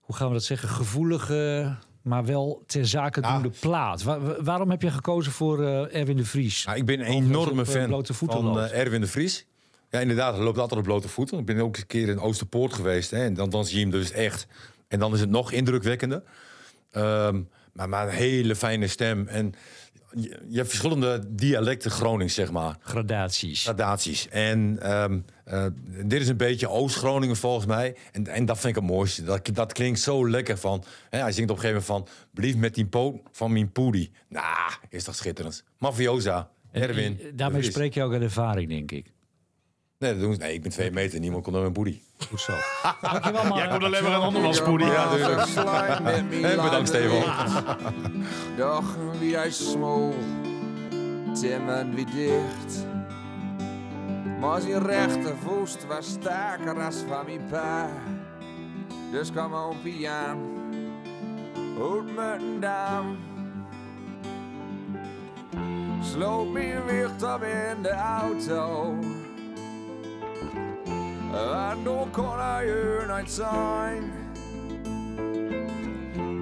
hoe 0.00 0.16
gaan 0.16 0.26
we 0.28 0.32
dat 0.32 0.44
zeggen, 0.44 0.68
gevoelige, 0.68 1.74
maar 2.02 2.24
wel 2.24 2.62
ter 2.66 2.86
zake 2.86 3.20
doende 3.20 3.50
plaat. 3.60 4.02
Wa- 4.02 4.20
wa- 4.20 4.42
waarom 4.42 4.70
heb 4.70 4.82
je 4.82 4.90
gekozen 4.90 5.32
voor 5.32 5.64
eh, 5.64 6.00
Erwin 6.00 6.16
de 6.16 6.24
Vries? 6.24 6.64
Nou, 6.64 6.78
ik 6.78 6.86
ben 6.86 7.00
een 7.00 7.06
enorme 7.06 7.60
op, 7.60 7.66
fan 7.68 8.04
van 8.14 8.58
Erwin 8.58 9.00
de 9.00 9.06
Vries. 9.06 9.46
Ja, 9.96 10.02
inderdaad, 10.02 10.34
hij 10.34 10.44
loopt 10.44 10.58
altijd 10.58 10.80
op 10.80 10.86
blote 10.86 11.08
voeten. 11.08 11.38
Ik 11.38 11.44
ben 11.44 11.58
ook 11.58 11.76
een 11.76 11.86
keer 11.86 12.08
in 12.08 12.20
Oosterpoort 12.20 12.72
geweest. 12.72 13.10
Hè, 13.10 13.24
en 13.24 13.34
dan, 13.34 13.50
dan 13.50 13.64
zie 13.64 13.76
je 13.76 13.82
hem 13.82 13.90
dus 13.90 14.10
echt. 14.10 14.46
En 14.88 14.98
dan 14.98 15.14
is 15.14 15.20
het 15.20 15.30
nog 15.30 15.52
indrukwekkender. 15.52 16.22
Ehm, 16.90 17.42
maar, 17.72 17.88
maar 17.88 18.06
een 18.08 18.14
hele 18.14 18.56
fijne 18.56 18.88
stem. 18.88 19.28
En 19.28 19.54
je, 20.12 20.40
je 20.48 20.56
hebt 20.56 20.68
verschillende 20.68 21.22
dialecten 21.28 21.90
Gronings, 21.90 22.34
zeg 22.34 22.50
maar. 22.52 22.76
Gradaties. 22.80 23.62
gradaties. 23.62 24.28
En 24.28 24.78
ehm, 24.80 25.18
eh, 25.44 25.66
dit 26.04 26.20
is 26.20 26.28
een 26.28 26.36
beetje 26.36 26.68
Oost-Groningen 26.68 27.36
volgens 27.36 27.66
mij. 27.66 27.96
En, 28.12 28.26
en 28.26 28.44
dat 28.44 28.58
vind 28.58 28.76
ik 28.76 28.82
het 28.82 28.90
mooiste. 28.90 29.22
Dat, 29.22 29.48
dat 29.52 29.72
klinkt 29.72 30.00
zo 30.00 30.28
lekker 30.28 30.58
van. 30.58 30.84
Hè, 31.10 31.18
hij 31.18 31.32
zingt 31.32 31.50
op 31.50 31.56
een 31.56 31.62
gegeven 31.62 31.84
moment 31.88 32.08
van... 32.08 32.26
Blief 32.34 32.56
met 32.56 32.74
die 32.74 32.86
poot 32.86 33.16
van 33.32 33.52
mijn 33.52 33.72
poedie. 33.72 34.10
Nou, 34.28 34.72
is 34.88 35.04
toch 35.04 35.14
schitterend. 35.14 35.64
Mafiosa, 35.78 36.50
Erwin. 36.72 37.20
daarmee 37.34 37.62
spreek 37.62 37.94
je 37.94 38.02
ook 38.02 38.12
uit 38.12 38.22
ervaring, 38.22 38.68
denk 38.68 38.92
ik. 38.92 39.14
Nee, 39.98 40.12
dat 40.12 40.20
doen 40.20 40.34
ze. 40.34 40.40
nee, 40.40 40.54
ik 40.54 40.62
ben 40.62 40.70
twee 40.70 40.90
meter. 40.90 41.20
Niemand 41.20 41.42
kon 41.42 41.52
naar 41.52 41.60
mijn 41.62 41.72
poedie. 41.74 42.02
Goed 42.28 42.40
zo. 42.40 42.52
Dankjewel, 43.02 43.44
man. 43.44 43.58
Jij 43.58 43.68
komt 43.68 43.82
alleen 43.84 44.02
maar 44.02 44.12
een 44.12 44.20
andermans 44.20 44.62
poedie. 44.62 44.86
Ja, 44.86 45.10
dus- 45.10 45.54
En 45.56 46.28
bedankt, 46.62 46.88
Steven. 46.88 47.22
Doch 48.56 48.96
wie 49.18 49.36
hij 49.36 49.50
smol, 49.50 50.14
timmen 51.40 51.94
wie 51.94 52.04
dicht. 52.04 52.86
Maar 54.40 54.60
zijn 54.60 54.86
rechtervoet 54.86 55.86
was 55.88 56.06
sterker 56.06 56.82
als 56.84 56.96
van 57.08 57.24
mijn 57.26 57.46
pa. 57.50 57.88
Dus 59.10 59.30
kwam 59.30 59.54
op 59.54 59.76
aan, 60.06 60.38
uit 61.80 62.14
mijn 62.14 62.60
dam. 62.60 63.16
sloot 66.02 66.52
mijn 66.52 66.84
wicht 66.84 67.22
op 67.22 67.42
in 67.42 67.82
de 67.82 67.90
auto. 67.90 68.94
Waardoor 71.44 72.08
kon 72.10 72.38
hij 72.38 72.68
er 72.68 73.18
niet 73.18 73.30
zijn. 73.30 74.12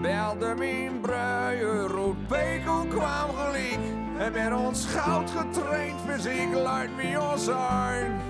Belde 0.03 0.55
mijn 0.59 1.01
bruier, 1.01 1.87
rood 1.87 2.27
pekel 2.27 2.85
kwam 2.89 3.31
gelijk. 3.37 3.79
En 4.19 4.33
met 4.33 4.53
ons 4.53 4.87
goud 4.87 5.31
getraind 5.31 6.01
fysiek 6.07 6.55
luidt 6.55 6.97
wie 6.97 7.21
ons 7.21 7.45
zijn. 7.45 8.21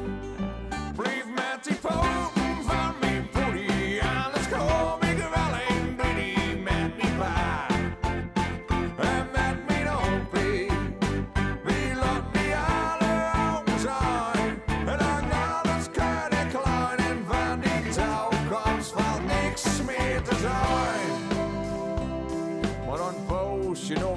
Blijf 0.96 1.24
met 1.34 1.58
die 1.64 1.74
poten 1.74 2.43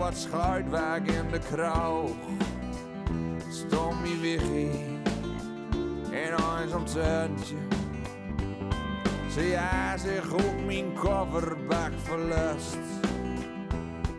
wat 0.07 0.17
schuitwerk 0.17 1.07
in 1.07 1.27
de 1.31 1.39
kroeg. 1.39 2.15
Stom 3.49 4.05
je 4.05 4.19
wiggie 4.21 4.99
en 6.11 6.61
eens 6.61 6.73
om 6.73 6.85
tuintje. 6.85 7.55
Zie 9.29 9.55
hij 9.55 9.97
zich 9.97 10.33
ook 10.33 10.65
mijn 10.65 10.93
kofferbak 10.93 11.91
verlust. 12.03 12.77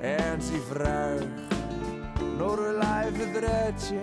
En 0.01 0.43
ze 0.43 0.63
vraagt 0.71 1.27
naar 2.39 2.59
een 2.59 2.79
lijve 2.79 3.31
dretje. 3.33 4.01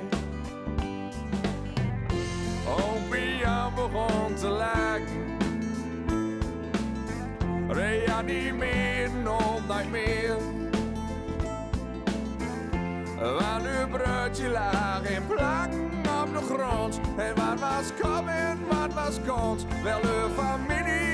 Opie 2.67 3.47
aan 3.47 3.73
begon 3.75 4.35
te 4.35 4.49
lijken. 4.49 5.23
Reanimeer 7.67 9.09
nog 9.23 9.61
niet 9.67 9.91
meer. 9.91 10.64
Waar 13.33 13.61
nu 13.61 13.97
broodje 13.97 14.49
lag 14.49 15.01
in 15.09 15.27
plakken 15.27 15.91
op 16.21 16.33
de 16.33 16.53
grond. 16.53 16.99
En 17.17 17.35
wat 17.35 17.59
was 17.59 17.91
kom 18.01 18.27
en 18.27 18.59
wat 18.67 18.93
was 18.93 19.19
kont. 19.27 19.65
Wel 19.83 19.99
een 20.03 20.31
familie 20.31 21.04